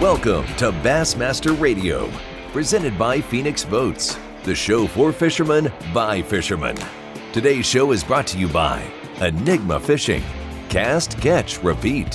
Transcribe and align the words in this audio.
Welcome 0.00 0.46
to 0.56 0.72
Bassmaster 0.72 1.60
Radio, 1.60 2.10
presented 2.52 2.98
by 2.98 3.20
Phoenix 3.20 3.66
Boats, 3.66 4.18
the 4.44 4.54
show 4.54 4.86
for 4.86 5.12
fishermen 5.12 5.70
by 5.92 6.22
fishermen. 6.22 6.78
Today's 7.34 7.66
show 7.66 7.92
is 7.92 8.02
brought 8.02 8.26
to 8.28 8.38
you 8.38 8.48
by 8.48 8.82
Enigma 9.20 9.78
Fishing. 9.78 10.22
Cast, 10.70 11.18
catch, 11.18 11.62
repeat. 11.62 12.14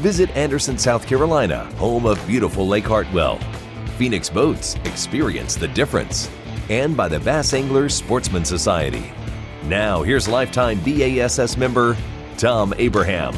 Visit 0.00 0.30
Anderson, 0.30 0.78
South 0.78 1.06
Carolina, 1.06 1.66
home 1.74 2.06
of 2.06 2.26
beautiful 2.26 2.66
Lake 2.66 2.86
Hartwell. 2.86 3.38
Phoenix 3.98 4.30
Boats, 4.30 4.76
experience 4.86 5.54
the 5.54 5.68
difference. 5.68 6.30
And 6.70 6.96
by 6.96 7.08
the 7.08 7.20
Bass 7.20 7.52
Anglers 7.52 7.94
Sportsman 7.94 8.46
Society. 8.46 9.12
Now, 9.64 10.02
here's 10.02 10.28
lifetime 10.28 10.80
BASS 10.80 11.58
member 11.58 11.94
Tom 12.38 12.72
Abraham. 12.78 13.34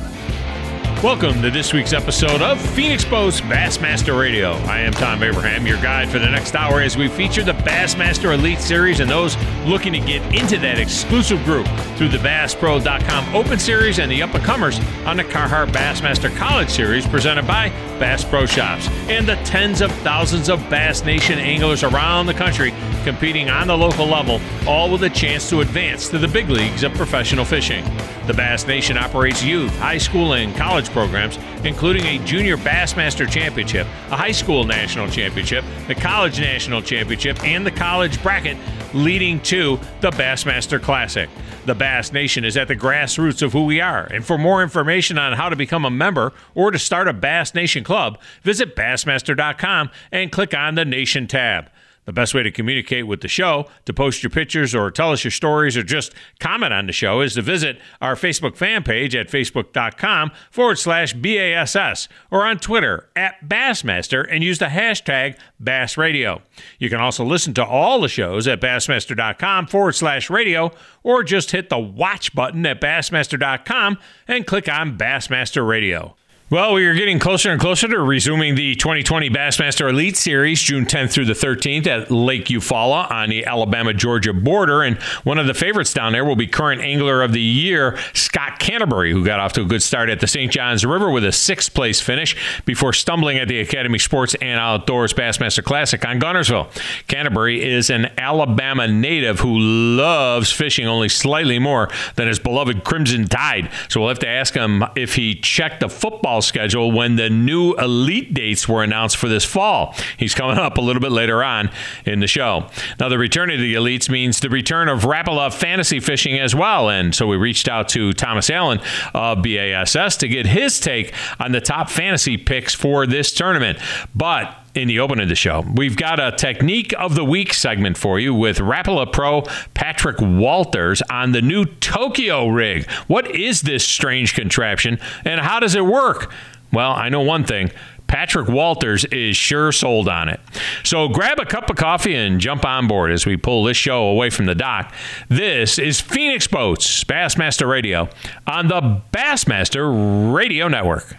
Welcome 1.03 1.41
to 1.41 1.51
this 1.51 1.73
week's 1.73 1.95
episode 1.95 2.43
of 2.43 2.61
Phoenix 2.61 3.07
Boats 3.07 3.41
Bassmaster 3.41 4.21
Radio. 4.21 4.53
I 4.67 4.81
am 4.81 4.93
Tom 4.93 5.23
Abraham, 5.23 5.67
your 5.67 5.81
guide 5.81 6.11
for 6.11 6.19
the 6.19 6.29
next 6.29 6.55
hour 6.55 6.83
as 6.83 6.95
we 6.95 7.09
feature 7.09 7.43
the 7.43 7.55
Bassmaster 7.55 8.35
Elite 8.35 8.59
Series 8.59 9.01
and 9.01 9.11
those 9.11 9.35
looking 9.65 9.95
to 9.95 9.99
get 9.99 10.21
into 10.35 10.59
that 10.59 10.79
exclusive 10.79 11.43
group 11.45 11.67
through 11.97 12.11
the 12.11 12.19
BassPro.com 12.19 13.35
Open 13.35 13.59
Series 13.59 13.99
and 13.99 14.13
the 14.13 14.23
up 14.23 14.35
and 14.35 14.45
comers 14.45 14.79
on 15.07 15.17
the 15.17 15.25
Carhartt 15.25 15.69
Bassmaster 15.69 16.37
College 16.37 16.69
Series 16.69 17.07
presented 17.07 17.47
by 17.47 17.71
Bass 17.99 18.23
Pro 18.23 18.45
Shops 18.45 18.87
and 19.09 19.27
the 19.27 19.37
tens 19.37 19.81
of 19.81 19.91
thousands 20.03 20.51
of 20.51 20.61
Bass 20.69 21.03
Nation 21.03 21.39
anglers 21.39 21.83
around 21.83 22.27
the 22.27 22.35
country 22.35 22.73
competing 23.01 23.51
on 23.51 23.67
the 23.67 23.77
local 23.77 24.07
level, 24.07 24.41
all 24.67 24.91
with 24.91 25.03
a 25.03 25.11
chance 25.11 25.49
to 25.51 25.61
advance 25.61 26.09
to 26.09 26.19
the 26.19 26.29
big 26.29 26.49
leagues 26.49 26.83
of 26.83 26.93
professional 26.95 27.45
fishing. 27.45 27.85
The 28.27 28.35
Bass 28.35 28.67
Nation 28.67 28.97
operates 28.97 29.43
youth, 29.43 29.77
high 29.79 29.99
school, 29.99 30.35
and 30.35 30.55
college 30.57 30.91
programs, 30.91 31.39
including 31.65 32.05
a 32.07 32.25
Junior 32.25 32.57
Bassmaster 32.57 33.29
Championship, 33.29 33.87
a 34.11 34.17
high 34.17 34.31
school 34.33 34.65
national 34.65 35.09
championship, 35.09 35.65
the 35.89 35.95
college 35.95 36.39
national 36.41 36.83
championship, 36.83 37.43
and 37.45 37.67
the 37.67 37.71
college 37.71 38.23
bracket, 38.23 38.57
leading 38.95 39.41
to 39.41 39.79
the 40.01 40.11
Bassmaster 40.11 40.81
Classic. 40.81 41.29
The 41.67 41.75
Bass 41.75 42.13
Nation 42.13 42.45
is 42.45 42.57
at 42.57 42.69
the 42.69 42.77
grassroots 42.77 43.43
of 43.43 43.53
who 43.53 43.65
we 43.65 43.81
are. 43.81 44.05
And 44.07 44.25
for 44.25 44.39
more 44.39 44.63
information 44.63 45.19
on 45.19 45.35
how 45.35 45.49
to 45.49 45.57
become 45.57 45.85
a 45.85 45.91
member 45.91 46.33
or 46.55 46.71
to 46.71 46.79
start 46.79 47.07
a 47.07 47.13
Bass 47.13 47.55
Nation 47.55 47.85
club, 47.85 48.19
visit 48.43 48.75
Bassmaster.com 48.75 49.91
and 50.11 50.33
click 50.33 50.55
on 50.55 50.75
the 50.75 50.85
Nation 50.85 51.27
tab. 51.27 51.71
The 52.07 52.13
best 52.13 52.35
way 52.35 52.43
to 52.43 52.51
communicate 52.51 53.07
with 53.07 53.21
the 53.21 53.29
show, 53.29 53.67
to 53.85 53.93
post 53.93 54.23
your 54.23 54.31
pictures 54.31 54.75
or 54.75 54.91
tell 54.91 55.13
us 55.13 55.23
your 55.23 55.31
stories 55.31 55.77
or 55.77 55.83
just 55.83 56.15
comment 56.41 56.73
on 56.73 56.87
the 56.87 56.93
show 56.93 57.21
is 57.21 57.35
to 57.35 57.43
visit 57.43 57.79
our 58.01 58.15
Facebook 58.15 58.57
fan 58.57 58.83
page 58.83 59.15
at 59.15 59.29
facebook.com 59.29 60.33
forward 60.51 60.79
slash 60.79 61.13
BASS 61.13 62.09
or 62.31 62.45
on 62.45 62.59
Twitter 62.59 63.09
at 63.15 63.47
Bassmaster 63.47 64.27
and 64.31 64.43
use 64.43 64.59
the 64.59 64.67
hashtag 64.67 65.37
BassRadio. 65.63 66.41
You 66.79 66.89
can 66.89 67.01
also 67.01 67.25
listen 67.25 67.55
to 67.55 67.65
all 67.65 68.01
the 68.01 68.09
shows 68.09 68.49
at 68.49 68.61
Bassmaster.com 68.61 69.67
forward 69.67 69.95
slash 69.95 70.31
radio 70.31 70.73
or 71.03 71.23
just 71.23 71.51
hit 71.51 71.69
the 71.69 71.79
watch 71.79 72.35
button 72.35 72.65
at 72.67 72.81
Bassmaster.com 72.81 73.99
and 74.27 74.47
click 74.47 74.69
on 74.69 74.97
Bassmaster 74.97 75.67
Radio. 75.67 76.17
Well, 76.51 76.75
we 76.75 76.85
are 76.87 76.95
getting 76.95 77.21
closer 77.21 77.53
and 77.53 77.61
closer 77.61 77.87
to 77.87 78.03
resuming 78.03 78.57
the 78.57 78.75
2020 78.75 79.31
Bassmaster 79.31 79.89
Elite 79.89 80.17
Series, 80.17 80.61
June 80.61 80.85
10th 80.85 81.13
through 81.13 81.27
the 81.27 81.33
13th 81.33 81.87
at 81.87 82.11
Lake 82.11 82.47
Eufaula 82.47 83.09
on 83.09 83.29
the 83.29 83.47
Alabama 83.47 83.95
Georgia 83.95 84.33
border. 84.33 84.83
And 84.83 85.01
one 85.23 85.39
of 85.39 85.47
the 85.47 85.55
favorites 85.55 85.95
down 85.95 86.11
there 86.11 86.25
will 86.25 86.35
be 86.35 86.49
current 86.49 86.81
Angler 86.81 87.23
of 87.23 87.33
the 87.33 87.41
Year, 87.41 87.97
Scott 88.15 88.59
Canterbury, 88.59 89.13
who 89.13 89.25
got 89.25 89.39
off 89.39 89.53
to 89.53 89.63
a 89.63 89.65
good 89.65 89.81
start 89.81 90.11
at 90.11 90.19
the 90.19 90.27
St. 90.27 90.51
Johns 90.51 90.85
River 90.85 91.09
with 91.09 91.25
a 91.25 91.31
sixth 91.31 91.73
place 91.73 92.01
finish 92.01 92.35
before 92.65 92.93
stumbling 92.93 93.39
at 93.39 93.47
the 93.47 93.61
Academy 93.61 94.01
Sports 94.01 94.35
and 94.43 94.59
Outdoors 94.59 95.13
Bassmaster 95.13 95.63
Classic 95.63 96.05
on 96.05 96.19
Guntersville. 96.19 96.69
Canterbury 97.07 97.63
is 97.63 97.91
an 97.91 98.11
Alabama 98.19 98.89
native 98.89 99.39
who 99.39 99.57
loves 99.57 100.51
fishing 100.51 100.89
only 100.89 101.09
slightly 101.09 101.61
more 101.61 101.89
than 102.17 102.27
his 102.27 102.41
beloved 102.41 102.83
Crimson 102.83 103.29
Tide. 103.29 103.71
So 103.89 104.01
we'll 104.01 104.09
have 104.09 104.19
to 104.19 104.29
ask 104.29 104.53
him 104.53 104.83
if 104.97 105.15
he 105.15 105.37
checked 105.37 105.79
the 105.79 105.89
football 105.89 106.40
schedule 106.43 106.93
when 106.93 107.17
the 107.17 107.31
new 107.31 107.75
elite 107.75 108.35
dates 108.35 108.69
were 108.69 108.83
announced 108.83 109.17
for 109.17 109.29
this 109.29 109.45
fall. 109.45 109.95
He's 110.17 110.35
coming 110.35 110.59
up 110.59 110.79
a 110.79 110.81
little 110.81 111.01
bit 111.01 111.13
later 111.13 111.43
on 111.43 111.71
in 112.05 112.21
the 112.21 112.27
show. 112.27 112.67
Now, 112.99 113.09
the 113.09 113.19
return 113.19 113.51
of 113.51 113.59
the 113.59 113.75
elites 113.75 114.09
means 114.09 114.41
the 114.41 114.49
return 114.49 114.89
of 114.89 115.03
Rapala 115.03 115.53
fantasy 115.53 116.01
fishing 116.01 116.39
as 116.39 116.55
well. 116.55 116.89
And 116.89 117.15
so 117.15 117.27
we 117.27 117.37
reached 117.37 117.69
out 117.69 117.89
to 117.91 118.13
Thomas 118.13 118.51
Allen 118.51 118.81
of 119.15 119.43
BASS 119.43 120.17
to 120.19 120.29
get 120.29 120.47
his 120.47 120.81
take 120.81 121.13
on 121.39 121.53
the 121.53 121.61
top 121.61 121.91
fantasy 121.91 122.37
picks 122.37 122.75
for 122.75 123.07
this 123.07 123.33
tournament. 123.33 123.79
But 124.15 124.57
in 124.75 124.89
the 124.89 125.01
open 125.01 125.21
of 125.21 125.29
the 125.29 125.35
show. 125.35 125.65
We've 125.75 125.97
got 125.97 126.21
a 126.21 126.33
technique 126.33 126.95
of 126.99 127.15
the 127.15 127.25
week 127.25 127.55
segment 127.55 127.99
for 127.99 128.19
you 128.19 128.35
with 128.35 128.59
Rapala 128.59 129.13
Pro 129.13 129.43
Patrick 129.75 130.17
Walters 130.21 131.03
on 131.11 131.33
the 131.33 131.43
new 131.43 131.65
Tokyo 131.65 132.49
rig. 132.49 132.89
What 133.07 133.35
is 133.35 133.63
this 133.63 133.87
strange 133.87 134.35
contraption 134.35 134.99
and 135.25 135.41
how 135.41 135.61
does 135.61 135.75
it 135.75 135.85
work? 135.85 136.33
Well, 136.73 136.93
I 136.93 137.09
know 137.09 137.23
one 137.23 137.45
thing. 137.45 137.71
Patrick 138.07 138.49
Walters 138.49 139.05
is 139.07 139.37
sure 139.37 139.71
sold 139.71 140.09
on 140.09 140.29
it. 140.29 140.41
So 140.83 141.07
grab 141.09 141.39
a 141.39 141.45
cup 141.45 141.71
of 141.71 141.77
coffee 141.77 142.17
and 142.17 142.41
jump 142.41 142.65
on 142.65 142.89
board 142.89 143.13
as 143.13 143.25
we 143.25 143.37
pull 143.37 143.63
this 143.63 143.77
show 143.77 144.03
away 144.09 144.31
from 144.31 144.47
the 144.47 144.55
dock. 144.57 144.93
This 145.29 145.79
is 145.79 146.01
Phoenix 146.01 146.49
Boats 146.49 147.05
Bassmaster 147.05 147.69
Radio 147.69 148.09
on 148.49 148.67
the 148.67 149.01
Bassmaster 149.13 150.35
Radio 150.35 150.67
Network. 150.67 151.17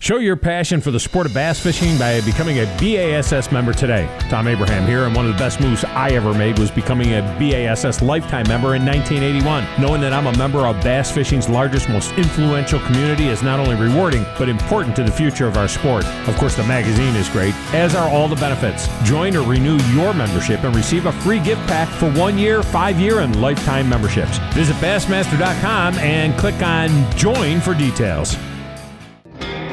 Show 0.00 0.18
your 0.18 0.36
passion 0.36 0.80
for 0.80 0.92
the 0.92 1.00
sport 1.00 1.26
of 1.26 1.34
bass 1.34 1.58
fishing 1.58 1.98
by 1.98 2.20
becoming 2.20 2.58
a 2.60 2.66
BASS 2.78 3.50
member 3.50 3.72
today. 3.72 4.08
Tom 4.30 4.46
Abraham 4.46 4.86
here, 4.86 5.04
and 5.04 5.14
one 5.14 5.26
of 5.26 5.32
the 5.32 5.38
best 5.38 5.60
moves 5.60 5.82
I 5.82 6.10
ever 6.10 6.32
made 6.32 6.56
was 6.56 6.70
becoming 6.70 7.14
a 7.14 7.22
BASS 7.38 8.00
lifetime 8.00 8.46
member 8.46 8.76
in 8.76 8.86
1981. 8.86 9.66
Knowing 9.80 10.00
that 10.02 10.12
I'm 10.12 10.28
a 10.28 10.38
member 10.38 10.60
of 10.60 10.80
bass 10.84 11.10
fishing's 11.10 11.48
largest, 11.48 11.88
most 11.88 12.12
influential 12.12 12.78
community 12.80 13.26
is 13.26 13.42
not 13.42 13.58
only 13.58 13.74
rewarding, 13.74 14.24
but 14.38 14.48
important 14.48 14.94
to 14.96 15.02
the 15.02 15.10
future 15.10 15.48
of 15.48 15.56
our 15.56 15.68
sport. 15.68 16.04
Of 16.28 16.36
course, 16.36 16.54
the 16.54 16.64
magazine 16.64 17.16
is 17.16 17.28
great, 17.28 17.54
as 17.74 17.96
are 17.96 18.08
all 18.08 18.28
the 18.28 18.36
benefits. 18.36 18.86
Join 19.02 19.34
or 19.36 19.42
renew 19.42 19.78
your 19.92 20.14
membership 20.14 20.62
and 20.62 20.76
receive 20.76 21.06
a 21.06 21.12
free 21.22 21.40
gift 21.40 21.66
pack 21.66 21.88
for 21.88 22.08
one 22.12 22.38
year, 22.38 22.62
five 22.62 23.00
year, 23.00 23.18
and 23.18 23.42
lifetime 23.42 23.88
memberships. 23.88 24.38
Visit 24.54 24.76
Bassmaster.com 24.76 25.98
and 25.98 26.38
click 26.38 26.62
on 26.62 26.88
Join 27.16 27.60
for 27.60 27.74
details. 27.74 28.36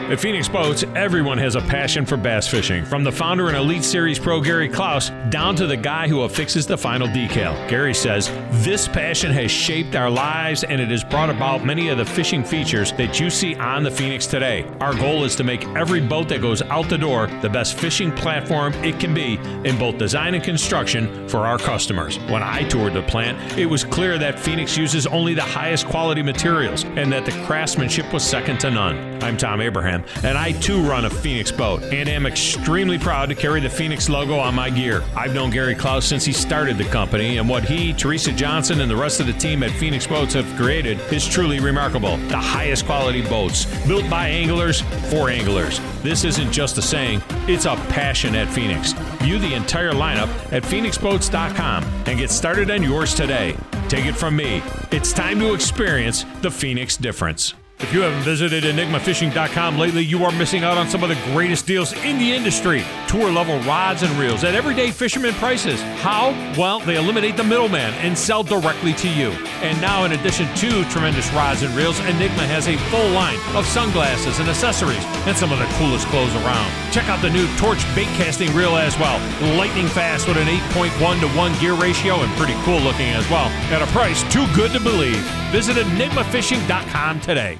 At 0.08 0.20
Phoenix 0.20 0.48
Boats, 0.48 0.84
everyone 0.96 1.40
has 1.40 1.56
a 1.56 1.62
passion 1.62 2.06
for 2.06 2.16
bass 2.16 2.48
fishing, 2.48 2.86
from 2.86 3.04
the 3.04 3.12
founder 3.12 3.48
and 3.48 3.58
Elite 3.58 3.84
Series 3.84 4.20
pro 4.20 4.40
Gary 4.40 4.70
Clouse 4.70 5.10
down 5.32 5.56
to 5.56 5.66
the 5.66 5.76
guy 5.76 6.08
who 6.08 6.22
affixes 6.22 6.68
the 6.68 6.78
final 6.78 7.08
decal. 7.08 7.68
Gary 7.68 7.96
says, 7.96 8.30
This 8.64 8.88
passion 8.88 9.32
has 9.32 9.50
shaped 9.50 9.96
our 9.96 10.12
lives 10.12 10.64
and 10.64 10.80
it 10.80 10.90
has 10.90 11.04
brought 11.04 11.32
about 11.32 11.66
many 11.66 11.90
of 11.90 11.98
the 11.98 12.06
fishing 12.06 12.44
features 12.44 12.92
that 12.94 13.20
you 13.20 13.32
see 13.32 13.56
on 13.56 13.82
the 13.82 13.90
Phoenix 13.90 14.28
today. 14.28 14.72
Our 14.80 14.94
goal 14.94 15.24
is 15.24 15.36
to 15.38 15.44
make 15.44 15.66
every 15.70 16.02
boat 16.02 16.30
that 16.30 16.40
goes 16.40 16.62
out 16.62 16.88
the 16.88 17.00
door 17.00 17.26
the 17.42 17.50
best 17.50 17.80
fishing 17.80 18.12
platform 18.12 18.76
it 18.84 19.00
can 19.00 19.12
be 19.12 19.40
in 19.68 19.76
both 19.80 19.98
design 19.98 20.36
and 20.36 20.44
construction 20.44 21.28
for 21.28 21.48
our 21.48 21.58
customers. 21.58 22.20
When 22.30 22.44
I 22.44 22.62
toured 22.68 22.94
the 22.94 23.02
plant, 23.02 23.58
it 23.58 23.66
was 23.66 23.84
clear 23.84 24.20
that 24.20 24.40
Phoenix 24.40 24.78
uses 24.78 25.08
only 25.08 25.34
the 25.34 25.42
highest 25.42 25.88
quality 25.88 26.22
materials 26.22 26.84
and 26.84 27.12
that 27.12 27.26
the 27.26 27.32
craftsmanship 27.48 28.14
was 28.14 28.24
second 28.24 28.60
to 28.60 28.70
none. 28.70 29.24
I'm 29.24 29.36
Tom 29.36 29.62
Abraham 29.62 29.95
and 30.24 30.38
I 30.38 30.52
too 30.54 30.82
run 30.82 31.06
a 31.06 31.10
Phoenix 31.10 31.52
boat 31.52 31.84
and 31.84 32.10
am 32.10 32.26
extremely 32.26 32.98
proud 32.98 33.30
to 33.30 33.36
carry 33.36 33.60
the 33.60 33.70
Phoenix 33.70 34.10
logo 34.10 34.38
on 34.38 34.56
my 34.56 34.70
gear. 34.70 35.04
I've 35.16 35.34
known 35.34 35.50
Gary 35.50 35.76
Clouse 35.76 36.06
since 36.06 36.26
he 36.26 36.34
started 36.34 36.78
the 36.78 36.86
company, 36.86 37.38
and 37.38 37.48
what 37.48 37.64
he, 37.64 37.94
Teresa 37.94 38.32
Johnson, 38.32 38.82
and 38.82 38.90
the 38.90 38.96
rest 38.96 39.20
of 39.20 39.28
the 39.28 39.34
team 39.34 39.64
at 39.64 39.72
Phoenix 39.72 40.08
Boats 40.08 40.34
have 40.34 40.46
created 40.58 41.00
is 41.12 41.28
truly 41.28 41.60
remarkable. 41.60 42.18
The 42.28 42.38
highest 42.38 42.86
quality 42.86 43.22
boats, 43.22 43.66
built 43.88 44.10
by 44.10 44.28
anglers 44.28 44.82
for 45.10 45.30
anglers. 45.30 45.80
This 46.04 46.24
isn't 46.24 46.52
just 46.52 46.78
a 46.78 46.82
saying, 46.82 47.22
it's 47.48 47.66
a 47.66 47.76
passion 47.90 48.36
at 48.36 48.48
Phoenix. 48.48 48.94
View 49.22 49.40
the 49.40 49.54
entire 49.54 49.92
lineup 49.92 50.30
at 50.52 50.64
phoenixboats.com 50.64 51.84
and 52.06 52.20
get 52.20 52.30
started 52.32 52.70
on 52.72 52.84
yours 52.84 53.14
today. 53.14 53.56
Take 53.88 54.06
it 54.06 54.16
from 54.16 54.36
me, 54.36 54.62
it's 54.92 55.14
time 55.14 55.40
to 55.40 55.54
experience 55.54 56.26
the 56.42 56.52
Phoenix 56.52 56.98
difference. 56.98 57.54
If 57.80 57.94
you 57.94 58.02
haven't 58.02 58.24
visited 58.24 58.64
EnigmaFishing.com 58.64 59.78
lately, 59.78 60.02
you 60.02 60.24
are 60.24 60.32
missing 60.32 60.64
out 60.64 60.78
on 60.78 60.88
some 60.88 61.04
of 61.04 61.10
the 61.10 61.18
greatest 61.34 61.68
deals 61.68 61.92
in 62.06 62.18
the 62.18 62.32
industry. 62.32 62.86
Tour 63.08 63.30
level 63.30 63.60
rods 63.60 64.02
and 64.02 64.12
reels 64.18 64.46
at 64.46 64.56
everyday 64.56 64.92
fisherman 64.92 65.34
prices. 65.34 65.82
How? 66.00 66.30
Well, 66.58 66.80
they 66.80 66.96
eliminate 66.96 67.36
the 67.36 67.44
middleman 67.44 67.94
and 67.96 68.18
sell 68.18 68.44
directly 68.44 68.94
to 68.94 69.10
you. 69.10 69.32
And 69.66 69.82
now, 69.82 70.06
in 70.06 70.12
addition 70.12 70.46
to 70.58 70.86
tremendous 70.92 71.28
rods 71.34 71.64
and 71.64 71.76
reels, 71.76 72.00
Enigma 72.02 72.46
has 72.46 72.68
a 72.68 72.78
full 72.94 73.10
line 73.10 73.40
of 73.56 73.66
sunglasses 73.66 74.38
and 74.38 74.48
accessories 74.48 75.04
and 75.26 75.36
some 75.36 75.52
of 75.52 75.58
the 75.58 75.66
coolest 75.82 76.06
clothes 76.10 76.36
around. 76.36 76.72
Check 76.94 77.10
out 77.10 77.20
the 77.24 77.32
new 77.32 77.48
Torch 77.58 77.84
bait 77.96 78.06
casting 78.14 78.54
reel 78.54 78.78
as 78.78 78.98
well. 79.00 79.18
Lightning 79.58 79.88
fast 79.88 80.28
with 80.28 80.38
an 80.38 80.46
8.1 80.46 81.20
to 81.22 81.28
1 81.36 81.60
gear 81.60 81.74
ratio 81.74 82.22
and 82.22 82.32
pretty 82.38 82.54
cool 82.62 82.80
looking 82.80 83.10
as 83.10 83.28
well. 83.28 83.50
At 83.74 83.82
a 83.82 83.88
price 83.88 84.22
too 84.32 84.46
good 84.54 84.72
to 84.74 84.80
believe. 84.80 85.18
Visit 85.52 85.78
EnigmaFishing.com 85.78 87.22
today. 87.22 87.58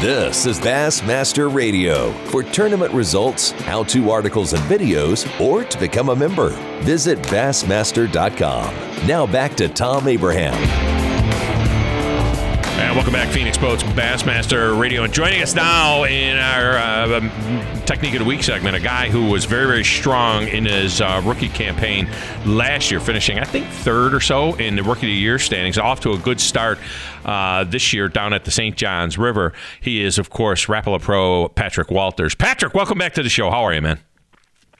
This 0.00 0.46
is 0.46 0.58
Bassmaster 0.58 1.54
Radio. 1.54 2.10
For 2.30 2.42
tournament 2.42 2.90
results, 2.94 3.50
how 3.50 3.84
to 3.84 4.10
articles 4.10 4.54
and 4.54 4.62
videos, 4.62 5.28
or 5.38 5.62
to 5.62 5.78
become 5.78 6.08
a 6.08 6.16
member, 6.16 6.48
visit 6.80 7.18
Bassmaster.com. 7.24 9.06
Now 9.06 9.26
back 9.26 9.54
to 9.56 9.68
Tom 9.68 10.08
Abraham. 10.08 11.09
Welcome 12.92 13.12
back, 13.12 13.28
Phoenix 13.28 13.56
Boats 13.56 13.84
Bassmaster 13.84 14.76
Radio. 14.76 15.04
And 15.04 15.14
joining 15.14 15.42
us 15.42 15.54
now 15.54 16.02
in 16.04 16.36
our 16.36 16.76
uh, 16.76 17.18
um, 17.18 17.30
Technique 17.84 18.14
of 18.14 18.18
the 18.18 18.24
Week 18.24 18.42
segment, 18.42 18.74
a 18.74 18.80
guy 18.80 19.08
who 19.08 19.30
was 19.30 19.44
very, 19.44 19.66
very 19.66 19.84
strong 19.84 20.48
in 20.48 20.64
his 20.64 21.00
uh, 21.00 21.22
rookie 21.24 21.48
campaign 21.48 22.08
last 22.44 22.90
year, 22.90 22.98
finishing, 22.98 23.38
I 23.38 23.44
think, 23.44 23.66
third 23.68 24.12
or 24.12 24.18
so 24.18 24.54
in 24.56 24.74
the 24.74 24.82
Rookie 24.82 25.06
of 25.06 25.10
the 25.10 25.12
Year 25.12 25.38
standings, 25.38 25.78
off 25.78 26.00
to 26.00 26.12
a 26.12 26.18
good 26.18 26.40
start 26.40 26.80
uh, 27.24 27.62
this 27.62 27.92
year 27.92 28.08
down 28.08 28.32
at 28.32 28.44
the 28.44 28.50
St. 28.50 28.76
Johns 28.76 29.16
River. 29.16 29.52
He 29.80 30.02
is, 30.02 30.18
of 30.18 30.30
course, 30.30 30.66
Rapala 30.66 31.00
Pro 31.00 31.48
Patrick 31.48 31.92
Walters. 31.92 32.34
Patrick, 32.34 32.74
welcome 32.74 32.98
back 32.98 33.14
to 33.14 33.22
the 33.22 33.28
show. 33.28 33.50
How 33.50 33.62
are 33.62 33.72
you, 33.72 33.82
man? 33.82 34.00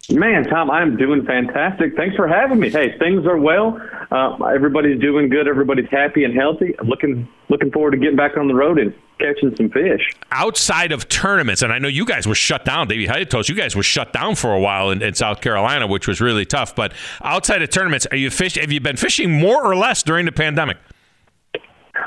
Man, 0.09 0.45
Tom, 0.45 0.71
I'm 0.71 0.97
doing 0.97 1.25
fantastic. 1.25 1.95
Thanks 1.95 2.17
for 2.17 2.27
having 2.27 2.59
me. 2.59 2.71
Hey, 2.71 2.97
things 2.99 3.27
are 3.27 3.37
well. 3.37 3.81
Uh, 4.11 4.45
everybody's 4.47 5.01
doing 5.01 5.29
good. 5.29 5.47
Everybody's 5.47 5.89
happy 5.91 6.25
and 6.25 6.35
healthy. 6.35 6.75
I'm 6.79 6.89
looking 6.89 7.29
looking 7.49 7.71
forward 7.71 7.93
to 7.93 7.97
getting 7.97 8.17
back 8.17 8.37
on 8.37 8.49
the 8.49 8.55
road 8.55 8.79
and 8.79 8.95
catching 9.19 9.55
some 9.55 9.71
fish. 9.71 10.01
Outside 10.33 10.91
of 10.91 11.09
tournaments, 11.09 11.63
and 11.63 11.73
I 11.73 11.79
know 11.79 11.87
you 11.87 12.05
guys 12.05 12.27
were 12.27 12.35
shut 12.35 12.65
down. 12.65 12.89
Davey 12.89 13.07
Hayatos, 13.07 13.49
you 13.49 13.55
guys 13.55 13.77
were 13.77 13.83
shut 13.83 14.13
down 14.13 14.35
for 14.35 14.53
a 14.53 14.59
while 14.59 14.91
in, 14.91 15.03
in, 15.03 15.15
South 15.15 15.41
Carolina, 15.43 15.87
which 15.87 16.09
was 16.09 16.21
really 16.21 16.47
tough. 16.47 16.75
But 16.75 16.93
outside 17.23 17.63
of 17.63 17.71
tournaments, 17.71 18.07
are 18.11 18.17
you 18.17 18.31
fish? 18.31 18.57
Have 18.57 18.73
you 18.73 18.81
been 18.81 18.97
fishing 18.97 19.31
more 19.31 19.65
or 19.65 19.77
less 19.77 20.03
during 20.03 20.25
the 20.25 20.33
pandemic? 20.33 20.79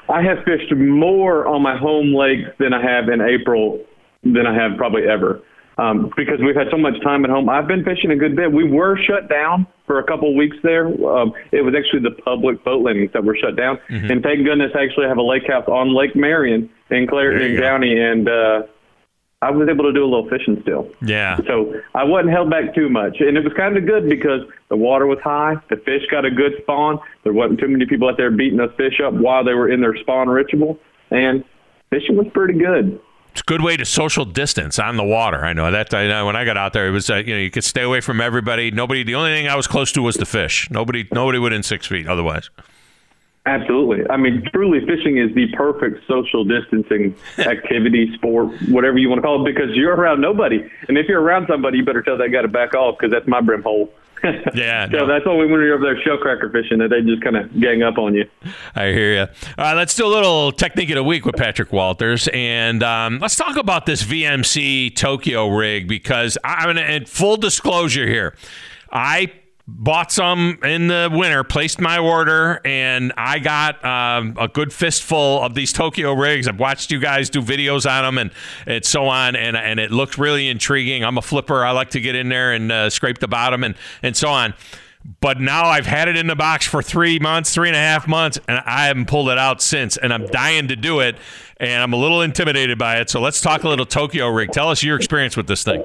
I 0.10 0.22
have 0.24 0.44
fished 0.44 0.74
more 0.76 1.48
on 1.48 1.62
my 1.62 1.78
home 1.78 2.14
lakes 2.14 2.50
than 2.60 2.74
I 2.74 2.82
have 2.82 3.08
in 3.08 3.22
April 3.22 3.80
than 4.24 4.46
I 4.46 4.54
have 4.54 4.78
probably 4.78 5.08
ever 5.08 5.42
um, 5.78 6.12
because 6.16 6.40
we've 6.40 6.56
had 6.56 6.68
so 6.72 6.78
much 6.78 7.02
time 7.02 7.24
at 7.26 7.32
home. 7.32 7.50
I've 7.50 7.68
been 7.68 7.84
fishing 7.84 8.12
a 8.12 8.16
good 8.16 8.36
bit. 8.36 8.52
We 8.52 8.70
were 8.70 8.98
shut 8.98 9.30
down 9.30 9.68
for 9.86 10.00
a 10.00 10.04
couple 10.04 10.30
of 10.30 10.36
weeks 10.36 10.58
there. 10.64 10.88
Um, 10.88 11.34
it 11.52 11.62
was 11.62 11.74
actually 11.76 12.02
the 12.02 12.22
public 12.24 12.64
boat 12.64 12.84
landings 12.84 13.12
that 13.14 13.24
were 13.24 13.36
shut 13.36 13.56
down, 13.56 13.80
mm-hmm. 13.90 14.12
and 14.12 14.24
thank 14.24 14.46
goodness, 14.46 14.72
I 14.76 14.84
actually 14.84 15.08
have 15.08 15.18
a 15.18 15.24
lake 15.24 15.48
house 15.48 15.68
on 15.68 15.96
Lake 15.96 16.16
Marion 16.16 16.70
in 16.90 17.08
Clarendon 17.08 17.58
County, 17.60 18.00
and 18.00 18.30
uh, 18.30 18.64
I 19.42 19.52
was 19.52 19.68
able 19.68 19.84
to 19.86 19.94
do 19.94 20.04
a 20.04 20.10
little 20.10 20.30
fishing 20.30 20.60
still. 20.62 20.90
Yeah. 21.02 21.38
So 21.48 21.74
I 21.94 22.04
wasn't 22.04 22.32
held 22.32 22.50
back 22.50 22.74
too 22.74 22.90
much, 22.90 23.18
and 23.20 23.36
it 23.36 23.44
was 23.44 23.54
kind 23.54 23.76
of 23.76 23.86
good 23.86 24.08
because 24.08 24.42
the 24.70 24.78
water 24.78 25.08
was 25.08 25.20
high, 25.24 25.56
the 25.70 25.78
fish 25.78 26.04
got 26.10 26.24
a 26.24 26.32
good 26.32 26.54
spawn. 26.62 27.00
There 27.24 27.34
wasn't 27.34 27.60
too 27.60 27.68
many 27.68 27.86
people 27.86 28.08
out 28.08 28.18
there 28.18 28.32
beating 28.32 28.58
those 28.58 28.74
fish 28.78 29.02
up 29.04 29.14
while 29.14 29.44
they 29.44 29.54
were 29.54 29.70
in 29.70 29.82
their 29.82 29.98
spawn 29.98 30.30
ritual, 30.30 30.80
and 31.12 31.44
fishing 31.90 32.16
was 32.16 32.28
pretty 32.34 32.58
good 32.58 33.00
it's 33.34 33.42
a 33.42 33.46
good 33.46 33.62
way 33.62 33.76
to 33.76 33.84
social 33.84 34.26
distance 34.26 34.78
on 34.78 34.96
the 34.96 35.04
water. 35.04 35.44
I 35.44 35.54
know 35.54 35.72
that. 35.72 35.92
I 35.92 36.08
know 36.08 36.28
when 36.28 36.36
I 36.36 36.46
got 36.46 36.56
out 36.56 36.72
there, 36.74 36.88
it 36.88 36.92
was 36.92 37.10
uh, 37.10 37.16
you 37.16 37.34
know 37.34 37.40
you 37.40 37.50
could 37.50 37.64
stay 37.64 37.82
away 37.82 38.00
from 38.00 38.22
everybody. 38.22 38.70
Nobody. 38.70 39.04
The 39.04 39.16
only 39.16 39.32
thing 39.32 39.48
I 39.48 39.56
was 39.56 39.66
close 39.66 39.92
to 39.94 40.04
was 40.04 40.16
the 40.16 40.26
fish. 40.26 40.70
Nobody. 40.70 41.08
Nobody 41.12 41.40
within 41.40 41.64
six 41.64 41.88
feet. 41.88 42.08
Otherwise. 42.08 42.52
Absolutely. 43.48 44.08
I 44.08 44.18
mean, 44.18 44.48
truly, 44.54 44.86
fishing 44.86 45.18
is 45.18 45.34
the 45.34 45.48
perfect 45.58 46.08
social 46.08 46.46
distancing 46.46 47.16
activity, 47.40 48.14
sport, 48.14 48.54
whatever 48.70 49.00
you 49.00 49.10
want 49.10 49.18
to 49.18 49.24
call 49.24 49.46
it, 49.46 49.54
because 49.54 49.76
you're 49.76 49.96
around 49.96 50.22
nobody. 50.22 50.64
And 50.88 50.98
if 50.98 51.08
you're 51.10 51.22
around 51.22 51.48
somebody, 51.50 51.80
you 51.80 51.86
better 51.86 52.04
tell 52.04 52.18
that 52.20 52.30
guy 52.30 52.44
to 52.44 52.48
back 52.48 52.76
off 52.76 52.98
because 52.98 53.12
that's 53.12 53.28
my 53.28 53.42
brim 53.42 53.64
hole. 53.64 53.92
yeah. 54.54 54.86
so 54.90 55.00
no. 55.00 55.08
that's 55.08 55.26
only 55.28 55.46
when 55.46 55.62
you're 55.62 55.74
over 55.74 55.84
there 55.84 56.02
shellcracker 56.02 56.52
fishing 56.52 56.80
that 56.80 56.90
they 56.90 57.02
just 57.02 57.22
kind 57.22 57.36
of 57.36 57.60
gang 57.60 57.84
up 57.84 57.98
on 57.98 58.14
you. 58.16 58.26
I 58.76 58.88
hear 58.88 59.14
you. 59.14 59.22
All 59.22 59.28
right, 59.58 59.74
let's 59.74 59.96
do 59.96 60.06
a 60.06 60.08
little 60.08 60.52
technique 60.52 60.90
of 60.90 60.96
the 60.96 61.04
week 61.04 61.26
with 61.26 61.36
Patrick 61.36 61.72
Walters, 61.72 62.30
and 62.34 62.82
um, 62.84 63.20
let's 63.20 63.36
talk 63.36 63.58
about 63.58 63.86
this 63.86 64.04
VMC 64.04 64.96
Tokyo 64.96 65.50
rig 65.50 65.88
because 65.88 66.38
I'm 66.44 66.78
in 66.78 67.06
full 67.06 67.38
disclosure 67.38 68.08
here. 68.08 68.36
I 68.92 69.32
bought 69.76 70.12
some 70.12 70.60
in 70.64 70.88
the 70.88 71.10
winter, 71.12 71.44
placed 71.44 71.82
my 71.82 71.98
order, 71.98 72.62
and 72.64 73.12
I 73.18 73.40
got 73.40 73.84
um, 73.84 74.36
a 74.40 74.48
good 74.48 74.72
fistful 74.72 75.42
of 75.42 75.56
these 75.56 75.74
Tokyo 75.74 76.14
rigs. 76.14 76.48
I've 76.48 76.60
watched 76.60 76.92
you 76.92 77.00
guys 77.00 77.30
do 77.30 77.42
videos 77.42 77.90
on 77.90 78.04
them 78.04 78.18
and, 78.18 78.32
and 78.66 78.86
so 78.86 79.06
on, 79.06 79.36
and, 79.36 79.58
and 79.58 79.80
it 79.80 79.92
looks 79.92 80.18
really 80.18 80.48
intriguing. 80.48 81.04
I'm 81.04 81.18
a 81.18 81.22
flipper. 81.22 81.66
I 81.66 81.72
like 81.72 81.90
to 81.92 82.00
get 82.00 82.16
in 82.16 82.30
there 82.30 82.54
and 82.54 82.72
uh, 82.72 82.90
scrape 82.90 83.20
the 83.20 83.28
bottom 83.28 83.64
and, 83.64 83.76
and 84.02 84.16
so 84.16 84.30
on. 84.30 84.54
But 85.20 85.42
now 85.42 85.66
I've 85.66 85.86
had 85.86 86.08
it 86.08 86.16
in 86.16 86.28
the 86.28 86.36
box 86.36 86.66
for 86.66 86.82
three 86.82 87.20
months, 87.20 87.54
three 87.54 87.68
and 87.68 87.76
a 87.76 87.80
half 87.80 88.08
months, 88.08 88.40
and 88.48 88.60
I 88.66 88.86
haven't 88.86 89.08
pulled 89.08 89.30
it 89.30 89.38
out 89.38 89.62
since. 89.62 89.98
And 89.98 90.14
I'm 90.14 90.28
dying 90.28 90.70
to 90.70 90.78
do 90.78 91.02
it, 91.02 91.18
and 91.58 91.84
I'm 91.84 91.92
a 91.92 91.98
little 91.98 92.22
intimidated 92.22 92.78
by 92.78 93.00
it. 93.00 93.10
So 93.10 93.20
let's 93.20 93.42
talk 93.42 93.64
a 93.64 93.70
little 93.70 93.86
Tokyo 93.86 94.30
rig. 94.30 94.52
Tell 94.52 94.70
us 94.70 94.82
your 94.82 94.96
experience 94.96 95.36
with 95.36 95.48
this 95.48 95.64
thing. 95.64 95.84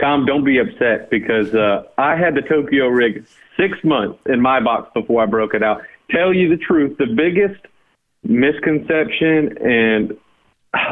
Tom, 0.00 0.26
don't 0.26 0.44
be 0.44 0.58
upset 0.58 1.08
because 1.10 1.54
uh, 1.54 1.84
I 1.98 2.16
had 2.16 2.34
the 2.34 2.42
Tokyo 2.42 2.88
rig 2.88 3.26
six 3.56 3.78
months 3.84 4.18
in 4.26 4.40
my 4.40 4.60
box 4.60 4.90
before 4.92 5.22
I 5.22 5.26
broke 5.26 5.54
it 5.54 5.62
out. 5.62 5.82
Tell 6.10 6.32
you 6.32 6.48
the 6.48 6.56
truth, 6.56 6.98
the 6.98 7.06
biggest 7.06 7.60
misconception 8.24 9.56
and 9.58 10.18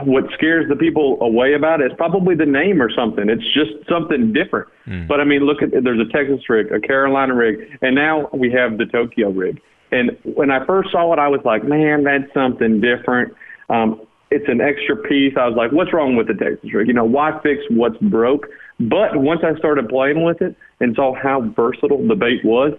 what 0.04 0.24
scares 0.34 0.68
the 0.68 0.76
people 0.76 1.18
away 1.20 1.54
about 1.54 1.80
it 1.80 1.90
is 1.90 1.96
probably 1.96 2.34
the 2.34 2.46
name 2.46 2.80
or 2.80 2.90
something. 2.90 3.28
It's 3.28 3.44
just 3.52 3.88
something 3.88 4.32
different. 4.32 4.68
Mm. 4.86 5.08
But 5.08 5.20
I 5.20 5.24
mean, 5.24 5.40
look 5.40 5.62
at 5.62 5.70
there's 5.82 6.00
a 6.00 6.10
Texas 6.12 6.48
rig, 6.48 6.70
a 6.70 6.80
Carolina 6.80 7.34
rig, 7.34 7.78
and 7.80 7.94
now 7.94 8.28
we 8.32 8.52
have 8.52 8.78
the 8.78 8.86
Tokyo 8.86 9.30
rig. 9.30 9.60
And 9.90 10.16
when 10.22 10.50
I 10.50 10.64
first 10.64 10.90
saw 10.92 11.12
it, 11.12 11.18
I 11.18 11.28
was 11.28 11.40
like, 11.44 11.64
man, 11.64 12.04
that's 12.04 12.32
something 12.32 12.80
different. 12.80 13.34
Um, 13.68 14.06
it's 14.32 14.48
an 14.48 14.60
extra 14.60 14.96
piece. 14.96 15.34
I 15.36 15.46
was 15.46 15.56
like, 15.56 15.72
what's 15.72 15.92
wrong 15.92 16.16
with 16.16 16.28
the 16.28 16.34
Texas 16.34 16.72
rig? 16.72 16.88
You 16.88 16.94
know, 16.94 17.04
why 17.04 17.38
fix 17.42 17.62
what's 17.70 17.98
broke? 17.98 18.48
But 18.80 19.16
once 19.16 19.42
I 19.44 19.56
started 19.58 19.88
playing 19.88 20.24
with 20.24 20.40
it 20.40 20.56
and 20.80 20.94
saw 20.96 21.14
how 21.14 21.42
versatile 21.54 22.06
the 22.06 22.16
bait 22.16 22.44
was, 22.44 22.72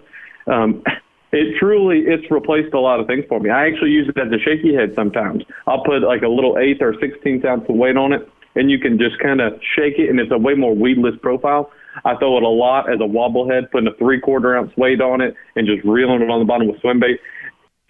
um, 0.46 0.82
it 1.32 1.56
truly 1.58 2.00
it's 2.00 2.30
replaced 2.30 2.74
a 2.74 2.80
lot 2.80 3.00
of 3.00 3.06
things 3.06 3.24
for 3.28 3.40
me. 3.40 3.50
I 3.50 3.68
actually 3.68 3.90
use 3.90 4.08
it 4.08 4.18
as 4.18 4.32
a 4.32 4.38
shaky 4.38 4.74
head 4.74 4.94
sometimes. 4.94 5.44
I'll 5.66 5.84
put 5.84 6.02
like 6.02 6.22
a 6.22 6.28
little 6.28 6.58
eighth 6.58 6.82
or 6.82 6.94
sixteenth 7.00 7.44
ounce 7.44 7.64
of 7.68 7.76
weight 7.76 7.96
on 7.96 8.12
it, 8.12 8.28
and 8.54 8.70
you 8.70 8.78
can 8.78 8.98
just 8.98 9.18
kind 9.20 9.40
of 9.40 9.60
shake 9.76 9.98
it, 9.98 10.10
and 10.10 10.18
it's 10.20 10.32
a 10.32 10.38
way 10.38 10.54
more 10.54 10.74
weedless 10.74 11.14
profile. 11.22 11.70
I 12.04 12.16
throw 12.16 12.36
it 12.36 12.42
a 12.42 12.48
lot 12.48 12.92
as 12.92 12.98
a 13.00 13.06
wobble 13.06 13.48
head, 13.48 13.70
putting 13.70 13.88
a 13.88 13.94
three 13.94 14.20
quarter 14.20 14.56
ounce 14.56 14.76
weight 14.76 15.00
on 15.00 15.20
it, 15.20 15.34
and 15.56 15.66
just 15.66 15.84
reeling 15.84 16.22
it 16.22 16.30
on 16.30 16.40
the 16.40 16.44
bottom 16.44 16.66
with 16.66 16.80
swim 16.80 17.00
bait. 17.00 17.20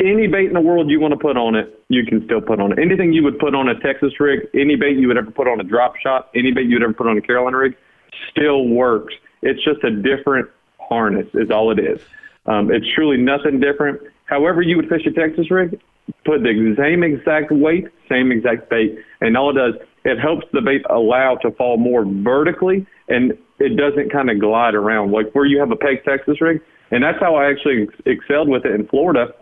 Any 0.00 0.26
bait 0.26 0.46
in 0.46 0.54
the 0.54 0.60
world 0.60 0.90
you 0.90 0.98
want 0.98 1.12
to 1.12 1.18
put 1.18 1.36
on 1.36 1.54
it, 1.54 1.80
you 1.88 2.04
can 2.04 2.24
still 2.24 2.40
put 2.40 2.60
on 2.60 2.72
it. 2.72 2.78
Anything 2.78 3.12
you 3.12 3.22
would 3.22 3.38
put 3.38 3.54
on 3.54 3.68
a 3.68 3.78
Texas 3.78 4.12
rig, 4.18 4.40
any 4.52 4.74
bait 4.74 4.96
you 4.96 5.06
would 5.06 5.16
ever 5.16 5.30
put 5.30 5.46
on 5.46 5.60
a 5.60 5.64
drop 5.64 5.94
shot, 5.96 6.30
any 6.34 6.50
bait 6.50 6.66
you 6.66 6.74
would 6.74 6.82
ever 6.82 6.92
put 6.92 7.06
on 7.06 7.16
a 7.16 7.22
Carolina 7.22 7.58
rig, 7.58 7.76
still 8.30 8.66
works. 8.66 9.14
It's 9.42 9.62
just 9.64 9.84
a 9.84 9.90
different 9.90 10.48
harness, 10.80 11.28
is 11.34 11.50
all 11.50 11.70
it 11.70 11.78
is. 11.78 12.00
Um, 12.46 12.72
it's 12.72 12.86
truly 12.94 13.16
nothing 13.16 13.60
different. 13.60 14.00
However, 14.26 14.62
you 14.62 14.76
would 14.76 14.88
fish 14.88 15.06
a 15.06 15.12
Texas 15.12 15.50
rig, 15.50 15.80
put 16.24 16.42
the 16.42 16.74
same 16.76 17.04
exact 17.04 17.52
weight, 17.52 17.86
same 18.08 18.32
exact 18.32 18.68
bait, 18.68 18.98
and 19.20 19.36
all 19.36 19.50
it 19.50 19.54
does, 19.54 19.74
it 20.04 20.18
helps 20.18 20.46
the 20.52 20.60
bait 20.60 20.82
allow 20.90 21.36
to 21.36 21.50
fall 21.52 21.76
more 21.76 22.04
vertically, 22.04 22.86
and 23.08 23.32
it 23.58 23.76
doesn't 23.76 24.10
kind 24.10 24.28
of 24.28 24.40
glide 24.40 24.74
around 24.74 25.12
like 25.12 25.32
where 25.34 25.46
you 25.46 25.58
have 25.60 25.70
a 25.70 25.76
peg 25.76 26.04
Texas 26.04 26.40
rig. 26.40 26.60
And 26.90 27.02
that's 27.02 27.18
how 27.20 27.36
I 27.36 27.50
actually 27.50 27.84
ex- 27.84 28.00
excelled 28.04 28.48
with 28.48 28.64
it 28.64 28.72
in 28.74 28.86
Florida. 28.88 29.34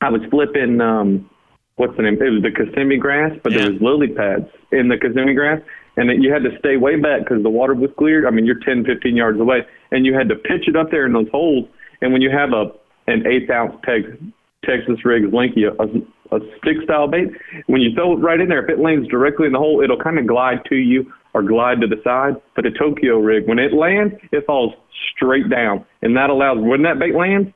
I 0.00 0.10
was 0.10 0.20
flipping, 0.30 0.80
um, 0.80 1.30
what's 1.76 1.96
the 1.96 2.02
name? 2.02 2.20
It 2.20 2.30
was 2.30 2.42
the 2.42 2.50
Kissimmee 2.50 2.98
grass, 2.98 3.32
but 3.42 3.52
yeah. 3.52 3.58
there 3.58 3.72
was 3.72 3.80
lily 3.80 4.08
pads 4.08 4.46
in 4.72 4.88
the 4.88 4.98
Kissimmee 4.98 5.34
grass, 5.34 5.60
and 5.96 6.08
that 6.10 6.20
you 6.20 6.32
had 6.32 6.42
to 6.42 6.56
stay 6.58 6.76
way 6.76 6.96
back 6.96 7.20
because 7.20 7.42
the 7.42 7.50
water 7.50 7.74
was 7.74 7.90
cleared. 7.98 8.26
I 8.26 8.30
mean, 8.30 8.44
you're 8.44 8.60
10, 8.60 8.84
15 8.84 9.16
yards 9.16 9.40
away, 9.40 9.60
and 9.90 10.04
you 10.04 10.14
had 10.14 10.28
to 10.28 10.36
pitch 10.36 10.68
it 10.68 10.76
up 10.76 10.90
there 10.90 11.06
in 11.06 11.12
those 11.12 11.28
holes. 11.30 11.68
And 12.00 12.12
when 12.12 12.22
you 12.22 12.30
have 12.30 12.52
a 12.52 12.72
an 13.06 13.26
eighth 13.26 13.50
ounce 13.50 13.74
peg 13.82 14.18
Texas 14.64 15.04
rigs 15.04 15.28
Linky, 15.28 15.64
a, 15.68 16.34
a 16.34 16.40
stick 16.58 16.76
style 16.84 17.06
bait, 17.06 17.28
when 17.66 17.80
you 17.80 17.94
throw 17.94 18.14
it 18.14 18.16
right 18.16 18.40
in 18.40 18.48
there, 18.48 18.64
if 18.64 18.70
it 18.70 18.80
lands 18.80 19.08
directly 19.08 19.46
in 19.46 19.52
the 19.52 19.58
hole, 19.58 19.82
it'll 19.82 20.00
kind 20.00 20.18
of 20.18 20.26
glide 20.26 20.64
to 20.68 20.76
you 20.76 21.12
or 21.34 21.42
glide 21.42 21.80
to 21.80 21.86
the 21.86 22.00
side. 22.02 22.40
But 22.56 22.66
a 22.66 22.70
Tokyo 22.70 23.18
rig, 23.18 23.46
when 23.46 23.58
it 23.58 23.72
lands, 23.72 24.14
it 24.32 24.46
falls 24.46 24.72
straight 25.14 25.50
down, 25.50 25.84
and 26.02 26.16
that 26.16 26.30
allows 26.30 26.58
when 26.60 26.82
that 26.82 26.98
bait 26.98 27.14
lands, 27.14 27.50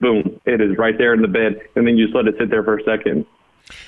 boom, 0.00 0.40
it 0.44 0.60
is 0.60 0.76
right 0.78 0.96
there 0.98 1.14
in 1.14 1.22
the 1.22 1.28
bed, 1.28 1.60
and 1.76 1.86
then 1.86 1.96
you 1.96 2.06
just 2.06 2.16
let 2.16 2.26
it 2.26 2.34
sit 2.38 2.50
there 2.50 2.62
for 2.62 2.78
a 2.78 2.84
second 2.84 3.26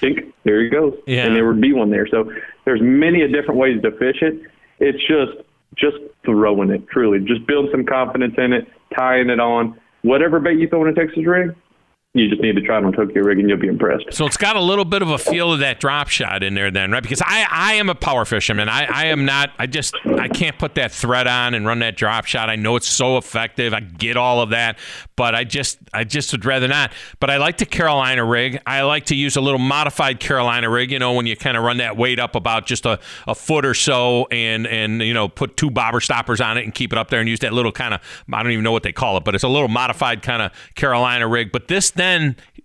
think 0.00 0.34
there 0.44 0.62
he 0.62 0.68
goes, 0.68 0.94
yeah. 1.06 1.26
and 1.26 1.36
there 1.36 1.46
would 1.46 1.60
be 1.60 1.72
one 1.72 1.90
there. 1.90 2.06
So 2.06 2.32
there's 2.64 2.80
many 2.82 3.22
a 3.22 3.28
different 3.28 3.60
ways 3.60 3.80
to 3.82 3.90
fish 3.92 4.22
it. 4.22 4.40
It's 4.78 4.98
just 5.06 5.46
just 5.76 5.96
throwing 6.24 6.70
it, 6.70 6.86
truly, 6.88 7.20
just 7.20 7.46
build 7.46 7.68
some 7.70 7.84
confidence 7.84 8.34
in 8.38 8.52
it, 8.52 8.66
tying 8.96 9.28
it 9.28 9.40
on. 9.40 9.78
Whatever 10.02 10.40
bait 10.40 10.58
you 10.58 10.68
throw 10.68 10.84
in 10.86 10.88
a 10.88 10.94
Texas 10.94 11.26
rig, 11.26 11.54
you 12.18 12.28
just 12.28 12.40
need 12.40 12.56
to 12.56 12.62
try 12.62 12.78
it 12.78 12.84
on 12.84 12.92
Tokyo 12.92 13.22
rig 13.22 13.38
and 13.38 13.48
you'll 13.48 13.58
be 13.58 13.68
impressed. 13.68 14.12
So 14.12 14.26
it's 14.26 14.36
got 14.36 14.56
a 14.56 14.60
little 14.60 14.84
bit 14.84 15.02
of 15.02 15.10
a 15.10 15.18
feel 15.18 15.52
of 15.52 15.60
that 15.60 15.80
drop 15.80 16.08
shot 16.08 16.42
in 16.42 16.54
there, 16.54 16.70
then, 16.70 16.90
right? 16.90 17.02
Because 17.02 17.20
I, 17.22 17.46
I 17.50 17.74
am 17.74 17.90
a 17.90 17.94
power 17.94 18.24
fisherman. 18.24 18.68
I, 18.68 18.84
I 18.84 19.06
am 19.06 19.24
not. 19.24 19.50
I 19.58 19.66
just 19.66 19.94
I 20.18 20.28
can't 20.28 20.58
put 20.58 20.74
that 20.76 20.92
thread 20.92 21.26
on 21.26 21.54
and 21.54 21.66
run 21.66 21.80
that 21.80 21.96
drop 21.96 22.24
shot. 22.24 22.48
I 22.48 22.56
know 22.56 22.76
it's 22.76 22.88
so 22.88 23.18
effective. 23.18 23.74
I 23.74 23.80
get 23.80 24.16
all 24.16 24.40
of 24.40 24.50
that, 24.50 24.78
but 25.16 25.34
I 25.34 25.44
just 25.44 25.78
I 25.92 26.04
just 26.04 26.32
would 26.32 26.44
rather 26.44 26.68
not. 26.68 26.92
But 27.20 27.30
I 27.30 27.36
like 27.36 27.58
the 27.58 27.66
Carolina 27.66 28.24
rig. 28.24 28.60
I 28.66 28.82
like 28.82 29.06
to 29.06 29.14
use 29.14 29.36
a 29.36 29.40
little 29.40 29.58
modified 29.58 30.18
Carolina 30.18 30.70
rig. 30.70 30.90
You 30.90 30.98
know, 30.98 31.12
when 31.12 31.26
you 31.26 31.36
kind 31.36 31.56
of 31.56 31.64
run 31.64 31.78
that 31.78 31.96
weight 31.96 32.18
up 32.18 32.34
about 32.34 32.66
just 32.66 32.86
a, 32.86 32.98
a 33.26 33.34
foot 33.34 33.66
or 33.66 33.74
so, 33.74 34.26
and 34.30 34.66
and 34.66 35.02
you 35.02 35.12
know 35.12 35.28
put 35.28 35.56
two 35.56 35.70
bobber 35.70 36.00
stoppers 36.00 36.40
on 36.40 36.56
it 36.56 36.64
and 36.64 36.74
keep 36.74 36.92
it 36.92 36.98
up 36.98 37.10
there 37.10 37.20
and 37.20 37.28
use 37.28 37.40
that 37.40 37.52
little 37.52 37.72
kind 37.72 37.92
of 37.92 38.00
I 38.32 38.42
don't 38.42 38.52
even 38.52 38.64
know 38.64 38.72
what 38.72 38.84
they 38.84 38.92
call 38.92 39.16
it, 39.18 39.24
but 39.24 39.34
it's 39.34 39.44
a 39.44 39.48
little 39.48 39.68
modified 39.68 40.22
kind 40.22 40.40
of 40.40 40.52
Carolina 40.74 41.28
rig. 41.28 41.52
But 41.52 41.68
this 41.68 41.90
then 41.90 42.05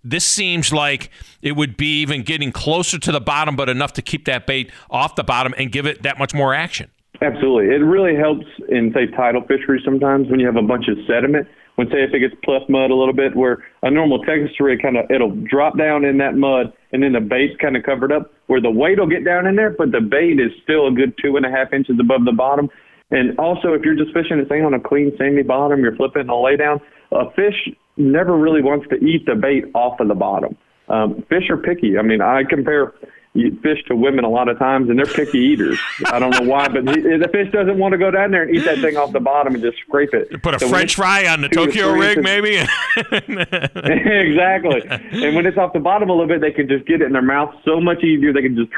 this 0.03 0.25
seems 0.25 0.73
like 0.73 1.09
it 1.41 1.55
would 1.55 1.77
be 1.77 2.01
even 2.01 2.23
getting 2.23 2.51
closer 2.51 2.97
to 2.99 3.11
the 3.11 3.21
bottom, 3.21 3.55
but 3.55 3.69
enough 3.69 3.93
to 3.93 4.01
keep 4.01 4.25
that 4.25 4.47
bait 4.47 4.71
off 4.89 5.15
the 5.15 5.23
bottom 5.23 5.53
and 5.57 5.71
give 5.71 5.85
it 5.85 6.03
that 6.03 6.17
much 6.17 6.33
more 6.33 6.53
action. 6.53 6.89
Absolutely. 7.21 7.73
It 7.75 7.79
really 7.79 8.15
helps 8.15 8.45
in, 8.69 8.91
say, 8.93 9.05
tidal 9.15 9.41
fisheries 9.41 9.83
sometimes 9.85 10.29
when 10.29 10.39
you 10.39 10.47
have 10.47 10.55
a 10.55 10.61
bunch 10.61 10.87
of 10.87 10.97
sediment. 11.07 11.47
When, 11.75 11.87
say, 11.87 12.03
if 12.03 12.13
it 12.13 12.19
gets 12.19 12.33
pluff 12.43 12.63
mud 12.67 12.91
a 12.91 12.95
little 12.95 13.13
bit, 13.13 13.35
where 13.35 13.63
a 13.83 13.91
normal 13.91 14.23
Texas 14.23 14.59
rig 14.59 14.81
kind 14.81 14.97
of, 14.97 15.09
it'll 15.09 15.35
drop 15.49 15.77
down 15.77 16.03
in 16.03 16.17
that 16.17 16.35
mud 16.35 16.73
and 16.91 17.01
then 17.01 17.13
the 17.13 17.21
bait's 17.21 17.55
kind 17.61 17.77
of 17.77 17.83
covered 17.83 18.11
up, 18.11 18.33
where 18.47 18.59
the 18.59 18.69
weight 18.69 18.99
will 18.99 19.07
get 19.07 19.23
down 19.23 19.47
in 19.47 19.55
there, 19.55 19.69
but 19.69 19.91
the 19.91 20.01
bait 20.01 20.39
is 20.39 20.51
still 20.63 20.87
a 20.87 20.91
good 20.91 21.13
two 21.23 21.37
and 21.37 21.45
a 21.45 21.49
half 21.49 21.71
inches 21.71 21.95
above 21.99 22.25
the 22.25 22.33
bottom. 22.33 22.69
And 23.11 23.37
also, 23.39 23.73
if 23.73 23.83
you're 23.83 23.95
just 23.95 24.13
fishing 24.13 24.43
say 24.49 24.61
on 24.61 24.73
a 24.73 24.79
clean, 24.79 25.13
sandy 25.17 25.43
bottom, 25.43 25.81
you're 25.81 25.95
flipping 25.95 26.27
a 26.27 26.41
lay 26.41 26.57
down, 26.57 26.81
a 27.11 27.31
fish 27.31 27.69
never 27.97 28.37
really 28.37 28.61
wants 28.61 28.87
to 28.89 28.95
eat 28.95 29.25
the 29.25 29.35
bait 29.35 29.65
off 29.73 29.99
of 29.99 30.07
the 30.07 30.15
bottom. 30.15 30.57
Um, 30.89 31.23
fish 31.29 31.49
are 31.49 31.57
picky. 31.57 31.97
I 31.97 32.01
mean, 32.01 32.21
I 32.21 32.43
compare 32.43 32.93
fish 33.33 33.79
to 33.87 33.95
women 33.95 34.25
a 34.25 34.29
lot 34.29 34.49
of 34.49 34.59
times, 34.59 34.89
and 34.89 34.99
they're 34.99 35.05
picky 35.05 35.39
eaters. 35.39 35.79
I 36.07 36.19
don't 36.19 36.31
know 36.31 36.49
why, 36.49 36.67
but 36.67 36.87
he, 36.87 37.01
the 37.01 37.29
fish 37.31 37.49
doesn't 37.51 37.77
want 37.77 37.93
to 37.93 37.97
go 37.97 38.11
down 38.11 38.31
there 38.31 38.43
and 38.43 38.55
eat 38.55 38.65
that 38.65 38.79
thing 38.79 38.97
off 38.97 39.13
the 39.13 39.21
bottom 39.21 39.53
and 39.53 39.63
just 39.63 39.77
scrape 39.87 40.13
it. 40.13 40.43
Put 40.43 40.55
a 40.55 40.59
so 40.59 40.67
French 40.67 40.95
fry 40.95 41.27
on 41.27 41.39
the 41.41 41.47
Tokyo 41.47 41.93
rig, 41.93 42.21
maybe. 42.21 42.57
exactly. 42.97 44.81
And 45.23 45.35
when 45.35 45.45
it's 45.45 45.57
off 45.57 45.71
the 45.71 45.79
bottom 45.79 46.09
a 46.09 46.13
little 46.13 46.27
bit, 46.27 46.41
they 46.41 46.51
can 46.51 46.67
just 46.67 46.85
get 46.85 47.01
it 47.01 47.05
in 47.05 47.13
their 47.13 47.21
mouth 47.21 47.53
so 47.63 47.79
much 47.79 48.03
easier. 48.03 48.33
They 48.33 48.41
can 48.41 48.57
just 48.57 48.71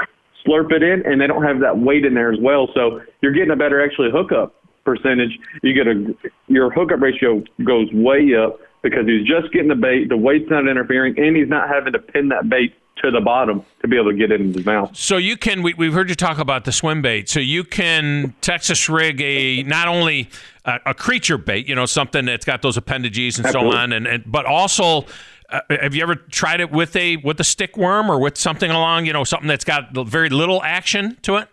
slurp 0.45 0.71
it 0.71 0.83
in, 0.83 1.03
and 1.05 1.19
they 1.19 1.25
don't 1.25 1.43
have 1.43 1.59
that 1.61 1.79
weight 1.79 2.05
in 2.05 2.13
there 2.13 2.31
as 2.31 2.39
well. 2.39 2.67
So 2.75 3.01
you're 3.21 3.33
getting 3.33 3.51
a 3.51 3.55
better 3.55 3.83
actually 3.83 4.11
hookup 4.11 4.62
percentage. 4.83 5.39
You 5.61 5.73
get 5.73 5.87
a 5.87 6.15
your 6.47 6.71
hookup 6.71 7.01
ratio 7.01 7.43
goes 7.63 7.91
way 7.93 8.35
up 8.35 8.59
because 8.81 9.05
he's 9.05 9.25
just 9.25 9.51
getting 9.53 9.69
the 9.69 9.75
bait, 9.75 10.09
the 10.09 10.17
weight's 10.17 10.49
not 10.49 10.67
interfering, 10.67 11.17
and 11.17 11.35
he's 11.35 11.47
not 11.47 11.69
having 11.69 11.93
to 11.93 11.99
pin 11.99 12.27
that 12.29 12.49
bait 12.49 12.75
to 12.97 13.09
the 13.09 13.21
bottom 13.21 13.65
to 13.81 13.87
be 13.87 13.97
able 13.97 14.11
to 14.11 14.17
get 14.17 14.31
it 14.31 14.39
in 14.39 14.53
his 14.53 14.65
mouth. 14.65 14.95
So 14.95 15.17
you 15.17 15.35
can, 15.35 15.63
we, 15.63 15.73
have 15.85 15.93
heard 15.93 16.09
you 16.09 16.15
talk 16.15 16.37
about 16.37 16.65
the 16.65 16.71
swim 16.71 17.01
bait. 17.01 17.27
So 17.27 17.39
you 17.39 17.63
can 17.63 18.35
Texas 18.41 18.87
rig 18.87 19.19
a 19.21 19.63
not 19.63 19.87
only 19.87 20.29
a, 20.65 20.79
a 20.87 20.93
creature 20.93 21.37
bait, 21.37 21.67
you 21.67 21.75
know, 21.75 21.85
something 21.85 22.25
that's 22.25 22.45
got 22.45 22.61
those 22.61 22.77
appendages 22.77 23.37
and 23.37 23.47
Absolutely. 23.47 23.71
so 23.71 23.77
on, 23.77 23.93
and, 23.93 24.05
and 24.05 24.23
but 24.31 24.45
also. 24.45 25.05
Uh, 25.49 25.59
have 25.81 25.93
you 25.93 26.01
ever 26.01 26.15
tried 26.15 26.61
it 26.61 26.71
with 26.71 26.95
a 26.95 27.17
with 27.17 27.39
a 27.39 27.43
stick 27.43 27.77
worm 27.77 28.09
or 28.09 28.19
with 28.19 28.35
something 28.35 28.71
along 28.71 29.05
you 29.05 29.13
know 29.13 29.23
something 29.23 29.47
that's 29.47 29.65
got 29.65 29.93
very 30.07 30.29
little 30.29 30.63
action 30.63 31.15
to 31.21 31.35
it? 31.35 31.47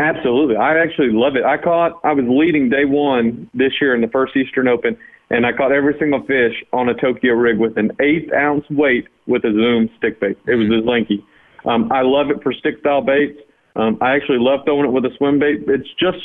Absolutely, 0.00 0.56
I 0.56 0.78
actually 0.78 1.10
love 1.10 1.34
it. 1.34 1.44
I 1.44 1.56
caught 1.56 2.00
I 2.04 2.12
was 2.12 2.24
leading 2.28 2.70
day 2.70 2.84
one 2.84 3.50
this 3.52 3.72
year 3.80 3.94
in 3.94 4.00
the 4.00 4.08
first 4.08 4.36
Eastern 4.36 4.68
Open, 4.68 4.96
and 5.30 5.44
I 5.44 5.52
caught 5.52 5.72
every 5.72 5.96
single 5.98 6.22
fish 6.24 6.54
on 6.72 6.88
a 6.88 6.94
Tokyo 6.94 7.34
rig 7.34 7.58
with 7.58 7.76
an 7.76 7.90
eighth 8.00 8.32
ounce 8.32 8.64
weight 8.70 9.08
with 9.26 9.44
a 9.44 9.52
Zoom 9.52 9.90
stick 9.98 10.20
bait. 10.20 10.38
It 10.46 10.54
was 10.54 10.68
this 10.68 10.86
lanky. 10.86 11.24
Um, 11.64 11.90
I 11.92 12.02
love 12.02 12.30
it 12.30 12.42
for 12.42 12.52
stick 12.52 12.78
style 12.78 13.02
baits. 13.02 13.40
Um, 13.74 13.98
I 14.00 14.14
actually 14.14 14.38
love 14.38 14.60
throwing 14.64 14.86
it 14.86 14.92
with 14.92 15.04
a 15.04 15.14
swim 15.16 15.40
bait. 15.40 15.64
It's 15.66 15.88
just, 15.98 16.24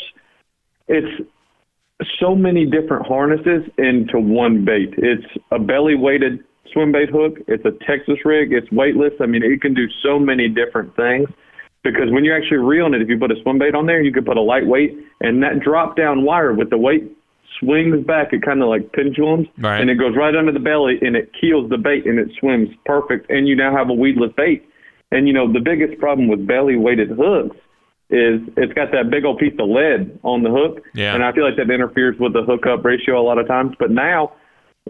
it's 0.88 1.28
so 2.20 2.36
many 2.36 2.66
different 2.66 3.08
harnesses 3.08 3.64
into 3.78 4.20
one 4.20 4.66
bait. 4.66 4.94
It's 4.98 5.26
a 5.52 5.58
belly 5.60 5.96
weighted 5.96 6.44
swim 6.72 6.92
bait 6.92 7.10
hook. 7.10 7.38
It's 7.48 7.66
a 7.66 7.72
Texas 7.86 8.18
rig. 8.24 8.54
It's 8.54 8.72
weightless. 8.72 9.14
I 9.20 9.26
mean, 9.26 9.44
it 9.44 9.62
can 9.62 9.74
do 9.74 9.88
so 10.04 10.20
many 10.20 10.48
different 10.48 10.96
things 10.96 11.28
because 11.84 12.12
when 12.12 12.24
you're 12.24 12.38
actually 12.38 12.58
reeling 12.58 12.94
it, 12.94 13.02
if 13.02 13.10
you 13.10 13.20
put 13.20 13.32
a 13.32 13.36
swim 13.42 13.60
bait 13.60 13.76
on 13.76 13.86
there, 13.86 14.02
you 14.02 14.12
could 14.12 14.26
put 14.26 14.38
a 14.38 14.42
light 14.42 14.66
weight 14.66 14.98
and 15.22 15.44
that 15.44 15.60
drop 15.60 15.96
down 15.96 16.24
wire 16.24 16.54
with 16.54 16.70
the 16.70 16.78
weight 16.78 17.12
swings 17.60 18.06
back. 18.06 18.34
It 18.34 18.42
kind 18.44 18.62
of 18.62 18.70
like 18.70 18.92
pendulums, 18.94 19.48
right. 19.58 19.82
and 19.82 19.90
it 19.90 19.96
goes 19.96 20.16
right 20.16 20.36
under 20.36 20.52
the 20.52 20.60
belly, 20.60 20.98
and 21.02 21.16
it 21.16 21.32
keels 21.40 21.70
the 21.70 21.78
bait, 21.78 22.06
and 22.06 22.20
it 22.20 22.30
swims 22.40 22.70
perfect. 22.86 23.30
And 23.30 23.48
you 23.48 23.56
now 23.56 23.76
have 23.76 23.90
a 23.90 23.94
weedless 23.94 24.32
bait. 24.36 24.68
And 25.12 25.28
you 25.28 25.34
know 25.34 25.52
the 25.52 25.60
biggest 25.60 26.00
problem 26.00 26.28
with 26.28 26.48
belly 26.48 26.76
weighted 26.76 27.10
hooks 27.10 27.56
is 28.10 28.42
it's 28.58 28.74
got 28.74 28.92
that 28.92 29.10
big 29.10 29.26
old 29.26 29.40
piece 29.40 29.54
of 29.60 29.70
lead 29.70 30.20
on 30.24 30.44
the 30.44 30.50
hook, 30.50 30.84
yeah. 30.94 31.14
and 31.14 31.24
I 31.24 31.32
feel 31.32 31.46
like 31.46 31.58
that 31.58 31.72
interferes 31.72 32.18
with 32.20 32.34
the 32.34 32.44
hookup 32.44 32.84
ratio 32.84 33.22
a 33.22 33.26
lot 33.26 33.38
of 33.38 33.48
times. 33.48 33.76
But 33.78 33.92
now, 33.92 34.34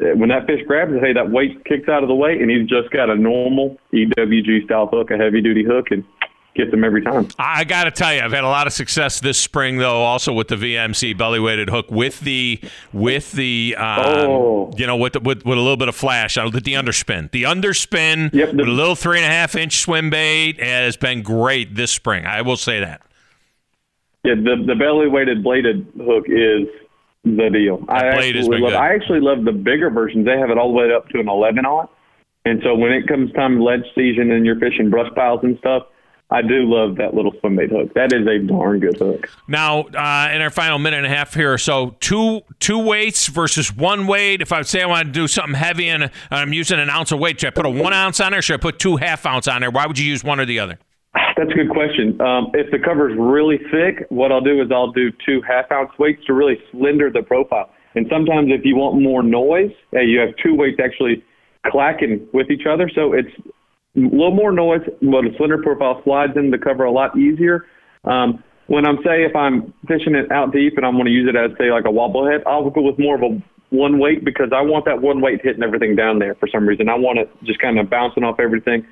eh, 0.02 0.14
when 0.16 0.30
that 0.30 0.48
fish 0.48 0.62
grabs 0.68 0.94
it, 0.94 1.02
hey, 1.02 1.14
that 1.14 1.32
weight 1.32 1.64
kicks 1.66 1.88
out 1.90 2.04
of 2.04 2.10
the 2.10 2.16
way, 2.16 2.40
and 2.40 2.50
he's 2.50 2.68
just 2.68 2.90
got 2.92 3.10
a 3.10 3.16
normal 3.16 3.78
EWG 3.94 4.66
style 4.66 4.88
hook, 4.88 5.12
a 5.12 5.18
heavy 5.18 5.42
duty 5.42 5.64
hook, 5.64 5.88
and 5.92 6.04
get 6.56 6.72
them 6.72 6.84
every 6.84 7.02
time. 7.02 7.28
I 7.40 7.64
got 7.64 7.86
to 7.86 7.92
tell 7.92 8.14
you, 8.14 8.22
I've 8.22 8.32
had 8.32 8.44
a 8.44 8.48
lot 8.48 8.68
of 8.68 8.74
success 8.74 9.20
this 9.20 9.38
spring, 9.38 9.78
though. 9.78 10.02
Also 10.02 10.34
with 10.34 10.48
the 10.48 10.56
VMC 10.56 11.18
belly 11.18 11.40
weighted 11.40 11.70
hook, 11.70 11.90
with 11.90 12.20
the 12.22 12.60
with 12.92 13.32
the 13.32 13.76
um, 13.78 14.00
oh. 14.00 14.72
you 14.78 14.88
know 14.88 14.98
with, 14.98 15.14
the, 15.14 15.20
with 15.20 15.46
with 15.46 15.58
a 15.58 15.62
little 15.62 15.78
bit 15.78 15.88
of 15.88 15.96
flash, 15.96 16.38
uh, 16.38 16.50
the 16.50 16.62
underspin, 16.62 17.32
the 17.32 17.44
underspin 17.44 18.34
yep, 18.34 18.52
the, 18.52 18.58
with 18.58 18.68
a 18.68 18.72
little 18.72 18.96
three 18.96 19.18
and 19.18 19.26
a 19.26 19.30
half 19.30 19.56
inch 19.56 19.80
swim 19.80 20.10
bait 20.10 20.62
has 20.62 20.98
been 20.98 21.22
great 21.22 21.76
this 21.76 21.92
spring. 21.92 22.26
I 22.26 22.42
will 22.42 22.58
say 22.58 22.80
that. 22.80 23.02
Yeah, 24.24 24.36
the 24.36 24.64
the 24.66 24.76
belly 24.76 25.08
weighted 25.08 25.44
bladed 25.44 25.88
hook 25.98 26.26
is 26.28 26.68
the 27.24 27.50
deal. 27.52 27.78
That 27.88 27.94
I 27.94 28.08
actually 28.08 28.60
love. 28.60 28.72
Good. 28.72 28.74
I 28.74 28.94
actually 28.94 29.22
love 29.22 29.44
the 29.44 29.52
bigger 29.52 29.90
versions. 29.90 30.26
They 30.26 30.38
have 30.38 30.50
it 30.50 30.58
all 30.58 30.70
the 30.70 30.78
way 30.78 30.94
up 30.94 31.10
to 31.10 31.20
an 31.20 31.30
11 31.30 31.66
aught. 31.66 31.90
And 32.46 32.62
so 32.64 32.76
when 32.76 32.92
it 32.92 33.08
comes 33.08 33.32
time 33.34 33.62
ledge 33.62 33.86
season 33.96 34.32
and 34.32 34.46
you're 34.46 34.60
fishing 34.60 34.90
brush 34.90 35.10
piles 35.16 35.40
and 35.44 35.58
stuff, 35.60 35.84
I 36.34 36.42
do 36.42 36.66
love 36.66 36.96
that 36.98 37.14
little 37.14 37.32
swim 37.40 37.56
bait 37.56 37.70
hook. 37.70 37.94
That 37.94 38.12
is 38.12 38.26
a 38.26 38.40
darn 38.40 38.80
good 38.80 38.98
hook. 38.98 39.30
Now, 39.48 39.82
uh, 39.82 40.32
in 40.34 40.42
our 40.42 40.50
final 40.50 40.80
minute 40.80 40.98
and 40.98 41.06
a 41.06 41.10
half 41.10 41.36
here, 41.36 41.60
so 41.60 41.96
two 42.00 42.42
two 42.60 42.80
weights 42.80 43.28
versus 43.28 43.72
one 43.72 44.08
weight. 44.08 44.42
If 44.42 44.52
I 44.52 44.64
say 44.64 44.82
I 44.82 44.88
want 44.88 45.06
to 45.06 45.12
do 45.12 45.28
something 45.28 45.54
heavy 45.54 45.90
and 45.90 46.10
I'm 46.32 46.52
using 46.52 46.80
an 46.80 46.90
ounce 46.90 47.12
of 47.12 47.20
weight, 47.20 47.40
should 47.40 47.48
I 47.48 47.52
put 47.52 47.68
a 47.68 47.70
one 47.70 47.94
ounce 47.94 48.20
on 48.20 48.32
there? 48.32 48.42
should 48.42 48.56
I 48.56 48.58
put 48.58 48.80
two 48.80 48.96
half 48.98 49.28
ounce 49.28 49.48
on 49.48 49.62
there? 49.62 49.70
Why 49.70 49.86
would 49.86 50.00
you 50.00 50.06
use 50.06 50.24
one 50.24 50.40
or 50.40 50.46
the 50.46 50.60
other? 50.60 50.80
That's 51.14 51.52
a 51.52 51.54
good 51.54 51.70
question. 51.70 52.20
Um, 52.20 52.50
if 52.56 52.72
the 52.72 52.80
cover 52.80 53.12
is 53.12 53.16
really 53.20 53.60
thick, 53.72 54.08
what 54.10 54.32
I'll 54.32 54.42
do 54.42 54.60
is 54.60 54.72
I'll 54.72 54.92
do 54.92 55.12
two 55.24 55.40
half 55.48 55.72
ounce 55.72 55.92
weights 56.00 56.26
to 56.26 56.34
really 56.34 56.58
slender 56.72 57.12
the 57.12 57.22
profile. 57.22 57.70
And 57.94 58.08
sometimes 58.10 58.50
if 58.52 58.66
you 58.66 58.76
want 58.76 59.00
more 59.00 59.22
noise, 59.22 59.72
hey, 59.92 60.06
you 60.06 60.20
have 60.20 60.30
two 60.44 60.56
weights 60.56 60.80
actually 60.84 61.24
clacking 61.68 62.28
with 62.34 62.50
each 62.50 62.66
other. 62.68 62.90
So 62.94 63.14
it's 63.14 63.30
a 63.96 64.00
little 64.00 64.32
more 64.32 64.52
noise, 64.52 64.82
but 65.02 65.26
a 65.26 65.36
slender 65.38 65.62
profile 65.62 66.02
slides 66.04 66.34
in 66.36 66.52
the 66.52 66.58
cover 66.58 66.84
a 66.84 66.92
lot 66.92 67.18
easier. 67.18 67.66
Um, 68.06 68.44
when 68.68 68.86
I'm 68.86 68.98
say 68.98 69.24
if 69.24 69.36
I'm 69.36 69.74
fishing 69.88 70.16
it 70.16 70.32
out 70.32 70.52
deep 70.52 70.78
and 70.78 70.86
I'm 70.86 70.94
going 70.94 71.06
to 71.06 71.12
use 71.12 71.30
it 71.30 71.36
as 71.36 71.56
say 71.58 71.72
like 71.72 71.86
a 71.86 71.92
wobble 71.92 72.26
head, 72.26 72.42
I'll 72.48 72.70
go 72.70 72.82
with 72.82 72.98
more 72.98 73.16
of 73.16 73.22
a 73.22 73.42
one 73.70 74.00
weight 74.00 74.24
because 74.24 74.50
I 74.56 74.62
want 74.62 74.86
that 74.86 75.02
one 75.02 75.20
weight 75.22 75.42
hitting 75.44 75.64
everything 75.64 75.96
down 75.96 76.20
there 76.20 76.36
for 76.36 76.48
some 76.48 76.68
reason. 76.68 76.90
I 76.90 76.96
want 76.96 77.20
it 77.20 77.30
just 77.44 77.60
kind 77.60 77.80
of 77.80 77.90
bouncing 77.90 78.24
off 78.24 78.40
everything. 78.40 78.86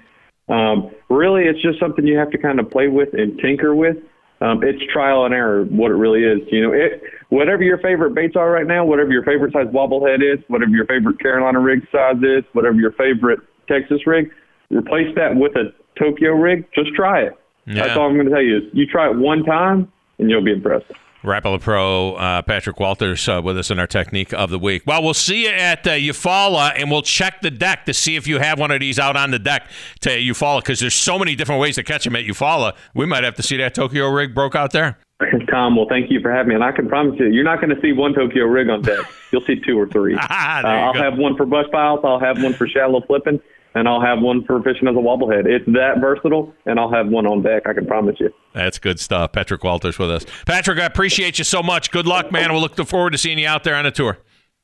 Um, 0.49 0.91
really, 1.09 1.43
it's 1.43 1.61
just 1.61 1.79
something 1.79 2.05
you 2.05 2.17
have 2.17 2.31
to 2.31 2.37
kind 2.37 2.59
of 2.59 2.69
play 2.69 2.87
with 2.87 3.09
and 3.13 3.39
tinker 3.39 3.73
with. 3.73 3.97
Um, 4.41 4.63
it's 4.63 4.81
trial 4.91 5.25
and 5.25 5.33
error 5.33 5.65
what 5.65 5.91
it 5.91 5.95
really 5.95 6.23
is. 6.23 6.41
You 6.51 6.63
know, 6.63 6.73
it 6.73 7.03
whatever 7.29 7.63
your 7.63 7.77
favorite 7.77 8.15
baits 8.15 8.35
are 8.35 8.49
right 8.49 8.65
now, 8.65 8.83
whatever 8.83 9.11
your 9.11 9.23
favorite 9.23 9.53
size 9.53 9.67
wobble 9.71 10.05
head 10.05 10.21
is, 10.21 10.43
whatever 10.47 10.71
your 10.71 10.87
favorite 10.87 11.19
Carolina 11.19 11.59
rig 11.59 11.81
size 11.91 12.17
is, 12.17 12.43
whatever 12.53 12.75
your 12.75 12.91
favorite 12.93 13.39
Texas 13.67 14.05
rig, 14.07 14.31
replace 14.71 15.13
that 15.15 15.35
with 15.35 15.55
a 15.55 15.73
Tokyo 15.99 16.31
rig, 16.31 16.65
just 16.73 16.93
try 16.95 17.21
it. 17.21 17.37
Yeah. 17.65 17.85
That's 17.85 17.97
all 17.97 18.07
I'm 18.07 18.15
going 18.15 18.25
to 18.25 18.31
tell 18.31 18.41
you. 18.41 18.57
Is 18.57 18.63
you 18.73 18.85
try 18.87 19.09
it 19.09 19.17
one 19.17 19.43
time, 19.43 19.91
and 20.17 20.29
you'll 20.29 20.43
be 20.43 20.53
impressed. 20.53 20.91
Rapala 21.23 21.61
Pro 21.61 22.15
uh, 22.15 22.41
Patrick 22.41 22.79
Walters 22.79 23.29
uh, 23.29 23.41
with 23.43 23.55
us 23.55 23.69
in 23.69 23.77
our 23.77 23.85
technique 23.85 24.33
of 24.33 24.49
the 24.49 24.57
week. 24.57 24.81
Well, 24.87 25.03
we'll 25.03 25.13
see 25.13 25.43
you 25.43 25.51
at 25.51 25.85
uh, 25.85 25.91
Eufaula, 25.91 26.73
and 26.75 26.89
we'll 26.89 27.03
check 27.03 27.41
the 27.41 27.51
deck 27.51 27.85
to 27.85 27.93
see 27.93 28.15
if 28.15 28.27
you 28.27 28.39
have 28.39 28.57
one 28.57 28.71
of 28.71 28.79
these 28.79 28.97
out 28.97 29.15
on 29.15 29.29
the 29.29 29.37
deck 29.37 29.69
to 29.99 30.09
Eufaula, 30.09 30.61
because 30.61 30.79
there's 30.79 30.95
so 30.95 31.19
many 31.19 31.35
different 31.35 31.61
ways 31.61 31.75
to 31.75 31.83
catch 31.83 32.05
them 32.05 32.15
at 32.15 32.25
Eufaula. 32.25 32.73
We 32.95 33.05
might 33.05 33.23
have 33.23 33.35
to 33.35 33.43
see 33.43 33.57
that 33.57 33.75
Tokyo 33.75 34.09
rig 34.09 34.33
broke 34.33 34.55
out 34.55 34.71
there. 34.71 34.97
Tom, 35.51 35.75
well, 35.75 35.85
thank 35.87 36.09
you 36.09 36.19
for 36.21 36.31
having 36.31 36.49
me, 36.49 36.55
and 36.55 36.63
I 36.63 36.71
can 36.71 36.89
promise 36.89 37.19
you, 37.19 37.27
you're 37.27 37.43
not 37.43 37.61
going 37.61 37.75
to 37.75 37.79
see 37.81 37.91
one 37.93 38.15
Tokyo 38.15 38.45
rig 38.45 38.69
on 38.69 38.81
deck. 38.81 39.05
You'll 39.31 39.45
see 39.45 39.59
two 39.59 39.79
or 39.79 39.87
three. 39.87 40.17
Uh, 40.31 40.67
I'll 40.67 40.93
go. 40.93 40.99
have 41.03 41.17
one 41.17 41.37
for 41.37 41.45
brush 41.45 41.69
piles. 41.71 41.99
I'll 42.03 42.19
have 42.19 42.41
one 42.41 42.53
for 42.53 42.67
shallow 42.67 43.01
flipping, 43.01 43.39
and 43.73 43.87
I'll 43.87 44.01
have 44.01 44.19
one 44.19 44.43
for 44.45 44.61
fishing 44.61 44.87
as 44.87 44.95
a 44.95 44.99
wobblehead. 44.99 45.45
It's 45.45 45.65
that 45.67 45.99
versatile, 45.99 46.53
and 46.65 46.79
I'll 46.79 46.91
have 46.91 47.07
one 47.07 47.25
on 47.25 47.41
deck. 47.41 47.63
I 47.65 47.73
can 47.73 47.85
promise 47.85 48.15
you. 48.19 48.29
That's 48.53 48.79
good 48.79 48.99
stuff. 48.99 49.31
Patrick 49.31 49.63
Walters 49.63 49.97
with 49.97 50.11
us. 50.11 50.25
Patrick, 50.45 50.79
I 50.79 50.85
appreciate 50.85 51.37
you 51.37 51.43
so 51.43 51.63
much. 51.63 51.91
Good 51.91 52.05
luck, 52.05 52.31
man. 52.31 52.51
We'll 52.51 52.61
look 52.61 52.75
forward 52.87 53.11
to 53.11 53.17
seeing 53.17 53.39
you 53.39 53.47
out 53.47 53.63
there 53.63 53.75
on 53.75 53.85
a 53.85 53.91
tour. 53.91 54.17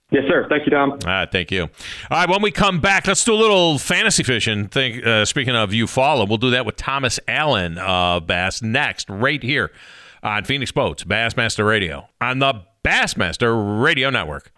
Yes, 0.09 0.23
sir. 0.29 0.45
Thank 0.49 0.65
you, 0.65 0.71
Tom. 0.71 0.91
All 0.91 0.97
right, 1.05 1.29
thank 1.29 1.51
you. 1.51 1.63
All 1.63 1.69
right, 2.11 2.29
when 2.29 2.41
we 2.41 2.49
come 2.49 2.79
back, 2.79 3.07
let's 3.07 3.25
do 3.25 3.33
a 3.33 3.35
little 3.35 3.77
fantasy 3.77 4.23
fishing. 4.23 4.69
Think, 4.69 5.05
uh, 5.05 5.25
speaking 5.25 5.53
of 5.53 5.71
Eufaula, 5.71 6.27
we'll 6.27 6.37
do 6.37 6.49
that 6.51 6.65
with 6.65 6.77
Thomas 6.77 7.19
Allen 7.27 7.77
of 7.77 8.25
Bass 8.25 8.61
next, 8.61 9.09
right 9.09 9.43
here 9.43 9.69
on 10.23 10.45
Phoenix 10.45 10.71
Boats, 10.71 11.03
Bassmaster 11.03 11.67
Radio, 11.67 12.07
on 12.21 12.39
the 12.39 12.53
Bassmaster 12.85 13.83
Radio 13.83 14.09
Network. 14.09 14.51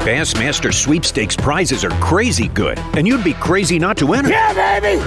Bassmaster 0.00 0.72
sweepstakes 0.72 1.36
prizes 1.36 1.84
are 1.84 1.90
crazy 2.00 2.48
good, 2.48 2.78
and 2.96 3.06
you'd 3.06 3.22
be 3.22 3.34
crazy 3.34 3.78
not 3.78 3.98
to 3.98 4.14
enter. 4.14 4.30
Yeah, 4.30 4.80
baby! 4.80 4.98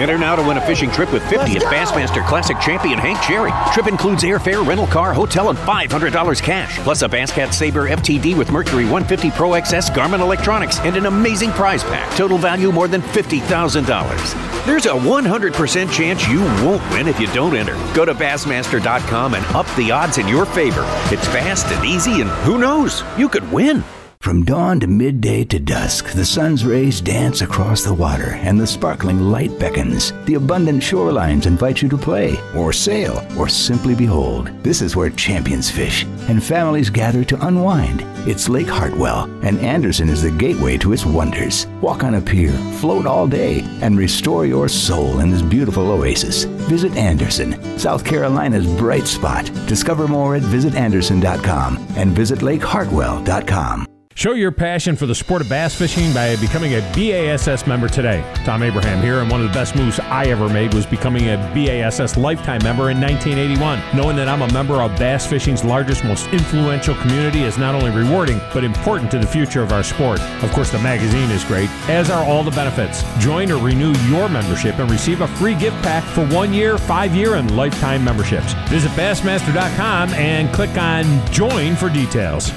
Enter 0.00 0.18
now 0.18 0.36
to 0.36 0.42
win 0.42 0.58
a 0.58 0.66
fishing 0.66 0.90
trip 0.90 1.10
with 1.10 1.22
50th 1.22 1.62
Bassmaster 1.62 2.22
Classic 2.26 2.58
champion 2.60 2.98
Hank 2.98 3.18
Cherry. 3.22 3.50
Trip 3.72 3.86
includes 3.86 4.24
airfare, 4.24 4.64
rental 4.66 4.86
car, 4.86 5.14
hotel, 5.14 5.48
and 5.48 5.58
$500 5.60 6.42
cash, 6.42 6.78
plus 6.80 7.00
a 7.00 7.08
Basscat 7.08 7.54
Saber 7.54 7.88
FTD 7.88 8.36
with 8.36 8.52
Mercury 8.52 8.84
150 8.84 9.30
Pro 9.30 9.52
XS 9.52 9.88
Garmin 9.94 10.20
electronics, 10.20 10.80
and 10.80 10.96
an 10.96 11.06
amazing 11.06 11.50
prize 11.52 11.82
pack. 11.82 12.14
Total 12.14 12.36
value 12.36 12.70
more 12.70 12.88
than 12.88 13.00
$50,000. 13.00 14.66
There's 14.66 14.84
a 14.84 14.90
100% 14.90 15.90
chance 15.90 16.28
you 16.28 16.40
won't 16.62 16.90
win 16.90 17.08
if 17.08 17.18
you 17.18 17.26
don't 17.28 17.56
enter. 17.56 17.74
Go 17.94 18.04
to 18.04 18.14
Bassmaster.com 18.14 19.32
and 19.32 19.46
up 19.56 19.66
the 19.76 19.90
odds 19.90 20.18
in 20.18 20.28
your 20.28 20.44
favor. 20.44 20.84
It's 21.06 21.26
fast 21.28 21.68
and 21.68 21.86
easy, 21.86 22.20
and 22.20 22.28
who 22.44 22.58
knows? 22.58 23.02
You 23.16 23.30
could 23.30 23.50
win. 23.50 23.82
From 24.22 24.44
dawn 24.44 24.78
to 24.78 24.86
midday 24.86 25.42
to 25.46 25.58
dusk, 25.58 26.12
the 26.12 26.24
sun's 26.24 26.64
rays 26.64 27.00
dance 27.00 27.40
across 27.40 27.82
the 27.82 27.92
water 27.92 28.34
and 28.34 28.58
the 28.58 28.68
sparkling 28.68 29.18
light 29.18 29.58
beckons. 29.58 30.12
The 30.26 30.34
abundant 30.34 30.80
shorelines 30.80 31.46
invite 31.46 31.82
you 31.82 31.88
to 31.88 31.98
play, 31.98 32.38
or 32.54 32.72
sail, 32.72 33.26
or 33.36 33.48
simply 33.48 33.96
behold. 33.96 34.46
This 34.62 34.80
is 34.80 34.94
where 34.94 35.10
champions 35.10 35.68
fish 35.68 36.04
and 36.28 36.40
families 36.40 36.88
gather 36.88 37.24
to 37.24 37.46
unwind. 37.48 38.04
It's 38.28 38.48
Lake 38.48 38.68
Hartwell, 38.68 39.24
and 39.42 39.58
Anderson 39.58 40.08
is 40.08 40.22
the 40.22 40.30
gateway 40.30 40.78
to 40.78 40.92
its 40.92 41.04
wonders. 41.04 41.66
Walk 41.80 42.04
on 42.04 42.14
a 42.14 42.20
pier, 42.20 42.52
float 42.78 43.06
all 43.06 43.26
day, 43.26 43.62
and 43.80 43.98
restore 43.98 44.46
your 44.46 44.68
soul 44.68 45.18
in 45.18 45.32
this 45.32 45.42
beautiful 45.42 45.90
oasis. 45.90 46.44
Visit 46.70 46.94
Anderson, 46.94 47.60
South 47.76 48.04
Carolina's 48.04 48.72
bright 48.76 49.08
spot. 49.08 49.46
Discover 49.66 50.06
more 50.06 50.36
at 50.36 50.42
visitanderson.com 50.42 51.84
and 51.96 52.12
visit 52.12 52.38
lakehartwell.com. 52.38 53.91
Show 54.14 54.32
your 54.32 54.52
passion 54.52 54.94
for 54.94 55.06
the 55.06 55.14
sport 55.14 55.40
of 55.40 55.48
bass 55.48 55.74
fishing 55.74 56.12
by 56.12 56.36
becoming 56.36 56.74
a 56.74 56.80
BASS 56.94 57.66
member 57.66 57.88
today. 57.88 58.22
Tom 58.44 58.62
Abraham 58.62 59.02
here, 59.02 59.20
and 59.20 59.30
one 59.30 59.40
of 59.40 59.48
the 59.48 59.54
best 59.54 59.74
moves 59.74 59.98
I 60.00 60.26
ever 60.26 60.48
made 60.50 60.74
was 60.74 60.84
becoming 60.84 61.30
a 61.30 61.36
BASS 61.54 62.18
lifetime 62.18 62.62
member 62.62 62.90
in 62.90 63.00
1981. 63.00 63.80
Knowing 63.96 64.16
that 64.16 64.28
I'm 64.28 64.42
a 64.42 64.52
member 64.52 64.82
of 64.82 64.96
bass 64.98 65.26
fishing's 65.26 65.64
largest, 65.64 66.04
most 66.04 66.26
influential 66.28 66.94
community 66.96 67.42
is 67.42 67.56
not 67.56 67.74
only 67.74 67.90
rewarding, 67.90 68.38
but 68.52 68.64
important 68.64 69.10
to 69.12 69.18
the 69.18 69.26
future 69.26 69.62
of 69.62 69.72
our 69.72 69.82
sport. 69.82 70.20
Of 70.42 70.52
course, 70.52 70.70
the 70.70 70.78
magazine 70.80 71.30
is 71.30 71.44
great, 71.44 71.70
as 71.88 72.10
are 72.10 72.24
all 72.24 72.44
the 72.44 72.50
benefits. 72.50 73.02
Join 73.18 73.50
or 73.50 73.62
renew 73.62 73.92
your 74.08 74.28
membership 74.28 74.78
and 74.78 74.90
receive 74.90 75.22
a 75.22 75.28
free 75.28 75.54
gift 75.54 75.82
pack 75.82 76.04
for 76.04 76.26
one 76.28 76.52
year, 76.52 76.76
five 76.76 77.14
year, 77.14 77.36
and 77.36 77.56
lifetime 77.56 78.04
memberships. 78.04 78.52
Visit 78.68 78.90
Bassmaster.com 78.92 80.10
and 80.14 80.52
click 80.52 80.76
on 80.76 81.02
Join 81.32 81.74
for 81.76 81.88
details. 81.88 82.52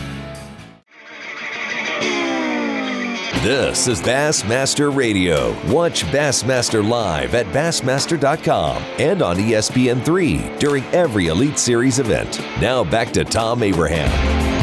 This 3.45 3.87
is 3.87 4.01
Bassmaster 4.01 4.95
Radio. 4.95 5.51
Watch 5.71 6.03
Bassmaster 6.05 6.83
live 6.83 7.35
at 7.35 7.45
Bassmaster.com 7.53 8.81
and 8.97 9.21
on 9.21 9.37
ESPN3 9.37 10.57
during 10.57 10.83
every 10.85 11.27
Elite 11.27 11.59
Series 11.59 11.99
event. 11.99 12.39
Now 12.59 12.83
back 12.83 13.11
to 13.11 13.23
Tom 13.23 13.61
Abraham. 13.61 14.54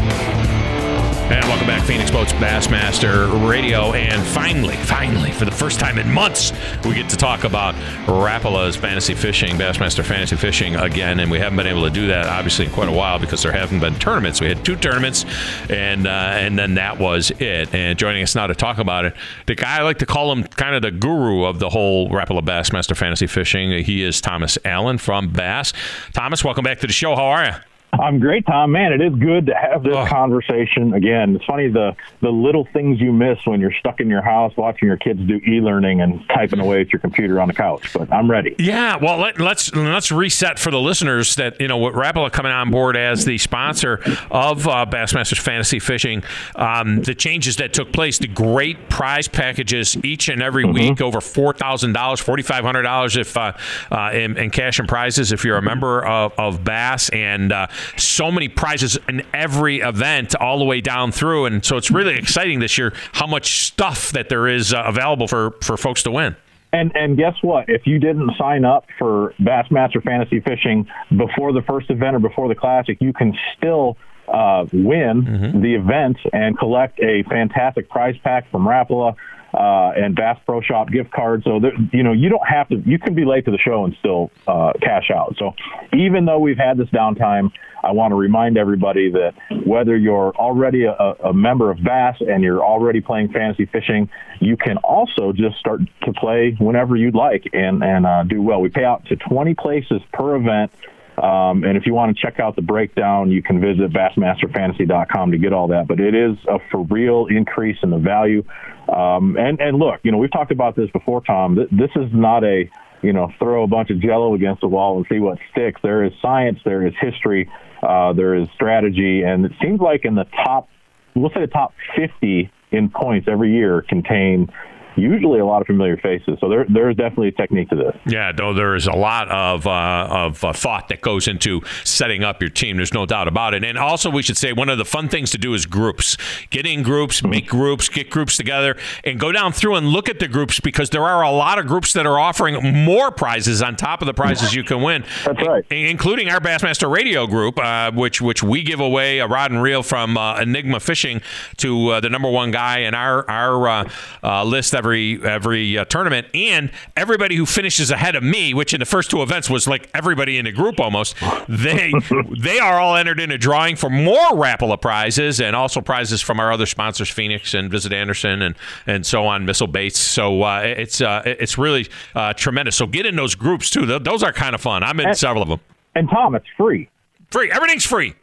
And 1.31 1.45
welcome 1.47 1.67
back, 1.67 1.83
Phoenix 1.85 2.11
Boats 2.11 2.33
Bassmaster 2.35 3.49
Radio. 3.49 3.93
And 3.93 4.23
finally, 4.23 4.77
finally, 4.77 5.31
for 5.31 5.45
the 5.45 5.51
first 5.51 5.81
time 5.81 5.99
in 5.99 6.11
months, 6.13 6.53
we 6.85 6.95
get 6.95 7.09
to 7.11 7.17
talk 7.17 7.45
about 7.45 7.75
Rapala's 8.07 8.77
fantasy 8.77 9.15
fishing, 9.15 9.57
Bassmaster 9.57 10.05
fantasy 10.05 10.37
fishing 10.37 10.77
again. 10.77 11.21
And 11.21 11.31
we 11.31 11.39
haven't 11.39 11.57
been 11.57 11.67
able 11.67 11.85
to 11.85 11.91
do 11.91 12.09
that, 12.09 12.27
obviously, 12.27 12.67
in 12.67 12.73
quite 12.73 12.89
a 12.89 12.93
while 12.93 13.19
because 13.19 13.43
there 13.43 13.53
haven't 13.53 13.81
been 13.81 13.95
tournaments. 13.99 14.41
We 14.41 14.49
had 14.49 14.65
two 14.65 14.77
tournaments, 14.77 15.25
and 15.71 16.07
uh, 16.07 16.11
and 16.11 16.59
then 16.59 16.75
that 16.75 16.99
was 16.99 17.31
it. 17.39 17.75
And 17.75 17.99
joining 17.99 18.23
us 18.23 18.35
now 18.35 18.47
to 18.49 18.55
talk 18.55 18.79
about 18.79 19.05
it, 19.05 19.15
the 19.47 19.55
guy 19.55 19.79
I 19.79 19.83
like 19.83 19.99
to 19.99 20.07
call 20.07 20.33
him 20.33 20.45
kind 20.45 20.75
of 20.75 20.83
the 20.83 20.91
guru 20.91 21.45
of 21.45 21.61
the 21.61 21.71
whole 21.71 22.11
Rapala 22.11 22.43
Bassmaster 22.43 22.97
fantasy 22.97 23.27
fishing. 23.27 23.85
He 23.85 24.03
is 24.03 24.21
Thomas 24.21 24.59
Allen 24.65 24.99
from 24.99 25.29
Bass. 25.33 25.73
Thomas, 26.13 26.45
welcome 26.45 26.65
back 26.65 26.81
to 26.81 26.87
the 26.87 26.93
show. 26.93 27.17
How 27.17 27.27
are 27.27 27.45
you? 27.45 27.72
I'm 27.99 28.21
great, 28.21 28.47
Tom. 28.47 28.73
Man, 28.73 28.95
it 28.95 29.03
is 29.03 29.15
good 29.17 29.47
to 29.47 29.55
have 29.55 29.83
this 29.83 29.95
oh. 29.95 30.07
conversation 30.07 30.95
again. 30.95 31.37
It's 31.37 31.45
funny 31.45 31.69
the 31.69 31.95
the 32.23 32.31
little 32.31 32.67
things 32.73 32.99
you 33.01 33.13
miss 33.13 33.39
when 33.45 33.61
you're 33.61 33.73
stuck 33.73 34.01
in 34.01 34.09
your 34.09 34.23
house 34.23 34.57
watching 34.57 34.89
your 34.89 34.97
kids 34.97 35.21
do 35.21 35.35
e-learning 35.47 36.01
and 36.01 36.27
typing 36.29 36.59
away 36.59 36.81
at 36.81 36.91
your 36.91 37.01
computer 37.01 37.39
on 37.39 37.49
the 37.49 37.55
couch. 37.55 37.93
But 37.93 38.11
I'm 38.11 38.31
ready. 38.31 38.57
Yeah, 38.59 38.97
well, 38.97 39.19
let, 39.19 39.35
us 39.35 39.41
let's, 39.41 39.75
let's 39.75 40.13
reset 40.13 40.59
for 40.59 40.71
the 40.71 40.81
listeners 40.81 41.37
that 41.37 41.61
you 41.61 41.69
know 41.69 41.77
what 41.77 41.93
Rapala 41.93 42.33
coming 42.33 42.51
on 42.51 42.71
board 42.71 42.97
as 42.97 43.27
the 43.27 43.37
sponsor 43.37 44.01
of 44.31 44.67
uh, 44.67 44.87
Bassmasters 44.89 45.39
Fantasy 45.39 45.79
Fishing. 45.79 46.23
Um, 46.57 47.03
the 47.03 47.15
changes 47.15 47.57
that 47.57 47.75
took 47.75 47.93
place, 47.93 48.19
the 48.19 48.27
great 48.27 48.89
prize 48.89 49.29
packages 49.29 49.99
each 50.03 50.31
and 50.31 50.43
every 50.43 50.65
mm-hmm. 50.65 50.73
week, 50.73 51.03
over 51.03 51.21
four 51.21 51.53
thousand 51.53 51.93
dollars, 51.93 52.21
forty 52.21 52.43
five 52.43 52.65
hundred 52.65 52.83
dollars 52.83 53.19
if 53.19 53.37
uh, 53.37 53.53
uh, 53.91 54.13
in, 54.15 54.39
in, 54.39 54.49
cash 54.49 54.79
and 54.79 54.89
prizes 54.89 55.31
if 55.31 55.45
you're 55.45 55.59
a 55.59 55.63
member 55.63 56.03
of, 56.07 56.33
of 56.39 56.65
Bass 56.65 57.11
and 57.11 57.53
uh, 57.53 57.67
so 57.97 58.31
many 58.31 58.49
prizes 58.49 58.99
in 59.09 59.23
every 59.33 59.81
event 59.81 60.35
all 60.37 60.59
the 60.59 60.65
way 60.65 60.81
down 60.81 61.13
through. 61.13 61.47
And 61.47 61.65
so 61.65 61.77
it's 61.77 61.91
really 61.91 62.17
exciting 62.17 62.61
this 62.61 62.79
year 62.79 62.93
how 63.13 63.27
much 63.27 63.65
stuff 63.67 64.13
that 64.13 64.29
there 64.29 64.47
is 64.49 64.73
uh, 64.73 64.83
available 64.87 65.29
for, 65.29 65.53
for 65.63 65.77
folks 65.77 66.03
to 66.05 66.11
win. 66.11 66.37
And 66.75 66.91
and 66.97 67.19
guess 67.19 67.35
what? 67.43 67.69
If 67.69 67.87
you 67.87 67.99
didn't 67.99 68.31
sign 68.39 68.65
up 68.65 68.87
for 68.99 69.35
Bassmaster 69.39 70.03
Fantasy 70.03 70.41
Fishing 70.41 70.89
before 71.15 71.53
the 71.53 71.61
first 71.61 71.91
event 71.91 72.17
or 72.17 72.19
before 72.19 72.49
the 72.49 72.55
classic, 72.55 72.97
you 73.01 73.13
can 73.13 73.37
still 73.59 73.99
uh, 74.27 74.65
win 74.73 75.23
mm-hmm. 75.23 75.61
the 75.61 75.75
event 75.75 76.17
and 76.33 76.59
collect 76.59 76.99
a 77.01 77.25
fantastic 77.25 77.91
prize 77.91 78.17
pack 78.25 78.51
from 78.51 78.65
Rapala 78.65 79.17
uh, 79.55 79.93
and 79.97 80.15
Bass 80.15 80.39
Pro 80.47 80.61
Shop 80.61 80.91
gift 80.91 81.11
card. 81.11 81.43
So 81.45 81.61
there, 81.61 81.73
you 81.93 82.03
know 82.03 82.13
you 82.13 82.29
don't 82.29 82.47
have 82.47 82.69
to. 82.69 82.77
You 82.85 82.99
can 82.99 83.15
be 83.15 83.25
late 83.25 83.45
to 83.45 83.51
the 83.51 83.59
show 83.59 83.85
and 83.85 83.95
still 83.99 84.31
uh, 84.47 84.73
cash 84.81 85.11
out. 85.15 85.37
So 85.39 85.55
even 85.93 86.25
though 86.25 86.39
we've 86.39 86.59
had 86.59 86.77
this 86.77 86.89
downtime, 86.89 87.53
I 87.85 87.93
want 87.93 88.13
to 88.13 88.17
remind 88.17 88.57
everybody 88.57 89.11
that 89.11 89.35
whether 89.67 89.97
you're 89.97 90.35
already 90.37 90.85
a, 90.85 90.93
a 90.93 91.33
member 91.33 91.71
of 91.71 91.83
Bass 91.83 92.17
and 92.21 92.43
you're 92.43 92.65
already 92.65 93.01
playing 93.01 93.33
fantasy 93.33 93.67
fishing, 93.67 94.09
you 94.41 94.57
can 94.57 94.77
also 94.79 95.33
just 95.33 95.59
start 95.59 95.81
to 96.03 96.13
play 96.13 96.57
whenever 96.59 96.97
you'd 96.97 97.15
like 97.15 97.49
and 97.53 97.83
and 97.83 98.07
uh, 98.07 98.23
do 98.23 98.41
well. 98.41 98.61
We 98.61 98.69
pay 98.69 98.85
out 98.85 99.05
to 99.07 99.17
20 99.17 99.55
places 99.55 100.01
per 100.13 100.37
event. 100.37 100.71
Um, 101.19 101.65
and 101.65 101.77
if 101.77 101.85
you 101.85 101.93
want 101.93 102.17
to 102.17 102.23
check 102.23 102.41
out 102.41 102.57
the 102.57 102.63
breakdown, 102.63 103.31
you 103.31 103.43
can 103.43 103.61
visit 103.61 103.93
bassmasterfantasy.com 103.93 105.33
to 105.33 105.39
get 105.39 105.53
all 105.53 105.69
that. 105.69 105.87
But 105.87 106.01
it 106.01 106.15
is 106.15 106.37
a 106.49 106.59
for 106.71 106.85
real 106.85 107.27
increase 107.29 107.77
in 107.83 107.91
the 107.91 107.99
value. 107.99 108.43
Um, 108.89 109.37
and, 109.37 109.61
and 109.61 109.79
look, 109.79 110.01
you 110.03 110.11
know, 110.11 110.19
we've 110.19 110.33
talked 110.33 110.53
about 110.53 110.75
this 110.75 110.91
before, 110.91 111.21
Tom. 111.23 111.57
This 111.71 111.91
is 111.97 112.09
not 112.13 112.45
a, 112.45 112.69
you 113.03 113.13
know, 113.13 113.31
throw 113.39 113.63
a 113.63 113.67
bunch 113.67 113.91
of 113.91 114.01
jello 114.01 114.35
against 114.35 114.63
the 114.63 114.69
wall 114.69 114.97
and 114.97 115.07
see 115.11 115.19
what 115.19 115.39
sticks. 115.51 115.81
There 115.83 116.05
is 116.05 116.13
science, 116.23 116.59
there 116.65 116.87
is 116.87 116.95
history, 117.01 117.51
uh, 117.83 118.15
there 118.15 118.35
is 118.35 118.49
strategy. 118.55 119.23
And 119.23 119.45
it 119.45 119.53
seems 119.61 119.81
like 119.81 120.05
in 120.05 120.15
the 120.15 120.27
top, 120.45 120.69
we'll 121.15 121.31
say 121.31 121.43
the 121.43 121.47
top 121.47 121.75
50 121.95 122.51
in 122.71 122.89
points 122.89 123.29
every 123.31 123.53
year 123.53 123.85
contain 123.87 124.49
usually 124.97 125.41
a 125.41 125.47
lot 125.47 125.61
of 125.61 125.67
familiar 125.67 125.97
faces. 125.97 126.39
So 126.41 126.49
there, 126.49 126.67
there's 126.69 126.97
definitely 126.97 127.29
a 127.29 127.33
technique 127.33 127.69
to 127.71 127.77
this. 127.77 127.97
Yeah, 128.07 128.33
though 128.33 128.55
there 128.55 128.75
is 128.75 128.87
a 128.87 128.93
lot 128.93 129.29
of 129.31 129.67
uh, 129.67 130.09
of 130.11 130.45
uh, 130.45 130.53
thought 130.53 130.89
that 130.89 131.01
goes 131.01 131.29
into 131.29 131.61
setting 131.85 132.25
up 132.25 132.41
your 132.41 132.51
team. 132.51 132.77
There's 132.77 132.95
no 132.95 133.07
doubt 133.07 133.29
about 133.29 133.55
it. 133.55 133.65
And 133.65 133.79
also, 133.79 134.11
we 134.11 134.23
should 134.23 134.37
say 134.37 134.53
one 134.53 134.69
of 134.69 134.79
the 134.79 134.85
fun 134.85 135.09
things 135.09 135.31
to 135.33 135.39
do 135.39 135.55
is 135.55 135.67
groups. 135.67 136.17
Get 136.51 136.67
in 136.67 136.83
groups, 136.83 137.23
make 137.23 137.47
groups, 137.47 137.89
get 137.89 138.11
groups 138.11 138.37
together, 138.37 138.77
and 139.05 139.19
go 139.19 139.33
down 139.33 139.53
through 139.53 139.77
and 139.77 139.89
look 139.89 140.09
at 140.09 140.19
the 140.19 140.29
groups 140.29 140.61
because 140.61 140.91
there 140.91 141.05
are 141.05 141.23
a 141.23 141.31
lot 141.31 141.59
of 141.59 141.67
groups 141.67 141.93
that 141.93 142.07
are 142.07 142.19
offering 142.19 142.85
more 142.85 143.11
prizes 143.11 143.63
on 143.63 143.77
top 143.77 144.03
of 144.03 144.07
the 144.07 144.15
prizes 144.15 144.55
you 144.55 144.65
can 144.65 144.83
win. 144.83 145.05
That's 145.25 145.47
right, 145.47 145.65
including 145.71 146.29
our 146.29 146.41
Bassmaster 146.41 146.91
Radio 146.91 147.27
group, 147.27 147.59
uh, 147.59 147.91
which 147.93 148.21
which 148.21 148.43
we 148.43 148.63
give 148.63 148.81
away 148.81 149.19
a 149.21 149.27
rod 149.27 149.51
and 149.51 149.63
reel 149.63 149.83
from 149.83 150.17
uh, 150.17 150.41
Enigma 150.41 150.81
Fishing 150.81 151.23
to 151.59 151.89
uh, 151.89 152.01
the 152.01 152.11
number 152.11 152.31
one 152.31 152.51
guy 152.51 152.81
in 152.81 152.95
our 152.95 153.29
our 153.31 153.87
uh, 154.23 154.45
list 154.45 154.75
every 154.83 155.25
every 155.25 155.79
uh, 155.79 155.85
tournament, 155.85 156.27
and 156.35 156.71
everybody 156.97 157.37
who 157.37 157.47
finishes 157.47 157.93
ahead 157.93 158.17
of 158.17 158.23
me, 158.25 158.53
which 158.53 158.75
in 158.75 158.81
the 158.81 158.87
first 158.87 159.11
two 159.11 159.23
events 159.23 159.49
was 159.49 159.69
like 159.69 159.89
everybody 159.95 160.39
in 160.39 160.45
the 160.45 160.53
group 160.53 160.81
almost. 160.81 161.15
They 161.49 161.93
they 162.39 162.59
are 162.59 162.81
all 162.81 162.97
entered 162.97 163.21
in 163.21 163.31
a 163.31 163.39
drawing 163.39 163.77
for 163.77 163.89
more 163.89 164.31
Rapala 164.31 164.81
prizes 164.81 165.41
and 165.41 165.55
also 165.55 165.81
prizes 165.81 166.21
from 166.21 166.41
our 166.41 166.53
other 166.53 166.67
sponsors, 166.67 167.09
Phoenix 167.09 167.55
and 167.55 167.71
Visit 167.71 167.93
Anderson 167.93 168.43
and 168.43 168.57
and 168.87 169.07
so 169.07 169.25
on, 169.25 169.45
Missile 169.45 169.69
Baits. 169.69 170.01
So 170.01 170.43
uh, 170.43 170.63
it's 170.65 171.01
uh, 171.01 171.23
it's 171.25 171.57
really 171.57 171.89
uh, 172.17 172.33
tremendous. 172.33 172.75
So 172.75 172.87
get 172.87 173.07
in 173.07 173.15
those 173.15 173.37
groups 173.37 173.71
too. 173.71 173.87
Those 173.87 174.23
are 174.25 174.33
kind 174.33 174.55
of 174.55 174.61
fun. 174.61 174.83
I'm 174.83 174.99
in 174.99 175.09
and, 175.09 175.17
several 175.17 175.43
of 175.43 175.49
them. 175.49 175.61
And 175.95 176.11
Tom, 176.11 176.35
it's 176.35 176.47
free. 176.57 176.89
Free. 177.31 177.53
Everything's 177.53 177.87
free. 177.87 178.15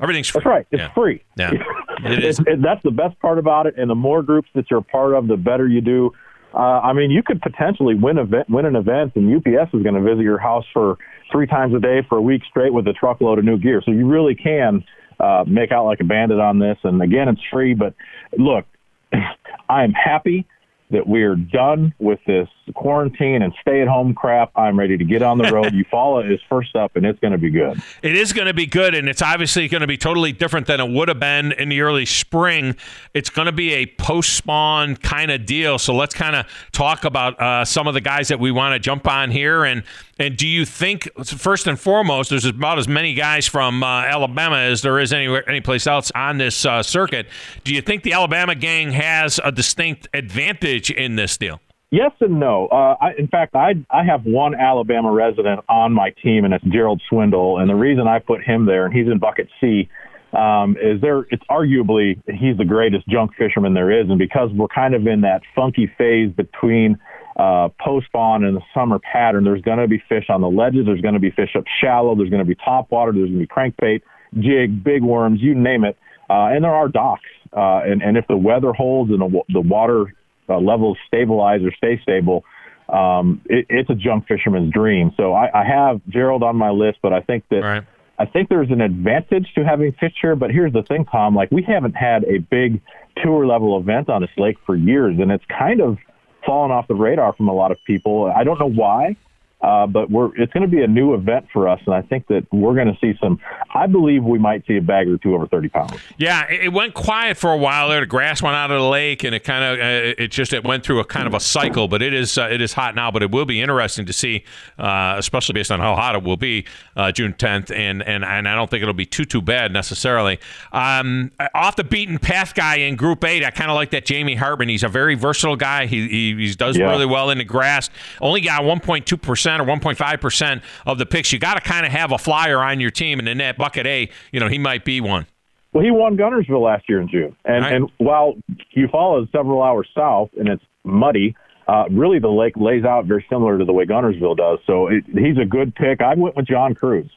Everything's 0.00 0.28
free. 0.28 0.40
That's 0.40 0.46
right. 0.46 0.66
It's 0.70 0.80
yeah. 0.80 0.92
free. 0.92 1.22
Yeah. 1.36 1.52
It 2.04 2.24
is. 2.24 2.38
It, 2.40 2.48
it, 2.48 2.62
that's 2.62 2.82
the 2.82 2.90
best 2.90 3.18
part 3.20 3.38
about 3.38 3.66
it. 3.66 3.74
And 3.76 3.88
the 3.88 3.94
more 3.94 4.22
groups 4.22 4.48
that 4.54 4.70
you're 4.70 4.82
part 4.82 5.14
of, 5.14 5.28
the 5.28 5.36
better 5.36 5.66
you 5.66 5.80
do. 5.80 6.12
Uh, 6.54 6.80
I 6.80 6.92
mean, 6.92 7.10
you 7.10 7.22
could 7.22 7.40
potentially 7.40 7.94
win 7.94 8.18
event, 8.18 8.50
win 8.50 8.66
an 8.66 8.76
event, 8.76 9.12
and 9.14 9.34
UPS 9.34 9.72
is 9.72 9.82
going 9.82 9.94
to 9.94 10.02
visit 10.02 10.22
your 10.22 10.38
house 10.38 10.64
for 10.72 10.98
three 11.30 11.46
times 11.46 11.74
a 11.74 11.80
day 11.80 12.02
for 12.08 12.18
a 12.18 12.22
week 12.22 12.42
straight 12.48 12.74
with 12.74 12.86
a 12.88 12.92
truckload 12.92 13.38
of 13.38 13.44
new 13.44 13.56
gear. 13.56 13.80
So 13.84 13.90
you 13.90 14.06
really 14.06 14.34
can 14.34 14.84
uh, 15.18 15.44
make 15.46 15.72
out 15.72 15.86
like 15.86 16.00
a 16.00 16.04
bandit 16.04 16.40
on 16.40 16.58
this. 16.58 16.76
And 16.84 17.00
again, 17.00 17.28
it's 17.28 17.40
free. 17.50 17.74
But 17.74 17.94
look, 18.36 18.66
I 19.68 19.84
am 19.84 19.92
happy 19.92 20.46
that 20.90 21.06
we're 21.06 21.36
done 21.36 21.94
with 21.98 22.18
this 22.26 22.48
quarantine 22.74 23.42
and 23.42 23.52
stay 23.60 23.80
at 23.82 23.88
home 23.88 24.14
crap. 24.14 24.50
I'm 24.56 24.78
ready 24.78 24.96
to 24.96 25.04
get 25.04 25.22
on 25.22 25.38
the 25.38 25.50
road. 25.50 25.72
Eufaula 25.72 26.32
is 26.32 26.40
first 26.48 26.76
up, 26.76 26.96
and 26.96 27.04
it's 27.04 27.18
going 27.18 27.32
to 27.32 27.38
be 27.38 27.50
good. 27.50 27.82
It 28.02 28.16
is 28.16 28.32
going 28.32 28.46
to 28.46 28.54
be 28.54 28.66
good, 28.66 28.94
and 28.94 29.08
it's 29.08 29.22
obviously 29.22 29.68
going 29.68 29.80
to 29.80 29.86
be 29.86 29.96
totally 29.96 30.32
different 30.32 30.66
than 30.66 30.80
it 30.80 30.90
would 30.90 31.08
have 31.08 31.20
been 31.20 31.52
in 31.52 31.68
the 31.68 31.80
early 31.80 32.06
spring. 32.06 32.76
It's 33.14 33.30
going 33.30 33.46
to 33.46 33.52
be 33.52 33.72
a 33.74 33.86
post 33.86 34.34
spawn 34.34 34.96
kind 34.96 35.30
of 35.30 35.44
deal. 35.46 35.78
So 35.78 35.94
let's 35.94 36.14
kind 36.14 36.36
of 36.36 36.46
talk 36.72 37.04
about 37.04 37.40
uh, 37.40 37.64
some 37.64 37.86
of 37.86 37.94
the 37.94 38.00
guys 38.00 38.28
that 38.28 38.38
we 38.38 38.50
want 38.50 38.74
to 38.74 38.78
jump 38.78 39.08
on 39.08 39.30
here. 39.30 39.64
And 39.64 39.82
and 40.18 40.36
do 40.36 40.46
you 40.46 40.64
think 40.64 41.08
first 41.24 41.66
and 41.66 41.78
foremost, 41.78 42.30
there's 42.30 42.44
about 42.44 42.78
as 42.78 42.86
many 42.86 43.14
guys 43.14 43.46
from 43.46 43.82
uh, 43.82 44.02
Alabama 44.04 44.56
as 44.56 44.82
there 44.82 45.00
is 45.00 45.12
anywhere 45.12 45.48
any 45.48 45.60
place 45.60 45.86
else 45.86 46.12
on 46.14 46.38
this 46.38 46.64
uh, 46.64 46.82
circuit? 46.82 47.26
Do 47.64 47.74
you 47.74 47.80
think 47.80 48.04
the 48.04 48.12
Alabama 48.12 48.54
gang 48.54 48.92
has 48.92 49.40
a 49.42 49.50
distinct 49.50 50.08
advantage 50.14 50.90
in 50.90 51.16
this 51.16 51.36
deal? 51.36 51.60
Yes 51.92 52.12
and 52.20 52.40
no. 52.40 52.68
Uh, 52.68 52.96
I, 53.02 53.10
in 53.18 53.28
fact, 53.28 53.54
I 53.54 53.74
I 53.90 54.02
have 54.02 54.24
one 54.24 54.54
Alabama 54.54 55.12
resident 55.12 55.60
on 55.68 55.92
my 55.92 56.08
team, 56.22 56.46
and 56.46 56.54
it's 56.54 56.64
Gerald 56.64 57.02
Swindle. 57.06 57.58
And 57.58 57.68
the 57.68 57.74
reason 57.74 58.08
I 58.08 58.18
put 58.18 58.42
him 58.42 58.64
there, 58.64 58.86
and 58.86 58.94
he's 58.94 59.08
in 59.08 59.18
bucket 59.18 59.48
C, 59.60 59.90
um, 60.32 60.78
is 60.82 61.02
there. 61.02 61.26
It's 61.30 61.42
arguably 61.50 62.16
he's 62.24 62.56
the 62.56 62.64
greatest 62.64 63.06
junk 63.08 63.32
fisherman 63.36 63.74
there 63.74 63.90
is, 63.90 64.08
and 64.08 64.18
because 64.18 64.48
we're 64.54 64.68
kind 64.68 64.94
of 64.94 65.06
in 65.06 65.20
that 65.20 65.42
funky 65.54 65.86
phase 65.98 66.32
between 66.34 66.96
uh, 67.36 67.68
post 67.78 68.06
spawn 68.06 68.42
and 68.42 68.56
the 68.56 68.62
summer 68.72 68.98
pattern, 68.98 69.44
there's 69.44 69.60
going 69.60 69.78
to 69.78 69.86
be 69.86 70.02
fish 70.08 70.30
on 70.30 70.40
the 70.40 70.48
ledges. 70.48 70.86
There's 70.86 71.02
going 71.02 71.14
to 71.14 71.20
be 71.20 71.30
fish 71.30 71.54
up 71.58 71.64
shallow. 71.78 72.16
There's 72.16 72.30
going 72.30 72.42
to 72.42 72.48
be 72.48 72.56
top 72.64 72.90
water. 72.90 73.12
There's 73.12 73.28
going 73.28 73.38
to 73.38 73.46
be 73.46 73.52
crankbait, 73.52 74.00
jig, 74.40 74.82
big 74.82 75.02
worms, 75.02 75.40
you 75.42 75.54
name 75.54 75.84
it. 75.84 75.98
Uh, 76.30 76.56
and 76.56 76.64
there 76.64 76.74
are 76.74 76.88
docks. 76.88 77.28
Uh, 77.54 77.84
and, 77.84 78.00
and 78.00 78.16
if 78.16 78.26
the 78.28 78.36
weather 78.36 78.72
holds 78.72 79.10
and 79.10 79.20
the, 79.20 79.42
the 79.52 79.60
water 79.60 80.14
uh, 80.52 80.60
levels 80.60 80.98
stabilize 81.06 81.62
or 81.62 81.72
stay 81.72 82.00
stable, 82.02 82.44
um, 82.88 83.40
it, 83.46 83.66
it's 83.68 83.90
a 83.90 83.94
junk 83.94 84.26
fisherman's 84.26 84.72
dream. 84.72 85.12
So 85.16 85.32
I, 85.32 85.60
I 85.60 85.64
have 85.64 86.00
Gerald 86.08 86.42
on 86.42 86.56
my 86.56 86.70
list, 86.70 86.98
but 87.02 87.12
I 87.12 87.20
think 87.20 87.44
that 87.50 87.62
Right. 87.62 87.84
I 88.18 88.26
think 88.26 88.50
there's 88.50 88.70
an 88.70 88.80
advantage 88.80 89.52
to 89.54 89.64
having 89.64 89.92
fish 89.92 90.14
here. 90.20 90.36
But 90.36 90.50
here's 90.50 90.72
the 90.72 90.82
thing, 90.82 91.04
Tom: 91.06 91.34
like 91.34 91.50
we 91.50 91.62
haven't 91.62 91.94
had 91.94 92.24
a 92.24 92.38
big 92.38 92.80
tour 93.16 93.46
level 93.46 93.78
event 93.78 94.08
on 94.08 94.20
this 94.20 94.30
lake 94.36 94.58
for 94.64 94.76
years, 94.76 95.18
and 95.18 95.32
it's 95.32 95.44
kind 95.46 95.80
of 95.80 95.98
fallen 96.46 96.70
off 96.70 96.86
the 96.88 96.94
radar 96.94 97.32
from 97.32 97.48
a 97.48 97.52
lot 97.52 97.72
of 97.72 97.82
people. 97.84 98.30
I 98.34 98.44
don't 98.44 98.58
know 98.58 98.70
why. 98.70 99.16
Uh, 99.62 99.86
but 99.86 100.10
we're 100.10 100.34
it's 100.36 100.52
going 100.52 100.68
to 100.68 100.68
be 100.68 100.82
a 100.82 100.86
new 100.88 101.14
event 101.14 101.46
for 101.52 101.68
us, 101.68 101.80
and 101.86 101.94
I 101.94 102.02
think 102.02 102.26
that 102.26 102.44
we're 102.52 102.74
going 102.74 102.88
to 102.88 102.98
see 103.00 103.16
some. 103.22 103.38
I 103.74 103.86
believe 103.86 104.24
we 104.24 104.38
might 104.38 104.66
see 104.66 104.76
a 104.76 104.82
bag 104.82 105.08
or 105.08 105.18
two 105.18 105.34
over 105.36 105.46
30 105.46 105.68
pounds. 105.68 105.92
Yeah, 106.18 106.50
it 106.50 106.64
it 106.64 106.72
went 106.72 106.94
quiet 106.94 107.36
for 107.36 107.52
a 107.52 107.56
while 107.56 107.88
there. 107.88 108.00
The 108.00 108.06
grass 108.06 108.42
went 108.42 108.56
out 108.56 108.72
of 108.72 108.80
the 108.80 108.88
lake, 108.88 109.22
and 109.22 109.34
it 109.36 109.44
kind 109.44 109.62
of 109.64 109.78
uh, 109.78 110.14
it 110.22 110.28
just 110.32 110.52
it 110.52 110.64
went 110.64 110.84
through 110.84 110.98
a 110.98 111.04
kind 111.04 111.28
of 111.28 111.34
a 111.34 111.38
cycle. 111.40 111.86
But 111.86 112.02
it 112.02 112.12
is 112.12 112.36
uh, 112.36 112.48
it 112.50 112.60
is 112.60 112.72
hot 112.72 112.96
now. 112.96 113.10
But 113.12 113.22
it 113.22 113.30
will 113.30 113.44
be 113.44 113.60
interesting 113.60 114.04
to 114.06 114.12
see, 114.12 114.44
uh, 114.80 115.14
especially 115.16 115.52
based 115.52 115.70
on 115.70 115.78
how 115.78 115.94
hot 115.94 116.16
it 116.16 116.24
will 116.24 116.36
be 116.36 116.64
uh, 116.96 117.12
June 117.12 117.32
10th, 117.32 117.70
and 117.70 118.02
and 118.02 118.24
and 118.24 118.48
I 118.48 118.56
don't 118.56 118.68
think 118.68 118.82
it'll 118.82 118.94
be 118.94 119.06
too 119.06 119.24
too 119.24 119.42
bad 119.42 119.72
necessarily. 119.72 120.40
Um, 120.72 121.30
off 121.54 121.76
the 121.76 121.84
beaten 121.84 122.18
path 122.18 122.54
guy 122.54 122.76
in 122.76 122.96
Group 122.96 123.22
Eight, 123.24 123.44
I 123.44 123.50
kind 123.50 123.70
of 123.70 123.76
like 123.76 123.90
that 123.90 124.06
Jamie 124.06 124.34
Hartman. 124.34 124.68
He's 124.68 124.82
a 124.82 124.88
very 124.88 125.14
versatile 125.14 125.54
guy. 125.56 125.86
He 125.86 126.08
he, 126.08 126.34
he 126.48 126.54
does 126.54 126.76
Yeah. 126.76 126.90
really 126.90 127.06
well 127.06 127.30
in 127.30 127.38
the 127.38 127.44
grass. 127.44 127.90
Only 128.20 128.40
got 128.40 128.62
1.2 128.62 129.20
percent 129.22 129.51
or 129.60 129.64
1.5 129.64 130.20
percent 130.20 130.62
of 130.86 130.98
the 130.98 131.06
picks. 131.06 131.32
You 131.32 131.38
got 131.38 131.54
to 131.54 131.60
kind 131.60 131.84
of 131.86 131.92
have 131.92 132.12
a 132.12 132.18
flyer 132.18 132.58
on 132.58 132.80
your 132.80 132.90
team, 132.90 133.18
and 133.18 133.28
in 133.28 133.38
that 133.38 133.56
bucket 133.58 133.86
A, 133.86 134.10
you 134.32 134.40
know 134.40 134.48
he 134.48 134.58
might 134.58 134.84
be 134.84 135.00
one. 135.00 135.26
Well, 135.72 135.82
he 135.82 135.90
won 135.90 136.16
Guntersville 136.16 136.62
last 136.62 136.88
year 136.88 137.00
in 137.00 137.08
June, 137.08 137.34
and 137.44 137.62
Right. 137.64 137.72
and 137.74 137.90
while 137.98 138.34
Eufaula 138.76 139.22
is 139.24 139.28
several 139.32 139.62
hours 139.62 139.88
south 139.96 140.30
and 140.38 140.48
it's 140.48 140.62
muddy, 140.84 141.34
uh, 141.66 141.84
really 141.90 142.18
the 142.18 142.28
lake 142.28 142.54
lays 142.56 142.84
out 142.84 143.06
very 143.06 143.24
similar 143.30 143.58
to 143.58 143.64
the 143.64 143.72
way 143.72 143.86
Guntersville 143.86 144.36
does. 144.36 144.58
So 144.66 144.88
it, 144.88 145.04
he's 145.06 145.38
a 145.38 145.46
good 145.46 145.74
pick. 145.74 146.02
I 146.02 146.14
went 146.14 146.36
with 146.36 146.46
John 146.46 146.74
Crews, 146.74 147.10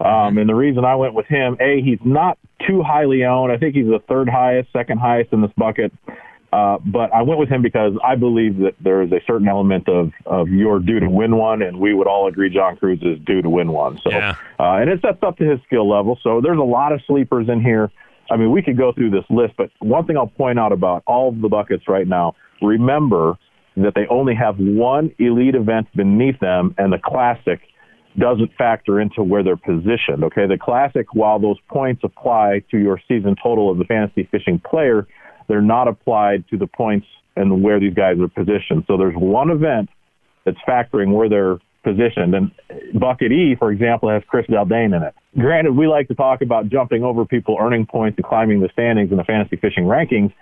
um, 0.00 0.38
and 0.38 0.48
the 0.48 0.54
reason 0.54 0.84
I 0.84 0.96
went 0.96 1.14
with 1.14 1.26
him, 1.26 1.56
a 1.60 1.80
he's 1.82 2.00
not 2.04 2.36
too 2.66 2.82
highly 2.82 3.24
owned. 3.24 3.52
I 3.52 3.58
think 3.58 3.74
he's 3.76 3.86
the 3.86 4.00
third 4.08 4.28
highest, 4.28 4.72
second 4.72 4.98
highest 4.98 5.32
in 5.32 5.40
this 5.40 5.52
bucket. 5.56 5.92
Uh, 6.52 6.78
but 6.84 7.12
I 7.12 7.22
went 7.22 7.38
with 7.38 7.48
him 7.48 7.62
because 7.62 7.92
I 8.04 8.16
believe 8.16 8.58
that 8.58 8.74
there 8.80 9.02
is 9.02 9.12
a 9.12 9.20
certain 9.24 9.46
element 9.46 9.88
of, 9.88 10.10
of 10.26 10.48
you're 10.48 10.80
due 10.80 10.98
to 10.98 11.08
win 11.08 11.36
one, 11.36 11.62
and 11.62 11.78
we 11.78 11.94
would 11.94 12.08
all 12.08 12.26
agree 12.26 12.50
John 12.50 12.76
Crews 12.76 13.00
is 13.02 13.18
due 13.24 13.40
to 13.40 13.48
win 13.48 13.70
one. 13.70 14.00
So, 14.02 14.10
Yeah. 14.10 14.34
uh, 14.58 14.74
and 14.74 14.90
it 14.90 15.00
sets 15.00 15.22
up 15.22 15.36
to 15.38 15.44
his 15.44 15.60
skill 15.66 15.88
level. 15.88 16.18
So 16.22 16.40
there's 16.40 16.58
a 16.58 16.62
lot 16.62 16.92
of 16.92 17.00
sleepers 17.06 17.48
in 17.48 17.60
here. 17.60 17.90
I 18.30 18.36
mean, 18.36 18.50
we 18.50 18.62
could 18.62 18.76
go 18.76 18.92
through 18.92 19.10
this 19.10 19.24
list, 19.30 19.54
but 19.56 19.70
one 19.78 20.06
thing 20.06 20.16
I'll 20.16 20.26
point 20.26 20.58
out 20.58 20.72
about 20.72 21.04
all 21.06 21.28
of 21.28 21.40
the 21.40 21.48
buckets 21.48 21.88
right 21.88 22.06
now, 22.06 22.34
remember 22.60 23.38
that 23.76 23.94
they 23.94 24.06
only 24.08 24.34
have 24.34 24.56
one 24.58 25.12
elite 25.18 25.54
event 25.54 25.86
beneath 25.94 26.38
them, 26.40 26.74
and 26.78 26.92
the 26.92 26.98
classic 26.98 27.60
doesn't 28.18 28.52
factor 28.58 29.00
into 29.00 29.22
where 29.22 29.44
they're 29.44 29.56
positioned. 29.56 30.24
Okay, 30.24 30.46
the 30.46 30.58
classic, 30.58 31.14
while 31.14 31.38
those 31.38 31.58
points 31.68 32.02
apply 32.02 32.62
to 32.70 32.78
your 32.78 33.00
season 33.06 33.36
total 33.40 33.70
of 33.70 33.78
the 33.78 33.84
fantasy 33.84 34.28
fishing 34.30 34.60
player, 34.68 35.06
they're 35.50 35.60
not 35.60 35.88
applied 35.88 36.44
to 36.48 36.56
the 36.56 36.66
points 36.66 37.06
and 37.36 37.62
where 37.62 37.80
these 37.80 37.94
guys 37.94 38.18
are 38.20 38.28
positioned. 38.28 38.84
So 38.86 38.96
there's 38.96 39.14
one 39.16 39.50
event 39.50 39.88
that's 40.44 40.58
factoring 40.66 41.12
where 41.12 41.28
they're 41.28 41.58
positioned. 41.82 42.34
And 42.34 42.52
bucket 42.98 43.32
E, 43.32 43.56
for 43.58 43.72
example, 43.72 44.10
has 44.10 44.22
Chris 44.28 44.46
Zaldain 44.46 44.96
in 44.96 45.02
it. 45.02 45.14
Granted, 45.38 45.76
we 45.76 45.86
like 45.86 46.08
to 46.08 46.14
talk 46.14 46.42
about 46.42 46.68
jumping 46.68 47.02
over 47.02 47.24
people, 47.24 47.56
earning 47.60 47.86
points, 47.86 48.18
and 48.18 48.26
climbing 48.26 48.60
the 48.60 48.68
standings 48.72 49.10
in 49.10 49.16
the 49.16 49.24
fantasy 49.24 49.56
fishing 49.56 49.84
rankings. 49.84 50.32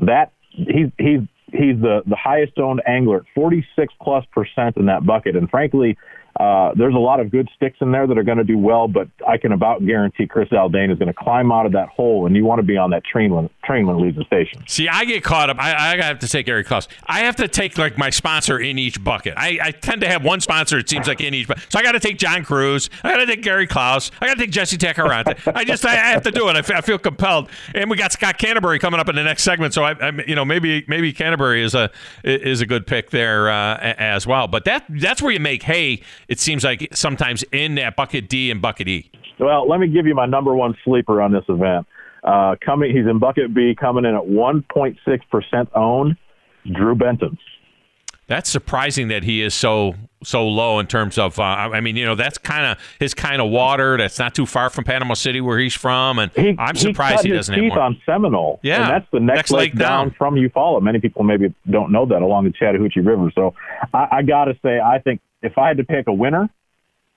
That 0.00 0.32
he's 0.50 0.90
he's 0.98 1.20
he's 1.52 1.80
the 1.80 2.02
the 2.06 2.16
highest 2.16 2.58
owned 2.58 2.82
angler, 2.86 3.24
46 3.34 3.94
plus 4.02 4.24
percent 4.32 4.76
in 4.76 4.86
that 4.86 5.06
bucket. 5.06 5.36
And 5.36 5.48
frankly, 5.48 5.96
uh, 6.38 6.72
there's 6.76 6.94
a 6.94 6.98
lot 6.98 7.20
of 7.20 7.30
good 7.30 7.48
sticks 7.56 7.78
in 7.80 7.90
there 7.90 8.06
that 8.06 8.16
are 8.16 8.22
going 8.22 8.38
to 8.38 8.44
do 8.44 8.56
well, 8.58 8.86
but 8.88 9.08
I 9.26 9.36
can 9.38 9.52
about 9.52 9.84
guarantee 9.84 10.26
Chris 10.26 10.48
Zaldain 10.50 10.92
is 10.92 10.98
going 10.98 11.08
to 11.12 11.14
climb 11.14 11.50
out 11.50 11.66
of 11.66 11.72
that 11.72 11.88
hole, 11.88 12.26
and 12.26 12.36
you 12.36 12.44
want 12.44 12.60
to 12.60 12.62
be 12.62 12.76
on 12.76 12.90
that 12.90 13.02
train 13.04 13.34
when 13.34 13.50
train 13.64 13.86
when 13.86 13.96
it 13.96 14.00
leaves 14.00 14.16
the 14.16 14.24
station. 14.24 14.62
See, 14.68 14.88
I 14.88 15.04
get 15.04 15.24
caught 15.24 15.50
up. 15.50 15.58
I, 15.58 15.94
I 15.94 16.02
have 16.02 16.20
to 16.20 16.28
take 16.28 16.46
Gary 16.46 16.64
Clouse. 16.64 16.88
I 17.06 17.20
have 17.20 17.36
to 17.36 17.48
take 17.48 17.76
like 17.76 17.98
my 17.98 18.10
sponsor 18.10 18.58
in 18.58 18.78
each 18.78 19.02
bucket. 19.02 19.34
I, 19.36 19.58
I 19.62 19.70
tend 19.72 20.00
to 20.02 20.08
have 20.08 20.24
one 20.24 20.40
sponsor. 20.40 20.78
It 20.78 20.88
seems 20.88 21.08
like 21.08 21.20
in 21.20 21.34
each. 21.34 21.48
bu- 21.48 21.54
So 21.68 21.78
I 21.78 21.82
got 21.82 21.92
to 21.92 22.00
take 22.00 22.18
John 22.18 22.44
Crews. 22.44 22.88
I 23.02 23.10
got 23.10 23.18
to 23.18 23.26
take 23.26 23.42
Gary 23.42 23.66
Clouse. 23.66 24.10
I 24.20 24.26
got 24.26 24.34
to 24.34 24.40
take 24.40 24.50
Jesse 24.50 24.78
Tacoronte. 24.78 25.52
I 25.54 25.64
just 25.64 25.84
I, 25.84 25.92
I 25.92 26.10
have 26.12 26.22
to 26.22 26.30
do 26.30 26.48
it. 26.48 26.56
I 26.70 26.80
feel 26.80 26.98
compelled. 26.98 27.50
And 27.74 27.90
we 27.90 27.96
got 27.96 28.12
Scott 28.12 28.38
Canterbury 28.38 28.78
coming 28.78 29.00
up 29.00 29.08
in 29.08 29.16
the 29.16 29.24
next 29.24 29.42
segment. 29.42 29.74
So 29.74 29.82
I, 29.84 29.92
I 30.00 30.12
you 30.26 30.34
know 30.34 30.44
maybe 30.44 30.84
maybe 30.88 31.12
Canterbury 31.12 31.62
is 31.62 31.74
a 31.74 31.90
is 32.24 32.60
a 32.60 32.66
good 32.66 32.86
pick 32.86 33.10
there 33.10 33.50
uh, 33.50 33.76
as 33.98 34.26
well. 34.26 34.46
But 34.46 34.64
that 34.66 34.84
that's 34.88 35.20
where 35.20 35.32
you 35.32 35.40
make 35.40 35.62
hay. 35.64 36.00
It 36.28 36.38
seems 36.38 36.64
like 36.64 36.88
sometimes 36.92 37.42
in 37.52 37.76
that 37.76 37.96
bucket 37.96 38.28
D 38.28 38.50
and 38.50 38.60
bucket 38.60 38.88
E. 38.88 39.10
Well, 39.40 39.68
let 39.68 39.80
me 39.80 39.88
give 39.88 40.06
you 40.06 40.14
my 40.14 40.26
number 40.26 40.54
one 40.54 40.76
sleeper 40.84 41.22
on 41.22 41.32
this 41.32 41.44
event. 41.48 41.86
Uh, 42.22 42.56
coming, 42.64 42.94
he's 42.94 43.06
in 43.06 43.18
bucket 43.18 43.54
B, 43.54 43.74
coming 43.78 44.04
in 44.04 44.14
at 44.14 44.24
1.6 44.24 44.96
percent 45.30 45.68
owned. 45.74 46.16
Drew 46.70 46.94
Benton. 46.94 47.38
That's 48.26 48.50
surprising 48.50 49.08
that 49.08 49.22
he 49.24 49.40
is 49.40 49.54
so 49.54 49.94
so 50.22 50.46
low 50.46 50.80
in 50.80 50.86
terms 50.86 51.16
of. 51.16 51.38
Uh, 51.38 51.42
I 51.42 51.80
mean, 51.80 51.96
you 51.96 52.04
know, 52.04 52.14
that's 52.14 52.36
kind 52.36 52.66
of 52.66 52.78
his 52.98 53.14
kind 53.14 53.40
of 53.40 53.50
water. 53.50 53.96
That's 53.96 54.18
not 54.18 54.34
too 54.34 54.44
far 54.44 54.68
from 54.68 54.84
Panama 54.84 55.14
City, 55.14 55.40
where 55.40 55.58
he's 55.58 55.74
from, 55.74 56.18
and 56.18 56.30
He, 56.32 56.54
I'm 56.58 56.74
he 56.74 56.80
surprised 56.80 57.16
cut 57.16 57.24
he 57.24 57.32
doesn't 57.32 57.54
have 57.54 57.62
teeth 57.62 57.72
on 57.72 57.98
Seminole. 58.04 58.60
Yeah, 58.62 58.82
and 58.82 58.90
that's 58.90 59.06
the 59.12 59.20
next, 59.20 59.36
next 59.36 59.50
lake, 59.52 59.72
lake 59.72 59.78
down, 59.78 60.08
down. 60.08 60.14
from 60.18 60.34
Eufaula. 60.34 60.82
Many 60.82 61.00
people 61.00 61.22
maybe 61.22 61.54
don't 61.70 61.90
know 61.90 62.04
that 62.04 62.20
along 62.20 62.44
the 62.44 62.52
Chattahoochee 62.52 63.00
River. 63.00 63.32
So 63.34 63.54
I, 63.94 64.08
I 64.12 64.22
got 64.22 64.46
to 64.46 64.58
say, 64.62 64.78
I 64.78 64.98
think 64.98 65.22
if 65.42 65.58
I 65.58 65.68
had 65.68 65.76
to 65.78 65.84
pick 65.84 66.06
a 66.06 66.12
winner, 66.12 66.48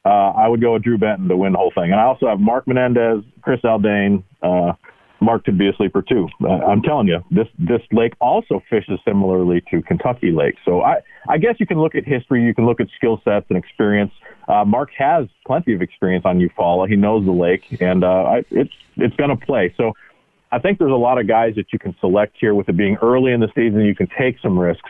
uh, 0.06 0.10
I 0.10 0.48
would 0.48 0.62
go 0.62 0.74
with 0.74 0.84
Drew 0.84 0.98
Benton 0.98 1.28
to 1.28 1.38
win 1.38 1.54
the 1.54 1.60
whole 1.60 1.72
thing. 1.74 1.92
And 1.92 2.00
I 2.00 2.04
also 2.04 2.28
have 2.28 2.40
Mark 2.40 2.68
Menendez, 2.68 3.24
Chris 3.42 3.60
Zaldain. 3.62 4.24
Uh, 4.42 4.74
Mark 5.22 5.46
could 5.46 5.58
be 5.58 5.70
a 5.70 5.74
sleeper 5.74 6.02
too. 6.02 6.28
Uh, 6.44 6.48
I'm 6.48 6.82
telling 6.82 7.08
you, 7.08 7.20
this 7.30 7.48
this 7.60 7.82
lake 7.92 8.14
also 8.20 8.62
fishes 8.70 9.00
similarly 9.06 9.62
to 9.70 9.82
Kentucky 9.84 10.32
Lake. 10.32 10.56
So 10.66 10.82
I 10.82 10.96
I 11.30 11.38
guess 11.38 11.56
you 11.60 11.68
can 11.68 11.80
look 11.80 11.94
at 11.94 12.04
history, 12.06 12.44
you 12.44 12.56
can 12.56 12.66
look 12.66 12.82
at 12.82 12.88
skill 12.98 13.22
sets 13.24 13.46
and 13.50 13.58
experience. 13.58 14.12
Uh, 14.48 14.66
Mark 14.66 14.90
has 14.98 15.28
plenty 15.46 15.76
of 15.76 15.82
experience 15.84 16.26
on 16.26 16.40
Eufaula. 16.40 16.90
He 16.90 16.96
knows 16.96 17.24
the 17.26 17.32
lake, 17.32 17.62
and 17.80 18.04
uh, 18.04 18.08
I, 18.08 18.44
it's 18.50 18.74
it's 18.98 19.16
going 19.16 19.30
to 19.30 19.46
play. 19.46 19.74
So 19.78 19.94
I 20.52 20.58
think 20.58 20.80
there's 20.80 20.92
a 20.92 20.96
lot 20.96 21.20
of 21.20 21.28
guys 21.28 21.54
that 21.56 21.72
you 21.72 21.78
can 21.78 21.96
select 22.02 22.36
here. 22.40 22.56
With 22.56 22.68
it 22.68 22.76
being 22.76 22.98
early 23.04 23.32
in 23.32 23.40
the 23.40 23.50
season, 23.56 23.82
you 23.82 23.96
can 23.96 24.08
take 24.18 24.38
some 24.42 24.58
risks. 24.58 24.90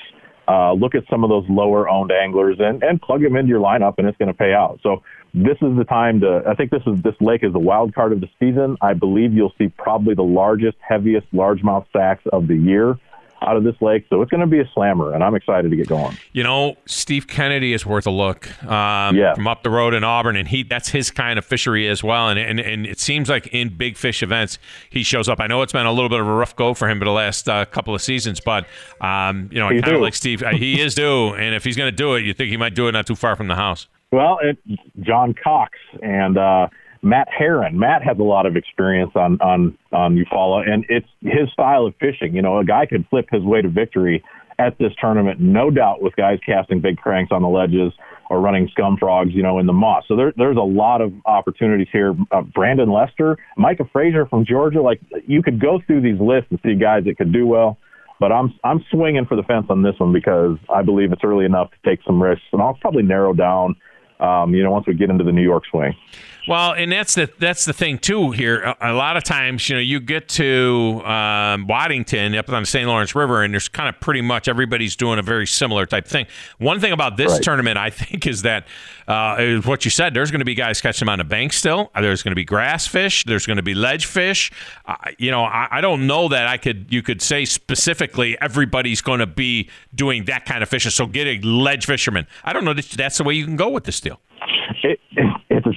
Uh, 0.51 0.73
look 0.73 0.95
at 0.95 1.03
some 1.09 1.23
of 1.23 1.29
those 1.29 1.45
lower 1.49 1.87
owned 1.87 2.11
anglers 2.11 2.57
and, 2.59 2.83
and 2.83 3.01
plug 3.01 3.21
them 3.21 3.37
into 3.37 3.47
your 3.47 3.61
lineup, 3.61 3.93
and 3.97 4.05
it's 4.07 4.17
going 4.17 4.27
to 4.27 4.33
pay 4.33 4.53
out. 4.53 4.79
So 4.83 5.01
this 5.33 5.57
is 5.61 5.77
the 5.77 5.85
time 5.87 6.19
to. 6.21 6.43
I 6.45 6.55
think 6.55 6.71
this 6.71 6.81
is 6.85 7.01
this 7.03 7.15
lake 7.21 7.41
is 7.43 7.53
the 7.53 7.59
wild 7.59 7.95
card 7.95 8.11
of 8.11 8.19
the 8.19 8.27
season. 8.37 8.75
I 8.81 8.93
believe 8.93 9.31
you'll 9.31 9.53
see 9.57 9.69
probably 9.69 10.13
the 10.13 10.29
largest, 10.41 10.75
heaviest 10.81 11.31
largemouth 11.31 11.87
stacks 11.89 12.23
of 12.33 12.47
the 12.47 12.55
year 12.55 12.99
out 13.41 13.57
of 13.57 13.63
this 13.63 13.75
lake. 13.81 14.05
So 14.09 14.21
it's 14.21 14.29
going 14.29 14.41
to 14.41 14.47
be 14.47 14.59
a 14.59 14.69
slammer, 14.73 15.13
and 15.13 15.23
I'm 15.23 15.33
excited 15.35 15.71
to 15.71 15.75
get 15.77 15.87
going. 15.87 16.15
You 16.33 16.43
know, 16.43 16.75
Steve 16.85 17.27
Kennedy 17.27 17.73
is 17.73 17.85
worth 17.85 18.05
a 18.05 18.11
look 18.11 18.47
um, 18.65 19.15
Yeah. 19.15 19.33
from 19.33 19.47
up 19.47 19.63
the 19.63 19.69
road 19.69 19.93
in 19.93 20.03
Auburn, 20.03 20.35
and 20.35 20.47
he 20.47 20.63
that's 20.63 20.89
his 20.89 21.09
kind 21.11 21.39
of 21.39 21.45
fishery 21.45 21.87
as 21.87 22.03
well. 22.03 22.29
And, 22.29 22.37
and 22.39 22.59
and 22.59 22.85
it 22.85 22.99
seems 22.99 23.29
like 23.29 23.47
in 23.47 23.69
big 23.69 23.97
fish 23.97 24.21
events 24.21 24.59
he 24.89 25.03
shows 25.03 25.27
up. 25.27 25.39
I 25.39 25.47
know 25.47 25.61
it's 25.63 25.73
been 25.73 25.85
a 25.85 25.91
little 25.91 26.09
bit 26.09 26.19
of 26.19 26.27
a 26.27 26.33
rough 26.33 26.55
go 26.55 26.73
for 26.73 26.87
him 26.89 26.99
for 26.99 27.05
the 27.05 27.11
last 27.11 27.49
uh, 27.49 27.65
couple 27.65 27.95
of 27.95 28.01
seasons, 28.01 28.39
but 28.39 28.65
um, 29.01 29.49
you 29.51 29.59
know, 29.59 29.67
I 29.69 29.79
kind 29.81 29.95
of 29.95 30.01
like 30.01 30.13
Steve. 30.15 30.43
uh, 30.43 30.49
He 30.51 30.79
is 30.79 30.95
due, 30.95 31.33
and 31.33 31.55
if 31.55 31.63
he's 31.63 31.75
going 31.77 31.89
to 31.91 31.95
do 31.95 32.15
it, 32.15 32.23
you 32.23 32.33
think 32.33 32.49
he 32.51 32.57
might 32.57 32.75
do 32.75 32.87
it 32.87 32.91
not 32.91 33.07
too 33.07 33.15
far 33.15 33.35
from 33.35 33.47
the 33.47 33.55
house. 33.55 33.87
Well, 34.11 34.39
it, 34.43 34.57
John 34.99 35.33
Cox 35.33 35.77
and 36.03 36.37
uh, 36.37 36.67
Matt 37.01 37.27
Herren. 37.35 37.79
Matt 37.79 38.03
has 38.03 38.17
a 38.19 38.23
lot 38.23 38.45
of 38.45 38.55
experience 38.55 39.11
on 39.15 39.39
on 39.41 39.77
on 39.91 40.15
Eufaula, 40.15 40.69
and 40.69 40.85
it's 40.89 41.07
his 41.21 41.51
style 41.51 41.85
of 41.85 41.95
fishing. 41.99 42.35
You 42.35 42.41
know, 42.41 42.59
a 42.59 42.65
guy 42.65 42.85
could 42.85 43.05
flip 43.09 43.27
his 43.31 43.43
way 43.43 43.61
to 43.61 43.69
victory 43.69 44.23
at 44.59 44.77
this 44.77 44.91
tournament, 44.99 45.39
no 45.39 45.71
doubt, 45.71 46.01
with 46.01 46.15
guys 46.15 46.39
casting 46.45 46.81
big 46.81 46.97
cranks 46.97 47.31
on 47.31 47.41
the 47.41 47.47
ledges 47.47 47.91
or 48.29 48.39
running 48.39 48.69
scum 48.71 48.95
frogs, 48.97 49.31
you 49.33 49.41
know, 49.41 49.57
in 49.57 49.65
the 49.65 49.73
moss. 49.73 50.03
So 50.07 50.15
there, 50.15 50.33
there's 50.37 50.57
a 50.57 50.61
lot 50.61 51.01
of 51.01 51.11
opportunities 51.25 51.87
here. 51.91 52.15
Uh, 52.31 52.41
Brandon 52.41 52.91
Lester, 52.91 53.37
Micah 53.57 53.89
Frazier 53.91 54.27
from 54.27 54.45
Georgia. 54.45 54.81
Like 54.81 55.01
you 55.25 55.41
could 55.41 55.59
go 55.59 55.81
through 55.87 56.01
these 56.01 56.19
lists 56.19 56.47
and 56.51 56.59
see 56.63 56.75
guys 56.75 57.05
that 57.05 57.17
could 57.17 57.33
do 57.33 57.47
well. 57.47 57.77
But 58.19 58.31
I'm 58.31 58.53
I'm 58.63 58.85
swinging 58.91 59.25
for 59.25 59.35
the 59.35 59.43
fence 59.43 59.65
on 59.69 59.81
this 59.81 59.95
one 59.97 60.13
because 60.13 60.57
I 60.69 60.83
believe 60.83 61.11
it's 61.11 61.23
early 61.23 61.45
enough 61.45 61.71
to 61.71 61.89
take 61.89 62.03
some 62.05 62.21
risks, 62.21 62.45
and 62.53 62.61
I'll 62.61 62.75
probably 62.75 63.01
narrow 63.01 63.33
down 63.33 63.75
um, 64.21 64.53
you 64.53 64.63
know, 64.63 64.71
once 64.71 64.87
we 64.87 64.93
get 64.93 65.09
into 65.09 65.23
the 65.23 65.31
New 65.31 65.41
York 65.41 65.63
swing. 65.69 65.95
Well, 66.47 66.73
and 66.73 66.91
that's 66.91 67.15
the 67.15 67.29
that's 67.37 67.65
the 67.65 67.73
thing 67.73 67.99
too. 67.99 68.31
Here, 68.31 68.61
a, 68.61 68.91
a 68.91 68.93
lot 68.93 69.15
of 69.15 69.23
times, 69.23 69.69
you 69.69 69.75
know, 69.75 69.81
you 69.81 69.99
get 69.99 70.27
to 70.29 71.01
um, 71.05 71.67
Waddington 71.67 72.35
up 72.35 72.49
on 72.49 72.63
the 72.63 72.65
St. 72.65 72.87
Lawrence 72.87 73.13
River, 73.15 73.43
and 73.43 73.53
there's 73.53 73.67
kind 73.67 73.87
of 73.87 73.99
pretty 73.99 74.21
much 74.21 74.47
everybody's 74.47 74.95
doing 74.95 75.19
a 75.19 75.21
very 75.21 75.45
similar 75.45 75.85
type 75.85 76.07
thing. 76.07 76.25
One 76.57 76.79
thing 76.79 76.91
about 76.93 77.17
this 77.17 77.31
Right. 77.33 77.43
tournament, 77.43 77.77
I 77.77 77.89
think, 77.91 78.25
is 78.25 78.41
that 78.41 78.65
uh, 79.07 79.35
is 79.39 79.65
what 79.65 79.85
you 79.85 79.91
said. 79.91 80.13
There's 80.13 80.31
going 80.31 80.39
to 80.39 80.45
be 80.45 80.55
guys 80.55 80.81
catching 80.81 81.05
them 81.05 81.09
on 81.09 81.19
the 81.19 81.23
bank 81.25 81.53
still. 81.53 81.91
There's 81.93 82.23
going 82.23 82.31
to 82.31 82.35
be 82.35 82.45
grass 82.45 82.87
fish. 82.87 83.23
There's 83.25 83.45
going 83.45 83.57
to 83.57 83.63
be 83.63 83.73
ledge 83.75 84.05
fish. 84.07 84.51
Uh, 84.85 84.95
you 85.19 85.29
know, 85.31 85.43
I, 85.43 85.67
I 85.69 85.81
don't 85.81 86.07
know 86.07 86.27
that 86.29 86.47
I 86.47 86.57
could 86.57 86.87
you 86.89 87.01
could 87.03 87.21
say 87.21 87.45
specifically 87.45 88.39
everybody's 88.41 89.01
going 89.01 89.19
to 89.19 89.27
be 89.27 89.69
doing 89.93 90.25
that 90.25 90.45
kind 90.45 90.63
of 90.63 90.69
fishing. 90.69 90.91
So 90.91 91.05
get 91.05 91.27
a 91.27 91.39
ledge 91.45 91.85
fisherman. 91.85 92.25
I 92.43 92.51
don't 92.53 92.65
know 92.65 92.73
that 92.73 92.85
that's 92.89 93.17
the 93.19 93.23
way 93.23 93.35
you 93.35 93.45
can 93.45 93.55
go 93.55 93.69
with 93.69 93.83
this 93.83 93.99
deal. 93.99 94.19
It, 94.83 94.99
it, 95.11 95.25
a 95.25 95.30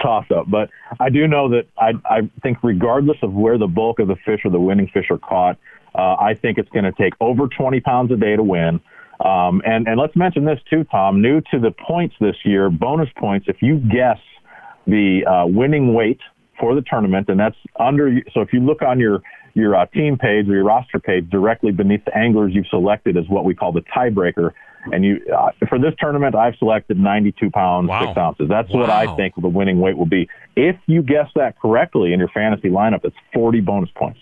toss 0.04 0.26
up, 0.30 0.50
but 0.50 0.70
I 1.00 1.08
do 1.08 1.26
know 1.26 1.48
that 1.48 1.66
I, 1.78 1.92
I 2.04 2.30
think 2.42 2.58
regardless 2.62 3.16
of 3.22 3.32
where 3.32 3.58
the 3.58 3.66
bulk 3.66 3.98
of 3.98 4.08
the 4.08 4.16
fish 4.24 4.40
or 4.44 4.50
the 4.50 4.60
winning 4.60 4.88
fish 4.92 5.06
are 5.10 5.18
caught, 5.18 5.58
uh, 5.94 6.16
I 6.20 6.34
think 6.34 6.58
it's 6.58 6.68
going 6.70 6.84
to 6.84 6.92
take 6.92 7.14
over 7.20 7.48
20 7.48 7.80
pounds 7.80 8.12
a 8.12 8.16
day 8.16 8.36
to 8.36 8.42
win. 8.42 8.80
Um, 9.24 9.62
and, 9.64 9.86
and 9.86 9.98
let's 9.98 10.16
mention 10.16 10.44
this 10.44 10.58
too, 10.68 10.84
Tom. 10.84 11.22
New 11.22 11.40
to 11.52 11.58
the 11.58 11.70
points 11.70 12.14
this 12.20 12.36
year, 12.44 12.68
bonus 12.68 13.08
points. 13.16 13.46
If 13.48 13.62
you 13.62 13.78
guess 13.78 14.18
the 14.86 15.24
uh, 15.24 15.46
winning 15.46 15.94
weight 15.94 16.20
for 16.58 16.74
the 16.74 16.82
tournament, 16.82 17.28
and 17.28 17.38
that's 17.38 17.56
under. 17.78 18.20
So 18.32 18.40
if 18.40 18.52
you 18.52 18.60
look 18.60 18.82
on 18.82 19.00
your 19.00 19.22
your 19.54 19.76
uh, 19.76 19.86
team 19.86 20.18
page 20.18 20.48
or 20.48 20.54
your 20.54 20.64
roster 20.64 20.98
page, 20.98 21.30
directly 21.30 21.70
beneath 21.70 22.04
the 22.04 22.16
anglers 22.16 22.52
you've 22.54 22.66
selected 22.66 23.16
is 23.16 23.28
what 23.28 23.44
we 23.44 23.54
call 23.54 23.72
the 23.72 23.82
tiebreaker. 23.82 24.50
And 24.92 25.04
you 25.04 25.20
uh, 25.36 25.50
for 25.68 25.78
this 25.78 25.94
tournament, 25.98 26.34
I've 26.34 26.56
selected 26.56 26.98
92 26.98 27.50
pounds 27.50 27.88
Wow. 27.88 28.06
six 28.06 28.16
ounces. 28.18 28.48
That's 28.48 28.70
what 28.70 28.90
I 28.90 29.14
think 29.16 29.34
the 29.36 29.48
winning 29.48 29.80
weight 29.80 29.96
will 29.96 30.04
be. 30.06 30.28
If 30.56 30.76
you 30.86 31.02
guess 31.02 31.28
that 31.36 31.58
correctly 31.58 32.12
in 32.12 32.18
your 32.18 32.28
fantasy 32.28 32.68
lineup, 32.68 33.00
it's 33.04 33.16
40 33.32 33.60
bonus 33.60 33.90
points. 33.96 34.18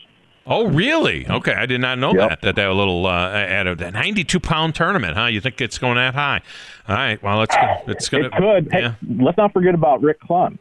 Oh, 0.46 0.66
really? 0.68 1.25
Okay, 1.29 1.53
I 1.55 1.66
did 1.66 1.81
not 1.81 1.98
know 2.01 2.12
Yep. 2.14 2.29
that. 2.29 2.40
That 2.42 2.57
that 2.57 2.72
little 2.72 3.07
uh, 3.07 3.31
at 3.33 3.66
a 3.68 3.90
ninety-two 3.92 4.40
pound 4.40 4.75
tournament, 4.75 5.16
huh? 5.16 5.27
You 5.27 5.40
think 5.40 5.61
it's 5.61 5.79
going 5.79 5.94
that 5.94 6.14
high? 6.14 6.40
All 6.88 6.96
right. 6.96 7.22
Well, 7.22 7.42
it's 7.42 7.55
gonna, 7.55 7.79
it's 7.87 8.09
gonna. 8.09 8.25
It 8.27 8.33
could. 8.33 8.68
Hey, 8.72 8.92
let's 9.20 9.38
not 9.38 9.53
forget 9.53 9.72
about 9.75 10.03
Rick 10.03 10.20
Clunn. 10.20 10.59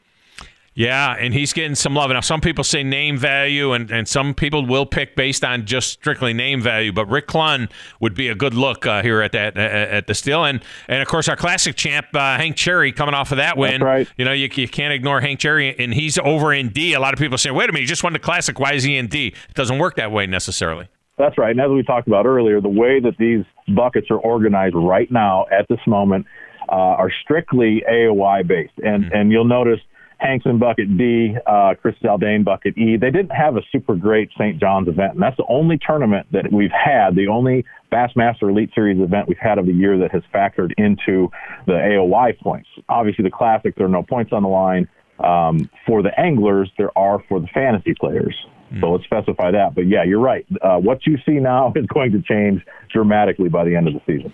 Yeah, 0.74 1.18
and 1.20 1.34
he's 1.34 1.52
getting 1.52 1.76
some 1.76 1.96
love. 1.96 2.12
Now, 2.12 2.22
some 2.22 2.40
people 2.40 2.64
say 2.64 2.82
name 2.82 3.18
value, 3.18 3.74
and, 3.74 3.92
and 3.92 4.08
some 4.08 4.34
people 4.34 4.66
will 4.66 4.86
pick 4.86 5.18
based 5.18 5.44
on 5.44 5.66
just 5.66 5.90
strictly 5.90 6.32
name 6.32 6.62
value. 6.62 6.94
But 6.94 7.10
Rick 7.10 7.28
Clunn 7.28 7.70
would 8.00 8.14
be 8.14 8.30
a 8.30 8.36
good 8.36 8.54
look 8.54 8.86
uh, 8.86 9.02
here 9.02 9.22
at 9.22 9.34
that 9.34 9.58
at 9.58 10.08
the 10.08 10.14
still, 10.14 10.46
and 10.46 10.64
and 10.88 11.02
of 11.02 11.10
course 11.10 11.28
our 11.28 11.36
classic 11.36 11.76
champ 11.76 12.08
uh, 12.14 12.38
Hank 12.38 12.56
Cherry 12.56 12.94
coming 12.94 13.14
off 13.14 13.32
of 13.32 13.38
that 13.38 13.58
win. 13.58 13.84
right. 13.84 14.08
You 14.18 14.24
know, 14.24 14.32
you, 14.32 14.50
you 14.54 14.70
can't 14.70 14.94
ignore 14.94 15.20
Hank 15.20 15.40
Cherry, 15.40 15.78
and 15.78 15.94
he's 15.94 16.18
over 16.20 16.54
in 16.54 16.70
D. 16.70 16.94
A 16.94 17.02
lot 17.02 17.14
of 17.14 17.20
people 17.20 17.38
say, 17.38 17.52
"Wait 17.52 17.70
a 17.70 17.74
minute, 17.74 17.82
he 17.82 17.88
just 17.88 18.04
won 18.04 18.14
the 18.14 18.20
classic. 18.20 18.58
Why 18.58 18.74
is 18.74 18.84
he 18.84 18.96
in 18.96 19.08
D?" 19.08 19.28
It 19.50 19.56
doesn't 19.56 19.78
work 19.78 19.98
that 19.98 20.12
way 20.12 20.26
necessarily. 20.26 20.88
That's 21.18 21.38
right. 21.38 21.52
And 21.52 21.60
as 21.60 21.70
we 21.70 21.84
talked 21.84 22.08
about 22.08 22.26
earlier, 22.26 22.62
the 22.62 22.70
way 22.70 23.02
that 23.02 23.18
these 23.18 23.44
buckets 23.76 24.08
are 24.10 24.18
organized 24.18 24.76
right 24.76 25.12
now 25.12 25.46
at 25.52 25.68
this 25.68 25.80
moment 25.86 26.26
uh, 26.70 26.76
are 26.76 27.12
strictly 27.24 27.84
AOI 27.92 28.44
based. 28.48 28.74
And 28.78 29.12
and 29.12 29.32
you'll 29.34 29.44
notice 29.44 29.82
Hanks 30.22 30.46
in 30.46 30.60
bucket 30.60 30.98
D, 31.00 31.36
uh, 31.48 31.74
Chris 31.82 31.96
Zaldain 32.04 32.46
bucket 32.46 32.78
E. 32.78 32.96
They 32.96 33.10
didn't 33.10 33.32
have 33.32 33.58
a 33.58 33.62
super 33.72 33.96
great 33.96 34.30
St. 34.38 34.60
Johns 34.60 34.88
event, 34.88 35.14
and 35.14 35.22
that's 35.22 35.36
the 35.36 35.46
only 35.50 35.80
tournament 35.84 36.28
that 36.32 36.52
we've 36.52 36.72
had, 36.72 37.16
the 37.16 37.28
only 37.28 37.66
Bassmaster 37.92 38.44
Elite 38.44 38.70
Series 38.76 39.02
event 39.02 39.28
we've 39.28 39.40
had 39.40 39.58
of 39.58 39.66
the 39.66 39.74
year 39.74 39.98
that 39.98 40.12
has 40.12 40.22
factored 40.32 40.74
into 40.78 41.32
the 41.66 41.74
AOI 41.74 42.34
points. 42.40 42.70
Obviously, 42.88 43.24
the 43.24 43.32
Classic, 43.32 43.74
there 43.76 43.88
are 43.88 43.90
no 43.90 44.04
points 44.04 44.32
on 44.32 44.44
the 44.44 44.50
line. 44.50 44.88
Um, 45.20 45.68
for 45.88 46.04
the 46.04 46.18
anglers, 46.20 46.72
there 46.78 46.96
are 46.96 47.24
for 47.28 47.40
the 47.40 47.48
fantasy 47.48 47.96
players. 48.00 48.36
So 48.80 48.92
let's 48.92 49.04
specify 49.04 49.52
that. 49.52 49.76
But 49.76 49.88
yeah, 49.88 50.04
you're 50.04 50.22
right. 50.22 50.46
Uh, 50.62 50.78
what 50.78 51.06
you 51.06 51.18
see 51.26 51.40
now 51.40 51.74
is 51.76 51.86
going 51.88 52.12
to 52.12 52.22
change 52.22 52.64
dramatically 52.90 53.50
by 53.50 53.66
the 53.66 53.76
end 53.76 53.88
of 53.88 53.96
the 53.96 54.02
season. 54.06 54.32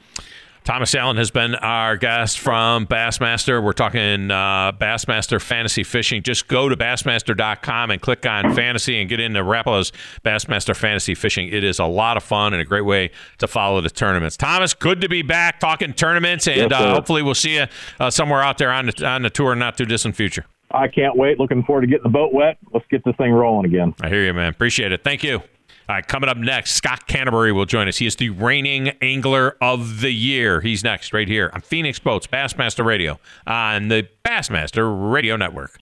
Thomas 0.67 0.93
Allen 0.95 1.15
has 1.15 1.31
been 1.31 1.55
our 1.55 1.95
guest 1.95 2.39
from 2.39 2.85
Bassmaster. 2.87 3.63
We're 3.63 3.71
talking 3.71 4.29
uh, 4.29 4.73
Bassmaster 4.73 5.41
Fantasy 5.41 5.81
Fishing. 5.81 6.23
Just 6.23 6.49
go 6.49 6.67
to 6.67 6.75
bassmaster.com 6.75 7.89
and 7.89 8.01
click 8.01 8.25
on 8.25 8.53
fantasy 8.53 8.99
and 8.99 9.09
get 9.09 9.21
into 9.21 9.41
Rapala's 9.45 9.93
Bassmaster 10.25 10.75
Fantasy 10.75 11.15
Fishing. 11.15 11.47
It 11.47 11.63
is 11.63 11.79
a 11.79 11.85
lot 11.85 12.17
of 12.17 12.23
fun 12.23 12.51
and 12.51 12.61
a 12.61 12.65
great 12.65 12.81
way 12.81 13.11
to 13.37 13.47
follow 13.47 13.79
the 13.79 13.89
tournaments. 13.89 14.35
Thomas, 14.35 14.73
good 14.73 14.99
to 14.99 15.07
be 15.07 15.21
back 15.21 15.61
talking 15.61 15.93
tournaments, 15.93 16.49
and 16.49 16.69
Yes, 16.69 16.73
uh, 16.73 16.95
hopefully 16.95 17.21
we'll 17.21 17.33
see 17.33 17.55
you 17.55 17.67
uh, 18.01 18.09
somewhere 18.09 18.41
out 18.41 18.57
there 18.57 18.73
on 18.73 18.87
the, 18.87 19.07
on 19.07 19.21
the 19.21 19.29
tour 19.29 19.53
in 19.53 19.59
not 19.59 19.77
too 19.77 19.85
distant 19.85 20.17
future. 20.17 20.43
I 20.71 20.89
can't 20.89 21.15
wait. 21.15 21.39
Looking 21.39 21.63
forward 21.63 21.83
to 21.83 21.87
getting 21.87 22.03
the 22.03 22.09
boat 22.09 22.33
wet. 22.33 22.57
Let's 22.73 22.85
get 22.91 23.05
this 23.05 23.15
thing 23.15 23.31
rolling 23.31 23.67
again. 23.67 23.95
I 24.01 24.09
hear 24.09 24.25
you, 24.25 24.33
man. 24.33 24.49
Appreciate 24.49 24.91
it. 24.91 25.01
Thank 25.01 25.23
you. 25.23 25.43
All 25.89 25.95
right, 25.95 26.05
coming 26.05 26.29
up 26.29 26.35
next, 26.35 26.73
Scott 26.73 27.07
Canterbury 27.07 27.53
will 27.53 27.65
join 27.65 27.87
us. 27.87 27.95
He 27.95 28.05
is 28.05 28.17
the 28.17 28.29
reigning 28.31 28.89
angler 29.01 29.55
of 29.61 30.01
the 30.01 30.11
year. 30.11 30.59
He's 30.59 30.83
next, 30.83 31.13
right 31.13 31.29
here 31.29 31.49
on 31.53 31.61
Phoenix 31.61 31.97
Boats 31.97 32.27
Bassmaster 32.27 32.83
Radio 32.83 33.21
on 33.45 33.87
the 33.87 34.05
Bassmaster 34.25 35.13
Radio 35.13 35.37
Network. 35.37 35.79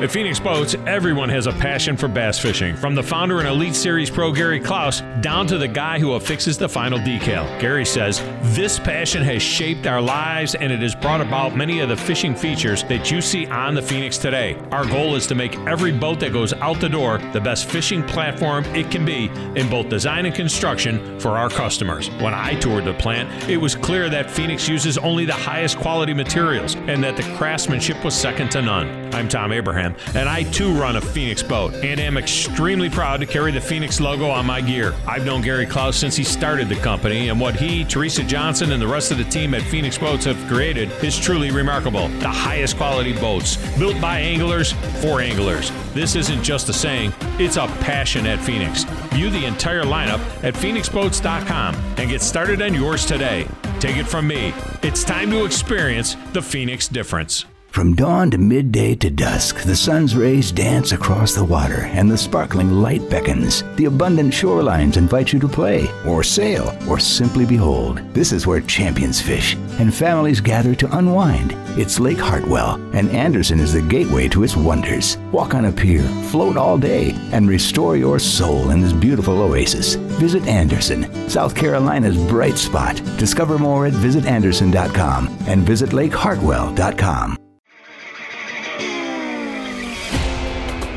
At 0.00 0.12
Phoenix 0.12 0.38
Boats, 0.38 0.76
everyone 0.86 1.28
has 1.28 1.48
a 1.48 1.52
passion 1.52 1.96
for 1.96 2.06
bass 2.06 2.38
fishing, 2.38 2.76
from 2.76 2.94
the 2.94 3.02
founder 3.02 3.40
and 3.40 3.48
Elite 3.48 3.74
Series 3.74 4.08
pro 4.08 4.30
Gary 4.30 4.60
Clouse 4.60 5.02
down 5.22 5.44
to 5.48 5.58
the 5.58 5.66
guy 5.66 5.98
who 5.98 6.12
affixes 6.12 6.56
the 6.56 6.68
final 6.68 7.00
decal. 7.00 7.58
Gary 7.58 7.84
says, 7.84 8.20
This 8.54 8.78
passion 8.78 9.24
has 9.24 9.42
shaped 9.42 9.88
our 9.88 10.00
lives 10.00 10.54
and 10.54 10.70
it 10.70 10.78
has 10.78 10.94
brought 10.94 11.20
about 11.20 11.56
many 11.56 11.80
of 11.80 11.88
the 11.88 11.96
fishing 11.96 12.36
features 12.36 12.84
that 12.84 13.10
you 13.10 13.20
see 13.20 13.48
on 13.48 13.74
the 13.74 13.82
Phoenix 13.82 14.18
today. 14.18 14.56
Our 14.70 14.84
goal 14.86 15.16
is 15.16 15.26
to 15.26 15.34
make 15.34 15.58
every 15.60 15.90
boat 15.90 16.20
that 16.20 16.32
goes 16.32 16.52
out 16.52 16.78
the 16.78 16.88
door 16.88 17.18
the 17.32 17.40
best 17.40 17.68
fishing 17.68 18.04
platform 18.04 18.64
it 18.66 18.92
can 18.92 19.04
be 19.04 19.26
in 19.56 19.68
both 19.68 19.88
design 19.88 20.26
and 20.26 20.34
construction 20.34 21.18
for 21.20 21.38
our 21.38 21.48
customers. 21.48 22.10
When 22.20 22.34
I 22.34 22.54
toured 22.54 22.84
the 22.84 22.94
plant, 22.94 23.48
it 23.48 23.56
was 23.56 23.74
clear 23.74 24.08
that 24.10 24.30
Phoenix 24.30 24.68
uses 24.68 24.98
only 24.98 25.24
the 25.24 25.32
highest 25.32 25.78
quality 25.78 26.14
materials 26.14 26.74
and 26.74 27.02
that 27.04 27.16
the 27.16 27.22
craftsmanship 27.36 28.04
was 28.04 28.14
second 28.14 28.50
to 28.52 28.62
none. 28.62 28.98
I'm 29.14 29.28
Tom 29.28 29.52
Abraham, 29.52 29.96
and 30.14 30.28
I 30.28 30.42
too 30.44 30.72
run 30.72 30.96
a 30.96 31.00
Phoenix 31.00 31.42
boat 31.42 31.74
and 31.74 31.98
am 31.98 32.16
extremely 32.16 32.90
proud 32.90 33.20
to 33.20 33.26
carry 33.26 33.50
the 33.50 33.60
Phoenix 33.60 34.00
logo 34.00 34.28
on 34.28 34.46
my 34.46 34.60
gear. 34.60 34.94
I've 35.06 35.24
known 35.24 35.40
Gary 35.40 35.66
Clouse 35.66 35.96
since 35.96 36.14
he 36.14 36.24
started 36.24 36.68
the 36.68 36.76
company, 36.76 37.28
and 37.28 37.40
what 37.40 37.56
he, 37.56 37.84
Teresa 37.84 38.22
Johnson, 38.22 38.72
and 38.72 38.80
the 38.80 38.86
rest 38.86 39.10
of 39.10 39.18
the 39.18 39.24
team 39.24 39.54
at 39.54 39.62
Phoenix 39.62 39.98
Boats 39.98 40.24
have 40.26 40.36
created 40.48 40.90
is 41.02 41.18
truly 41.18 41.50
remarkable. 41.50 42.08
The 42.20 42.28
highest 42.28 42.76
quality 42.76 43.12
boats, 43.14 43.56
built 43.78 44.00
by 44.00 44.18
anglers 44.20 44.72
for 45.02 45.20
anglers. 45.20 45.72
This 45.94 46.14
isn't 46.14 46.42
just 46.42 46.68
a 46.68 46.72
saying, 46.72 47.12
it's 47.38 47.56
a 47.56 47.66
passion 47.80 48.26
at 48.26 48.38
Phoenix. 48.40 48.84
View 49.18 49.30
the 49.30 49.46
entire 49.46 49.82
lineup 49.82 50.20
at 50.44 50.54
phoenixboats.com 50.54 51.74
and 51.74 52.08
get 52.08 52.22
started 52.22 52.62
on 52.62 52.72
yours 52.72 53.04
today. 53.04 53.48
Take 53.80 53.96
it 53.96 54.06
from 54.06 54.28
me. 54.28 54.54
It's 54.84 55.02
time 55.02 55.28
to 55.32 55.44
experience 55.44 56.16
the 56.32 56.40
Phoenix 56.40 56.86
difference. 56.86 57.44
From 57.78 57.94
dawn 57.94 58.28
to 58.32 58.38
midday 58.38 58.96
to 58.96 59.08
dusk, 59.08 59.62
the 59.62 59.76
sun's 59.76 60.16
rays 60.16 60.50
dance 60.50 60.90
across 60.90 61.32
the 61.32 61.44
water 61.44 61.82
and 61.92 62.10
the 62.10 62.18
sparkling 62.18 62.72
light 62.72 63.08
beckons. 63.08 63.62
The 63.76 63.84
abundant 63.84 64.32
shorelines 64.34 64.96
invite 64.96 65.32
you 65.32 65.38
to 65.38 65.46
play, 65.46 65.88
or 66.04 66.24
sail, 66.24 66.76
or 66.88 66.98
simply 66.98 67.46
behold. 67.46 67.98
This 68.12 68.32
is 68.32 68.48
where 68.48 68.62
champions 68.62 69.20
fish 69.20 69.54
and 69.78 69.94
families 69.94 70.40
gather 70.40 70.74
to 70.74 70.98
unwind. 70.98 71.52
It's 71.78 72.00
Lake 72.00 72.18
Hartwell, 72.18 72.80
and 72.94 73.10
Anderson 73.10 73.60
is 73.60 73.74
the 73.74 73.82
gateway 73.82 74.26
to 74.26 74.42
its 74.42 74.56
wonders. 74.56 75.16
Walk 75.30 75.54
on 75.54 75.66
a 75.66 75.72
pier, 75.72 76.02
float 76.32 76.56
all 76.56 76.78
day, 76.78 77.12
and 77.30 77.48
restore 77.48 77.96
your 77.96 78.18
soul 78.18 78.70
in 78.70 78.80
this 78.80 78.92
beautiful 78.92 79.40
oasis. 79.40 79.94
Visit 80.18 80.44
Anderson, 80.48 81.30
South 81.30 81.54
Carolina's 81.54 82.16
bright 82.26 82.58
spot. 82.58 82.96
Discover 83.18 83.56
more 83.56 83.86
at 83.86 83.92
visitanderson.com 83.92 85.28
and 85.46 85.62
visit 85.62 85.90
lakehartwell.com. 85.90 87.38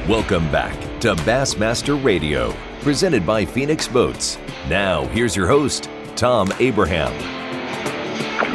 Welcome 0.09 0.51
back 0.51 0.75
to 1.01 1.13
Bassmaster 1.13 2.03
Radio, 2.03 2.55
presented 2.81 3.23
by 3.23 3.45
Phoenix 3.45 3.87
Boats. 3.87 4.39
Now, 4.67 5.05
here's 5.09 5.35
your 5.35 5.47
host, 5.47 5.91
Tom 6.15 6.51
Abraham. 6.59 7.13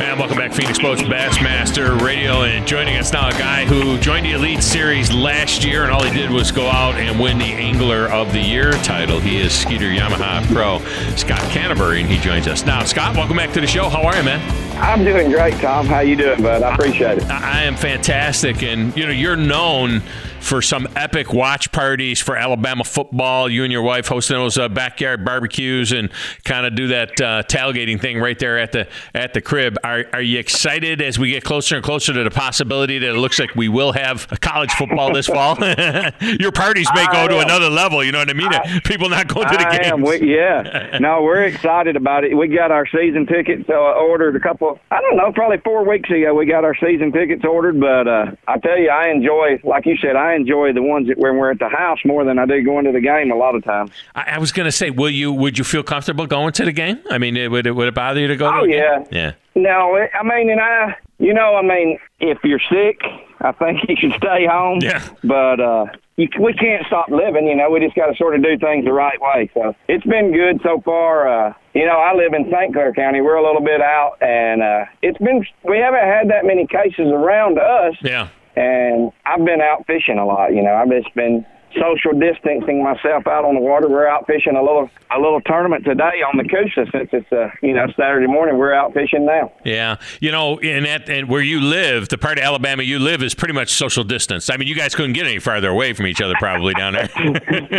And 0.03 0.19
welcome 0.19 0.39
back, 0.39 0.53
Phoenix 0.53 0.81
Boats 0.81 1.03
Bassmaster 1.03 2.01
Radio. 2.01 2.43
And 2.43 2.67
joining 2.67 2.97
us 2.97 3.13
now, 3.13 3.29
a 3.29 3.33
guy 3.33 3.65
who 3.65 3.97
joined 3.99 4.27
the 4.27 4.33
Elite 4.33 4.61
Series 4.61 5.13
last 5.13 5.65
year, 5.65 5.85
and 5.85 5.93
all 5.93 6.03
he 6.03 6.13
did 6.13 6.31
was 6.31 6.51
go 6.51 6.67
out 6.67 6.97
and 6.97 7.19
win 7.21 7.39
the 7.39 7.45
Angler 7.45 8.09
of 8.09 8.33
the 8.33 8.41
Year 8.41 8.73
title. 8.83 9.21
He 9.21 9.41
is 9.41 9.57
Skeeter 9.57 9.87
Yamaha 9.87 10.45
Pro 10.53 10.81
Scott 11.15 11.41
Canterbury, 11.53 12.01
and 12.01 12.11
he 12.11 12.19
joins 12.19 12.49
us 12.49 12.67
now. 12.67 12.83
Scott, 12.83 13.15
welcome 13.15 13.37
back 13.37 13.53
to 13.53 13.61
the 13.61 13.69
show. 13.69 13.89
How 13.89 14.03
are 14.03 14.17
you, 14.17 14.25
man? 14.25 14.41
I'm 14.79 15.05
doing 15.05 15.31
great, 15.31 15.55
Tom. 15.61 15.87
How 15.87 16.01
you 16.01 16.17
doing, 16.17 16.43
bud? 16.43 16.65
I 16.65 16.75
appreciate 16.75 17.19
it. 17.19 17.25
I, 17.31 17.61
I 17.61 17.63
am 17.63 17.77
fantastic, 17.77 18.65
and 18.65 18.95
you 18.97 19.07
know 19.07 19.13
you're 19.13 19.37
known 19.37 20.03
for 20.47 20.63
some 20.63 20.87
epic 20.95 21.33
watch 21.33 21.73
parties 21.73 22.21
for 22.21 22.37
Alabama 22.37 22.85
football. 22.85 23.51
You 23.51 23.65
and 23.65 23.73
your 23.73 23.83
wife 23.83 24.07
hosting 24.07 24.37
those 24.37 24.57
uh, 24.57 24.69
backyard 24.69 25.25
barbecues 25.25 25.93
and 25.93 26.09
kind 26.45 26.65
of 26.65 26.77
do 26.77 26.87
that 26.89 27.21
uh, 27.21 27.43
tailgating 27.43 28.01
thing 28.01 28.21
right 28.21 28.39
there 28.39 28.57
at 28.57 28.71
the 28.71 28.87
at 29.13 29.35
the 29.35 29.41
crib. 29.41 29.77
Are, 29.83 30.05
are 30.13 30.23
you 30.23 30.39
excited 30.39 31.03
as 31.03 31.19
we 31.19 31.31
get 31.31 31.43
closer 31.43 31.75
and 31.75 31.85
closer 31.85 32.13
to 32.13 32.23
the 32.23 32.31
possibility 32.31 32.99
that 32.99 33.11
it 33.11 33.19
looks 33.19 33.41
like 33.41 33.57
we 33.57 33.69
will 33.69 33.93
have 33.93 34.29
college 34.41 34.71
football 34.73 35.13
this 35.13 35.27
fall? 35.27 35.57
your 36.21 36.53
parties 36.53 36.89
may 36.95 37.07
go 37.13 37.27
to 37.27 37.41
another 37.41 37.69
level. 37.69 38.05
You 38.05 38.13
know 38.13 38.21
what 38.21 38.31
I 38.31 38.35
mean? 38.35 38.53
I, 38.53 38.81
People 38.85 39.09
not 39.09 39.27
going 39.27 39.49
to 39.49 39.57
the 39.57 39.67
I 39.67 39.79
games. 39.79 39.87
Am. 39.93 40.03
We, 40.03 40.33
yeah, 40.33 40.99
no, 41.01 41.23
we're 41.23 41.43
excited 41.43 41.97
about 41.97 42.23
it. 42.23 42.37
We 42.37 42.47
got 42.47 42.71
our 42.71 42.87
season 42.87 43.27
tickets 43.27 43.69
uh, 43.69 43.75
ordered 43.75 44.37
a 44.37 44.41
couple. 44.41 44.79
I 44.93 45.01
don't 45.01 45.17
know, 45.17 45.33
probably 45.33 45.59
four 45.59 45.89
weeks 45.89 46.09
ago. 46.09 46.35
We 46.35 46.47
got 46.47 46.63
our 46.63 46.77
season 46.77 47.11
tickets 47.11 47.45
ordered, 47.45 47.81
but 47.81 48.07
uh, 48.07 48.27
I 48.47 48.59
tell 48.59 48.79
you, 48.79 48.91
I 48.91 49.09
enjoy, 49.09 49.59
like 49.65 49.87
you 49.87 49.97
said, 49.97 50.15
I 50.15 50.36
enjoy 50.37 50.73
the 50.73 50.83
ones 50.83 51.09
that 51.09 51.19
when 51.19 51.37
we're 51.39 51.51
at 51.51 51.59
the 51.59 51.69
house 51.69 51.99
more 52.05 52.25
than 52.25 52.39
I 52.39 52.47
do 52.47 52.63
going 52.63 52.85
to 52.85 52.93
the 52.93 53.01
game 53.01 53.31
a 53.31 53.37
lot 53.37 53.55
of 53.55 53.65
times. 53.65 53.91
I, 54.15 54.33
I 54.33 54.39
was 54.39 54.53
going 54.53 54.67
to 54.67 54.73
say, 54.73 54.91
will 54.91 55.11
you? 55.11 55.33
Would 55.33 55.59
you 55.59 55.65
feel 55.65 55.83
comfortable 55.83 56.27
going 56.27 56.53
to 56.55 56.65
the 56.65 56.73
game? 56.73 57.01
I 57.11 57.19
mean, 57.19 57.37
it, 57.37 57.51
would 57.51 57.67
it 57.67 57.73
would 57.73 57.89
it 57.89 57.95
bother 57.95 58.21
you 58.21 58.29
to 58.29 58.37
go? 58.37 58.49
Oh 58.49 58.61
to 58.61 58.67
the 58.67 58.73
yeah, 58.73 58.99
game? 58.99 59.09
yeah. 59.11 59.33
No, 59.55 59.97
I 59.97 60.23
mean, 60.23 60.51
and 60.51 60.61
I, 60.61 60.97
you 61.19 61.33
know, 61.33 61.57
I 61.57 61.63
mean, 61.63 61.99
if 62.21 62.39
you're 62.45 62.61
sick, 62.71 63.01
I 63.41 63.53
think 63.53 63.81
you 63.89 63.97
should 63.99 64.13
stay 64.19 64.47
home. 64.47 64.81
Yeah. 64.83 65.09
But 65.25 65.61
uh, 65.61 65.87
you, 66.17 66.29
we 66.41 66.53
can't 66.53 66.87
stop 66.87 67.09
living. 67.09 67.47
You 67.47 67.57
know, 67.57 67.71
we 67.71 67.81
just 67.81 67.95
got 67.95 68.07
to 68.07 68.17
sort 68.17 68.35
of 68.35 68.43
do 68.43 68.59
things 68.59 68.85
the 68.85 68.93
right 68.93 69.21
way. 69.21 69.51
So 69.55 69.75
it's 69.89 70.05
been 70.07 70.33
good 70.33 70.61
so 70.63 70.81
far. 70.85 71.29
Uh, 71.29 71.55
you 71.75 71.85
know, 71.85 71.99
I 71.99 72.15
live 72.15 72.33
in 72.33 72.51
St. 72.51 72.73
Clair 72.73 72.93
County. 72.93 73.21
We're 73.21 73.37
a 73.37 73.47
little 73.47 73.63
bit 73.63 73.81
out, 73.81 74.17
and 74.21 74.63
uh, 74.63 74.85
it's 75.03 75.19
been. 75.19 75.45
We 75.65 75.79
haven't 75.79 76.05
had 76.05 76.31
that 76.31 76.45
many 76.45 76.67
cases 76.67 77.07
around 77.13 77.59
us. 77.59 77.95
Yeah. 78.03 78.29
And 78.57 79.13
I've 79.27 79.45
been 79.45 79.61
out 79.61 79.87
fishing 79.87 80.19
a 80.19 80.25
lot. 80.25 80.55
You 80.55 80.63
know, 80.63 80.75
I've 80.75 80.91
just 80.91 81.15
been 81.15 81.45
social 81.75 82.19
distancing 82.19 82.83
myself 82.83 83.27
out 83.27 83.45
on 83.45 83.55
the 83.55 83.61
water. 83.61 83.89
We're 83.89 84.09
out 84.09 84.27
fishing 84.27 84.57
a 84.57 84.63
little 84.63 84.89
a 85.15 85.19
little 85.21 85.41
tournament 85.43 85.85
today 85.85 86.23
on 86.23 86.37
the 86.37 86.45
Coosa 86.45 86.91
since 86.91 87.11
it's 87.13 87.31
a 87.33 87.53
you 87.63 87.75
know 87.75 87.87
Saturday 87.97 88.27
morning. 88.27 88.59
We're 88.59 88.73
out 88.73 88.95
fishing 88.95 89.27
now. 89.27 89.53
Yeah, 89.65 89.97
you 90.21 90.33
know, 90.33 90.59
and 90.59 90.87
that 90.87 91.09
and 91.09 91.29
where 91.29 91.43
you 91.43 91.61
live, 91.61 92.09
the 92.09 92.19
part 92.19 92.39
of 92.39 92.45
Alabama 92.45 92.83
you 92.83 92.99
live 92.99 93.23
is 93.23 93.35
pretty 93.35 93.55
much 93.55 93.71
social 93.71 94.05
distance. 94.05 94.51
I 94.51 94.57
mean, 94.57 94.69
you 94.69 94.75
guys 94.75 94.95
couldn't 94.95 95.15
get 95.15 95.27
any 95.27 95.39
farther 95.39 95.69
away 95.69 95.93
from 95.93 96.07
each 96.07 96.21
other 96.21 96.35
probably 96.39 96.75
down 96.75 96.95
there. 96.95 97.11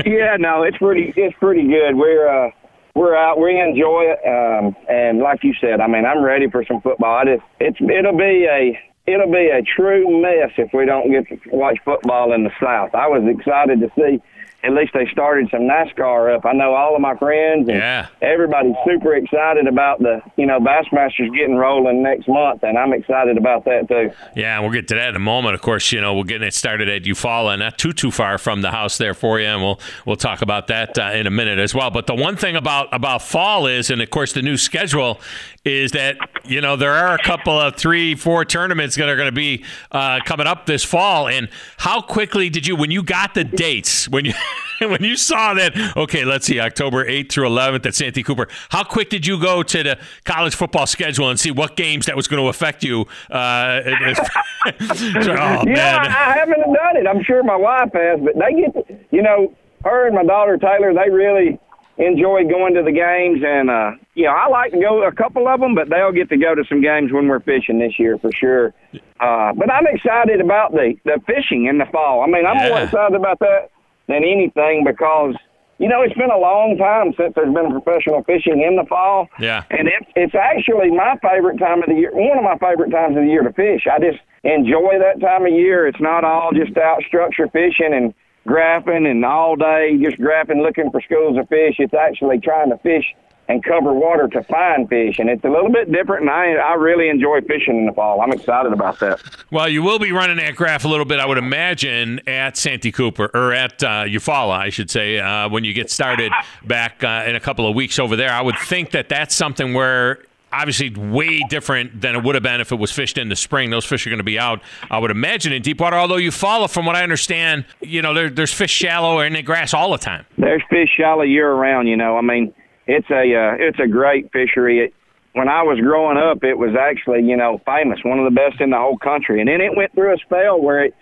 yeah, 0.05 0.37
no, 0.37 0.63
it's 0.63 0.77
pretty 0.77 1.13
it's 1.15 1.37
pretty 1.39 1.67
good. 1.67 1.95
We're 1.95 2.27
uh, 2.27 2.51
we're 2.95 3.15
out. 3.15 3.39
We 3.39 3.59
enjoy 3.59 4.05
it, 4.05 4.19
um, 4.27 4.75
and 4.89 5.19
like 5.19 5.43
you 5.43 5.53
said, 5.59 5.81
I 5.81 5.87
mean, 5.87 6.05
I'm 6.05 6.23
ready 6.23 6.49
for 6.49 6.63
some 6.65 6.81
football. 6.81 7.17
I 7.17 7.25
just 7.25 7.43
it's 7.59 7.77
it'll 7.81 8.17
be 8.17 8.47
a 8.49 8.79
it'll 9.07 9.31
be 9.31 9.49
a 9.49 9.61
true 9.61 10.21
mess 10.21 10.51
if 10.57 10.73
we 10.73 10.85
don't 10.85 11.09
get 11.09 11.27
to 11.29 11.39
watch 11.55 11.77
football 11.83 12.33
in 12.33 12.43
the 12.43 12.51
South. 12.61 12.93
I 12.93 13.07
was 13.07 13.23
excited 13.27 13.79
to 13.79 13.89
see 13.95 14.21
at 14.63 14.73
least 14.73 14.91
they 14.93 15.05
started 15.11 15.47
some 15.51 15.61
NASCAR 15.61 16.35
up. 16.35 16.43
I 16.45 16.51
know 16.51 16.73
all 16.73 16.95
of 16.95 16.99
my 16.99 17.15
friends 17.15 17.69
and 17.69 17.77
Yeah. 17.77 18.07
everybody's 18.23 18.73
super 18.85 19.13
excited 19.15 19.67
about 19.67 19.99
the, 19.99 20.19
you 20.35 20.47
know, 20.47 20.59
Bassmasters 20.59 21.31
getting 21.33 21.55
rolling 21.55 22.01
next 22.01 22.27
month, 22.27 22.63
and 22.63 22.75
I'm 22.77 22.91
excited 22.91 23.37
about 23.37 23.65
that 23.65 23.87
too. 23.87 24.11
Yeah, 24.35 24.59
we'll 24.59 24.71
get 24.71 24.87
to 24.89 24.95
that 24.95 25.09
in 25.09 25.15
a 25.15 25.19
moment. 25.19 25.53
Of 25.53 25.61
course, 25.61 25.91
you 25.91 26.01
know 26.01 26.15
we're 26.15 26.23
getting 26.23 26.47
it 26.47 26.55
started 26.55 26.89
at 26.89 27.03
Eufaula, 27.03 27.57
not 27.57 27.77
too 27.77 27.93
too 27.93 28.09
far 28.09 28.39
from 28.39 28.61
the 28.63 28.71
house 28.71 28.97
there 28.97 29.13
for 29.13 29.39
you, 29.39 29.45
and 29.45 29.61
we'll 29.61 29.79
we'll 30.07 30.15
talk 30.17 30.41
about 30.41 30.67
that 30.67 30.97
uh, 30.97 31.11
in 31.13 31.27
a 31.27 31.31
minute 31.31 31.59
as 31.59 31.75
well. 31.75 31.91
But 31.91 32.07
the 32.07 32.15
one 32.15 32.35
thing 32.35 32.55
about 32.55 32.87
about 32.91 33.21
fall 33.21 33.67
is, 33.67 33.91
and 33.91 34.01
of 34.01 34.09
course 34.09 34.33
the 34.33 34.41
new 34.41 34.57
schedule 34.57 35.21
is 35.67 35.91
that 35.91 36.17
you 36.45 36.61
know 36.61 36.75
there 36.75 36.93
are 36.93 37.13
a 37.13 37.21
couple 37.23 37.59
of 37.59 37.75
three 37.75 38.15
four 38.15 38.45
tournaments 38.45 38.95
that 38.95 39.09
are 39.09 39.15
going 39.15 39.27
to 39.27 39.31
be 39.31 39.63
uh, 39.91 40.19
coming 40.25 40.47
up 40.47 40.65
this 40.65 40.83
fall. 40.83 41.27
And 41.27 41.49
how 41.77 42.01
quickly 42.01 42.49
did 42.49 42.65
you 42.65 42.75
when 42.75 42.89
you 42.89 43.03
got 43.03 43.33
the 43.33 43.43
dates 43.43 44.07
when 44.09 44.25
you 44.25 44.33
when 44.79 45.03
you 45.03 45.17
saw 45.17 45.53
that? 45.53 45.75
Okay, 45.97 46.23
let's 46.23 46.45
see, 46.45 46.59
October 46.59 47.05
eighth 47.05 47.33
through 47.33 47.47
eleventh 47.47 47.85
at 47.85 47.95
Santee 47.95 48.23
Cooper. 48.23 48.47
How 48.69 48.83
quick 48.83 49.09
did 49.09 49.27
you 49.27 49.39
go 49.39 49.61
to 49.63 49.83
the 49.83 49.99
college 50.23 50.55
football 50.55 50.87
schedule 50.87 51.29
and 51.29 51.39
see 51.39 51.51
what 51.51 51.75
games 51.75 52.05
that 52.05 52.15
was 52.15 52.27
going 52.27 52.41
to 52.41 52.49
affect 52.49 52.83
you? 52.83 53.01
Uh, 53.29 53.81
oh 53.85 54.21
yeah, 54.65 55.63
man. 55.63 56.07
I, 56.07 56.31
I 56.31 56.37
haven't 56.37 56.61
done 56.61 56.97
it. 56.97 57.07
I'm 57.07 57.23
sure 57.23 57.43
my 57.43 57.57
wife 57.57 57.89
has, 57.93 58.19
but 58.21 58.33
they 58.35 58.61
get, 58.61 59.07
you 59.11 59.21
know, 59.21 59.53
her 59.83 60.07
and 60.07 60.15
my 60.15 60.23
daughter 60.23 60.57
Taylor, 60.57 60.93
they 60.93 61.09
really 61.09 61.59
enjoy 61.97 62.43
going 62.47 62.75
to 62.75 62.83
the 62.83 62.91
games, 62.91 63.41
and 63.45 63.69
uh, 63.69 63.91
you 64.13 64.25
know, 64.25 64.31
I 64.31 64.47
like 64.47 64.71
to 64.71 64.79
go 64.79 65.03
a 65.03 65.11
couple 65.11 65.47
of 65.47 65.59
them, 65.59 65.75
but 65.75 65.89
they'll 65.89 66.11
get 66.11 66.29
to 66.29 66.37
go 66.37 66.55
to 66.55 66.63
some 66.69 66.81
games 66.81 67.11
when 67.11 67.27
we're 67.27 67.39
fishing 67.39 67.79
this 67.79 67.97
year 67.97 68.17
for 68.17 68.31
sure. 68.31 68.73
Uh, 69.19 69.53
but 69.53 69.71
I'm 69.71 69.87
excited 69.87 70.41
about 70.41 70.71
the 70.71 70.95
the 71.05 71.19
fishing 71.25 71.65
in 71.65 71.77
the 71.77 71.85
fall. 71.91 72.21
I 72.21 72.27
mean, 72.27 72.45
I'm 72.45 72.69
more 72.69 72.81
excited 72.81 73.15
about 73.15 73.39
that 73.39 73.71
than 74.07 74.23
anything 74.23 74.83
because. 74.85 75.35
You 75.79 75.87
know, 75.87 76.01
it's 76.01 76.15
been 76.15 76.31
a 76.31 76.39
long 76.39 76.75
time 76.75 77.13
since 77.15 77.35
there's 77.35 77.53
been 77.53 77.69
professional 77.69 78.23
fishing 78.23 78.63
in 78.63 78.77
the 78.77 78.85
fall. 78.89 79.27
Yeah. 79.39 79.61
And 79.69 79.87
it, 79.87 80.07
it's 80.15 80.33
actually 80.33 80.89
my 80.89 81.19
favorite 81.21 81.59
time 81.59 81.83
of 81.83 81.89
the 81.89 81.93
year, 81.93 82.09
one 82.11 82.35
of 82.35 82.43
my 82.43 82.57
favorite 82.57 82.89
times 82.89 83.15
of 83.15 83.21
the 83.21 83.29
year 83.29 83.43
to 83.43 83.53
fish. 83.53 83.85
I 83.85 83.99
just 83.99 84.17
enjoy 84.43 84.97
that 84.97 85.21
time 85.21 85.45
of 85.45 85.53
year. 85.53 85.85
It's 85.85 86.01
not 86.01 86.23
all 86.23 86.49
just 86.51 86.75
out 86.77 87.03
structure 87.03 87.47
fishing 87.53 87.93
and 87.93 88.15
graphing 88.47 89.09
and 89.09 89.23
all 89.25 89.55
day 89.55 89.97
just 90.01 90.17
graphing 90.17 90.63
looking 90.63 90.89
for 90.91 91.01
schools 91.01 91.37
of 91.37 91.47
fish. 91.49 91.75
It's 91.79 91.93
actually 91.93 92.39
trying 92.39 92.69
to 92.69 92.77
fish 92.77 93.13
and 93.49 93.63
cover 93.63 93.93
water 93.93 94.27
to 94.27 94.43
find 94.43 94.89
fish. 94.89 95.19
And 95.19 95.29
it's 95.29 95.43
a 95.43 95.49
little 95.49 95.71
bit 95.71 95.91
different, 95.91 96.23
and 96.23 96.29
I, 96.29 96.53
I 96.55 96.73
really 96.73 97.07
enjoy 97.09 97.39
fishing 97.41 97.77
in 97.77 97.85
the 97.85 97.93
fall. 97.93 98.19
I'm 98.21 98.33
excited 98.33 98.73
about 98.73 98.99
that. 98.99 99.21
Well, 99.51 99.69
you 99.69 99.83
will 99.83 99.99
be 99.99 100.11
running 100.11 100.37
that 100.37 100.55
graph 100.55 100.83
a 100.83 100.87
little 100.87 101.05
bit, 101.05 101.19
I 101.19 101.25
would 101.25 101.37
imagine, 101.37 102.19
at 102.27 102.57
Santee 102.57 102.91
Cooper 102.91 103.29
or 103.33 103.53
at 103.53 103.81
uh, 103.83 104.03
Eufaula, 104.03 104.57
I 104.57 104.69
should 104.69 104.91
say, 104.91 105.19
uh, 105.19 105.47
when 105.47 105.63
you 105.63 105.73
get 105.73 105.89
started 105.89 106.31
back 106.65 107.03
uh, 107.03 107.23
in 107.25 107.35
a 107.35 107.39
couple 107.39 107.67
of 107.67 107.75
weeks 107.75 107.99
over 107.99 108.15
there. 108.15 108.31
I 108.31 108.41
would 108.41 108.57
think 108.59 108.91
that 108.91 109.07
that's 109.09 109.35
something 109.35 109.73
where. 109.73 110.19
Obviously, 110.51 110.89
way 110.89 111.41
different 111.49 111.99
than 112.01 112.15
it 112.15 112.23
would 112.23 112.35
have 112.35 112.43
been 112.43 112.61
if 112.61 112.71
it 112.71 112.77
was 112.77 112.91
fished 112.91 113.17
in 113.17 113.27
the 113.29 113.35
spring. 113.35 113.69
Those 113.69 113.85
fish 113.85 114.07
are 114.07 114.09
going 114.09 114.19
to 114.19 114.23
be 114.23 114.39
out, 114.39 114.61
I 114.89 114.97
would 114.97 115.11
imagine, 115.11 115.51
in 115.51 115.61
deep 115.61 115.81
water. 115.81 115.97
Although 115.97 116.15
Eufaula, 116.15 116.69
from 116.69 116.85
what 116.85 116.95
I 116.95 117.03
understand, 117.03 117.65
you 117.81 118.01
know, 118.01 118.13
there, 118.13 118.29
there's 118.29 118.53
fish 118.53 118.71
shallow 118.71 119.19
in 119.19 119.33
the 119.33 119.41
grass 119.41 119.73
all 119.73 119.91
the 119.91 119.97
time. 119.97 120.25
there's 120.37 120.63
fish 120.69 120.89
shallow 120.97 121.23
year 121.23 121.51
round. 121.53 121.87
You 121.89 121.97
know, 121.97 122.17
I 122.17 122.21
mean, 122.21 122.53
it's 122.87 123.09
a 123.09 123.23
uh, 123.35 123.55
it's 123.59 123.79
a 123.79 123.87
great 123.87 124.31
fishery. 124.31 124.79
It, 124.85 124.93
when 125.33 125.49
I 125.49 125.61
was 125.63 125.79
growing 125.79 126.17
up, 126.17 126.43
it 126.43 126.57
was 126.57 126.75
actually 126.79 127.23
you 127.23 127.35
know 127.35 127.59
famous, 127.65 127.99
one 128.03 128.17
of 128.17 128.25
the 128.25 128.35
best 128.35 128.61
in 128.61 128.69
the 128.69 128.77
whole 128.77 128.97
country. 128.97 129.39
And 129.41 129.49
then 129.49 129.59
it 129.61 129.75
went 129.75 129.93
through 129.93 130.13
a 130.13 130.17
spell 130.17 130.61
where 130.61 130.85
it 130.85 130.95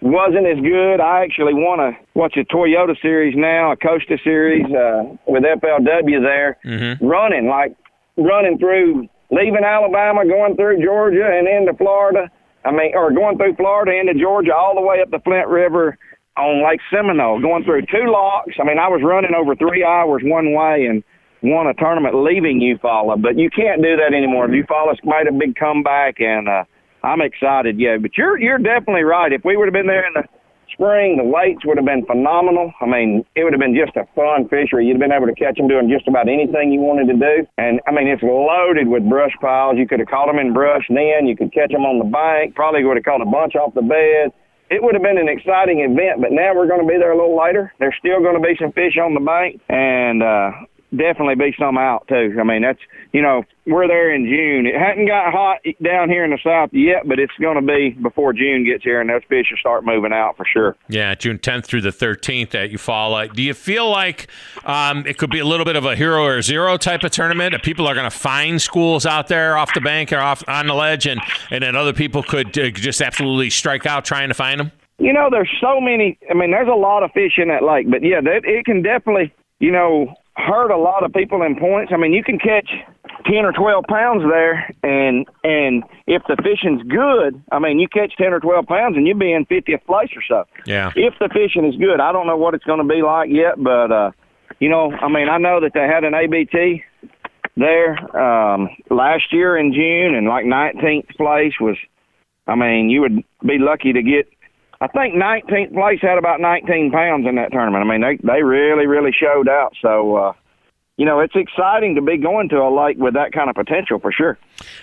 wasn't 0.00 0.46
as 0.46 0.58
good. 0.62 1.00
I 1.00 1.24
actually 1.24 1.54
won 1.54 1.80
a 1.80 1.92
what's 2.14 2.36
a 2.36 2.44
Toyota 2.44 2.94
series 3.02 3.34
now, 3.36 3.72
a 3.72 3.76
Costa 3.76 4.16
series 4.24 4.64
uh, 4.66 5.14
with 5.26 5.42
FLW 5.42 6.22
there, 6.22 6.58
running 7.00 7.48
like 7.48 7.76
running 8.16 8.58
through 8.58 9.08
leaving 9.30 9.64
Alabama, 9.64 10.26
going 10.28 10.56
through 10.56 10.84
Georgia 10.84 11.24
and 11.24 11.48
into 11.48 11.74
Florida. 11.74 12.30
I 12.64 12.70
mean, 12.70 12.92
or 12.94 13.10
going 13.10 13.36
through 13.38 13.56
Florida 13.56 13.92
into 13.98 14.14
Georgia, 14.14 14.54
all 14.54 14.74
the 14.74 14.86
way 14.86 15.00
up 15.00 15.10
the 15.10 15.18
Flint 15.24 15.48
River 15.48 15.98
on 16.36 16.64
Lake 16.64 16.80
Seminole, 16.92 17.40
going 17.40 17.64
through 17.64 17.82
two 17.82 18.06
locks. 18.06 18.54
I 18.60 18.64
mean, 18.64 18.78
I 18.78 18.88
was 18.88 19.02
running 19.02 19.34
over 19.34 19.56
three 19.56 19.84
hours 19.84 20.22
one 20.24 20.54
way 20.54 20.86
and 20.86 21.02
won 21.42 21.66
a 21.66 21.74
tournament 21.74 22.14
leaving 22.14 22.60
Eufaula, 22.60 23.20
but 23.20 23.36
you 23.36 23.50
can't 23.50 23.82
do 23.82 23.96
that 23.96 24.14
anymore. 24.14 24.46
Eufaula's 24.46 25.00
made 25.02 25.26
a 25.28 25.32
big 25.32 25.56
comeback, 25.56 26.20
and 26.20 26.48
uh, 26.48 26.64
I'm 27.02 27.20
excited. 27.20 27.80
Yeah, 27.80 27.96
but 28.00 28.16
you're 28.16 28.38
you're 28.38 28.58
definitely 28.58 29.02
right. 29.02 29.32
If 29.32 29.44
we 29.44 29.56
would 29.56 29.66
have 29.66 29.74
been 29.74 29.88
there 29.88 30.06
in 30.06 30.14
the 30.14 30.24
spring, 30.72 31.16
the 31.16 31.24
weights 31.24 31.64
would 31.64 31.76
have 31.76 31.86
been 31.86 32.04
phenomenal. 32.06 32.72
I 32.80 32.86
mean, 32.86 33.24
it 33.36 33.44
would 33.44 33.52
have 33.52 33.60
been 33.60 33.76
just 33.76 33.96
a 33.96 34.08
fun 34.16 34.48
fishery. 34.48 34.86
You'd 34.86 34.96
have 34.96 35.04
been 35.04 35.12
able 35.12 35.28
to 35.28 35.38
catch 35.38 35.56
them 35.56 35.68
doing 35.68 35.88
just 35.88 36.08
about 36.08 36.28
anything 36.28 36.72
you 36.72 36.80
wanted 36.80 37.12
to 37.12 37.18
do. 37.18 37.46
And 37.58 37.80
I 37.86 37.92
mean, 37.92 38.08
it's 38.08 38.22
loaded 38.22 38.88
with 38.88 39.08
brush 39.08 39.32
piles. 39.40 39.76
You 39.78 39.86
could 39.86 40.00
have 40.00 40.08
caught 40.08 40.26
them 40.26 40.38
in 40.38 40.52
brush 40.52 40.84
then. 40.88 41.28
You 41.28 41.36
could 41.36 41.52
catch 41.52 41.70
them 41.70 41.84
on 41.84 41.98
the 41.98 42.08
bank. 42.08 42.54
Probably 42.54 42.84
would 42.84 42.96
have 42.96 43.04
caught 43.04 43.22
a 43.22 43.28
bunch 43.28 43.54
off 43.54 43.74
the 43.74 43.82
bed. 43.82 44.32
It 44.72 44.82
would 44.82 44.94
have 44.94 45.02
been 45.02 45.18
an 45.18 45.28
exciting 45.28 45.84
event, 45.84 46.24
but 46.24 46.32
now 46.32 46.56
we're 46.56 46.66
going 46.66 46.80
to 46.80 46.88
be 46.88 46.96
there 46.96 47.12
a 47.12 47.16
little 47.16 47.36
later. 47.36 47.72
There's 47.78 47.94
still 47.98 48.24
going 48.24 48.40
to 48.40 48.40
be 48.40 48.56
some 48.56 48.72
fish 48.72 48.96
on 48.96 49.12
the 49.12 49.20
bank, 49.20 49.60
and 49.68 50.22
uh, 50.22 50.64
definitely 50.96 51.34
be 51.34 51.54
some 51.58 51.78
out 51.78 52.06
too. 52.08 52.36
I 52.38 52.44
mean, 52.44 52.62
that's 52.62 52.78
you 53.12 53.22
know 53.22 53.44
we're 53.66 53.88
there 53.88 54.14
in 54.14 54.24
June. 54.26 54.66
It 54.66 54.78
hadn't 54.78 55.06
got 55.06 55.32
hot 55.32 55.58
down 55.82 56.08
here 56.08 56.24
in 56.24 56.30
the 56.30 56.38
south 56.42 56.70
yet, 56.72 57.06
but 57.06 57.18
it's 57.18 57.32
going 57.40 57.56
to 57.56 57.62
be 57.62 57.90
before 57.90 58.32
June 58.32 58.64
gets 58.64 58.84
here, 58.84 59.00
and 59.00 59.08
those 59.08 59.22
fish 59.28 59.46
will 59.50 59.58
start 59.58 59.84
moving 59.84 60.12
out 60.12 60.36
for 60.36 60.44
sure. 60.44 60.76
Yeah, 60.88 61.14
June 61.14 61.38
10th 61.38 61.66
through 61.66 61.82
the 61.82 61.90
13th 61.90 62.54
at 62.54 62.70
Eufaula. 62.70 63.32
Do 63.32 63.42
you 63.42 63.54
feel 63.54 63.88
like 63.88 64.28
um, 64.64 65.06
it 65.06 65.18
could 65.18 65.30
be 65.30 65.38
a 65.38 65.44
little 65.44 65.64
bit 65.64 65.76
of 65.76 65.84
a 65.84 65.96
hero 65.96 66.24
or 66.24 66.42
zero 66.42 66.76
type 66.76 67.04
of 67.04 67.12
tournament? 67.12 67.52
That 67.52 67.62
people 67.62 67.86
are 67.86 67.94
going 67.94 68.10
to 68.10 68.16
find 68.16 68.60
schools 68.60 69.06
out 69.06 69.28
there 69.28 69.56
off 69.56 69.72
the 69.74 69.80
bank 69.80 70.12
or 70.12 70.18
off 70.18 70.42
on 70.48 70.66
the 70.66 70.74
ledge, 70.74 71.06
and 71.06 71.20
and 71.50 71.62
then 71.62 71.76
other 71.76 71.92
people 71.92 72.22
could 72.22 72.56
uh, 72.58 72.70
just 72.70 73.00
absolutely 73.00 73.50
strike 73.50 73.86
out 73.86 74.04
trying 74.04 74.28
to 74.28 74.34
find 74.34 74.60
them. 74.60 74.72
You 74.98 75.12
know, 75.12 75.28
there's 75.30 75.50
so 75.60 75.80
many. 75.80 76.18
I 76.30 76.34
mean, 76.34 76.50
there's 76.50 76.68
a 76.68 76.76
lot 76.76 77.02
of 77.02 77.10
fish 77.12 77.32
in 77.38 77.48
that 77.48 77.64
lake, 77.64 77.90
but 77.90 78.02
yeah, 78.02 78.20
that, 78.20 78.42
it 78.44 78.64
can 78.64 78.82
definitely. 78.82 79.32
You 79.58 79.70
know, 79.70 80.16
hurt 80.36 80.70
a 80.70 80.78
lot 80.78 81.04
of 81.04 81.12
people 81.12 81.42
in 81.42 81.56
points. 81.56 81.92
I 81.94 81.96
mean, 81.96 82.12
you 82.12 82.24
can 82.24 82.38
catch 82.38 82.70
ten 83.26 83.44
or 83.44 83.52
twelve 83.52 83.84
pounds 83.88 84.22
there, 84.28 84.70
and 84.82 85.26
and 85.44 85.84
if 86.06 86.22
the 86.28 86.36
fishing's 86.42 86.82
good, 86.84 87.42
I 87.52 87.58
mean, 87.58 87.78
you 87.78 87.88
catch 87.88 88.16
ten 88.16 88.32
or 88.32 88.40
twelve 88.40 88.66
pounds, 88.66 88.96
and 88.96 89.06
you'll 89.06 89.18
be 89.18 89.32
in 89.32 89.44
fiftieth 89.46 89.84
place 89.86 90.10
or 90.16 90.22
so. 90.26 90.44
Yeah. 90.66 90.90
If 90.96 91.14
the 91.20 91.28
fishing 91.32 91.66
is 91.66 91.76
good, 91.76 92.00
I 92.00 92.12
don't 92.12 92.26
know 92.26 92.36
what 92.36 92.54
it's 92.54 92.64
going 92.64 92.80
to 92.80 92.88
be 92.88 93.02
like 93.02 93.30
yet, 93.30 93.62
but 93.62 93.92
uh, 93.92 94.10
you 94.58 94.68
know, 94.68 94.92
I 94.92 95.08
mean, 95.08 95.28
I 95.28 95.38
know 95.38 95.60
that 95.60 95.72
they 95.74 95.86
had 95.86 96.04
an 96.04 96.14
ABT 96.14 96.82
there 97.56 98.16
um, 98.16 98.70
last 98.90 99.32
year 99.32 99.56
in 99.56 99.72
June, 99.72 100.14
and 100.14 100.26
like 100.26 100.44
19th 100.44 101.16
place 101.16 101.54
was. 101.60 101.76
I 102.44 102.56
mean, 102.56 102.90
you 102.90 103.02
would 103.02 103.22
be 103.46 103.58
lucky 103.58 103.92
to 103.92 104.02
get 104.02 104.26
I 104.82 104.88
think 104.88 105.14
19th 105.14 105.72
place 105.74 106.00
had 106.02 106.18
about 106.18 106.40
19 106.40 106.90
pounds 106.90 107.24
in 107.28 107.36
that 107.36 107.52
tournament. 107.52 107.84
I 107.84 107.88
mean, 107.88 108.00
they 108.00 108.18
they 108.26 108.42
really 108.42 108.88
really 108.88 109.12
showed 109.12 109.48
out. 109.48 109.76
So, 109.80 110.16
uh, 110.16 110.32
you 111.02 111.06
know, 111.06 111.18
it's 111.18 111.34
exciting 111.34 111.96
to 111.96 112.00
be 112.00 112.16
going 112.16 112.48
to 112.50 112.62
a 112.62 112.70
lake 112.70 112.96
with 112.96 113.14
that 113.14 113.32
kind 113.32 113.50
of 113.50 113.56
potential 113.56 113.98
for 113.98 114.12
sure. 114.12 114.38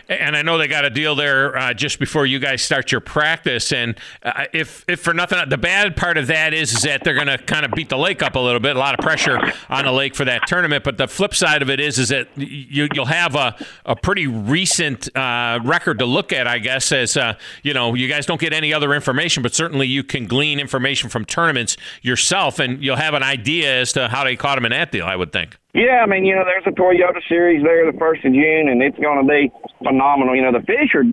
And 0.09 0.35
I 0.35 0.41
know 0.41 0.57
they 0.57 0.67
got 0.67 0.83
a 0.83 0.89
deal 0.89 1.15
there 1.15 1.57
uh, 1.57 1.73
just 1.73 1.97
before 1.97 2.25
you 2.25 2.39
guys 2.39 2.61
start 2.61 2.91
your 2.91 2.99
practice. 2.99 3.71
And 3.71 3.97
uh, 4.21 4.47
if, 4.51 4.83
if 4.89 4.99
for 4.99 5.13
nothing, 5.13 5.39
the 5.47 5.57
bad 5.57 5.95
part 5.95 6.17
of 6.17 6.27
that 6.27 6.53
is, 6.53 6.73
is 6.73 6.81
that 6.81 7.05
they're 7.05 7.13
going 7.13 7.27
to 7.27 7.37
kind 7.37 7.63
of 7.63 7.71
beat 7.71 7.87
the 7.87 7.97
lake 7.97 8.21
up 8.21 8.35
a 8.35 8.39
little 8.39 8.59
bit. 8.59 8.75
A 8.75 8.79
lot 8.79 8.99
of 8.99 8.99
pressure 8.99 9.39
on 9.69 9.85
the 9.85 9.93
lake 9.93 10.13
for 10.13 10.25
that 10.25 10.45
tournament. 10.45 10.83
But 10.83 10.97
the 10.97 11.07
flip 11.07 11.33
side 11.33 11.61
of 11.61 11.69
it 11.69 11.79
is, 11.79 11.97
is 11.97 12.09
that 12.09 12.27
you, 12.35 12.89
you'll 12.93 13.05
have 13.05 13.35
a, 13.35 13.55
a 13.85 13.95
pretty 13.95 14.27
recent 14.27 15.15
uh, 15.15 15.61
record 15.63 15.99
to 15.99 16.05
look 16.05 16.33
at, 16.33 16.47
I 16.47 16.59
guess, 16.59 16.91
as 16.91 17.15
uh, 17.15 17.35
you 17.63 17.73
know, 17.73 17.93
you 17.93 18.09
guys 18.09 18.25
don't 18.25 18.41
get 18.41 18.51
any 18.51 18.73
other 18.73 18.93
information, 18.93 19.41
but 19.41 19.53
certainly 19.53 19.87
you 19.87 20.03
can 20.03 20.27
glean 20.27 20.59
information 20.59 21.07
from 21.07 21.23
tournaments 21.23 21.77
yourself, 22.01 22.59
and 22.59 22.83
you'll 22.83 22.97
have 22.97 23.13
an 23.13 23.23
idea 23.23 23.79
as 23.79 23.93
to 23.93 24.09
how 24.09 24.25
they 24.25 24.35
caught 24.35 24.55
them 24.55 24.65
in 24.65 24.71
that 24.71 24.91
deal. 24.91 25.05
I 25.05 25.15
would 25.15 25.31
think. 25.31 25.55
Yeah, 25.73 26.01
I 26.01 26.07
mean, 26.07 26.25
you 26.25 26.35
know, 26.35 26.45
there's 26.45 26.65
a 26.65 26.71
Toyota 26.71 27.21
Series 27.27 27.63
there 27.63 27.89
the 27.91 27.97
first 27.97 28.25
of 28.25 28.33
June, 28.33 28.69
and 28.69 28.81
it's 28.81 28.97
going 28.97 29.25
to 29.25 29.31
be 29.31 29.51
phenomenal. 29.83 30.35
You 30.35 30.41
know, 30.41 30.51
the 30.51 30.65
fish 30.65 30.95
are 30.95 31.03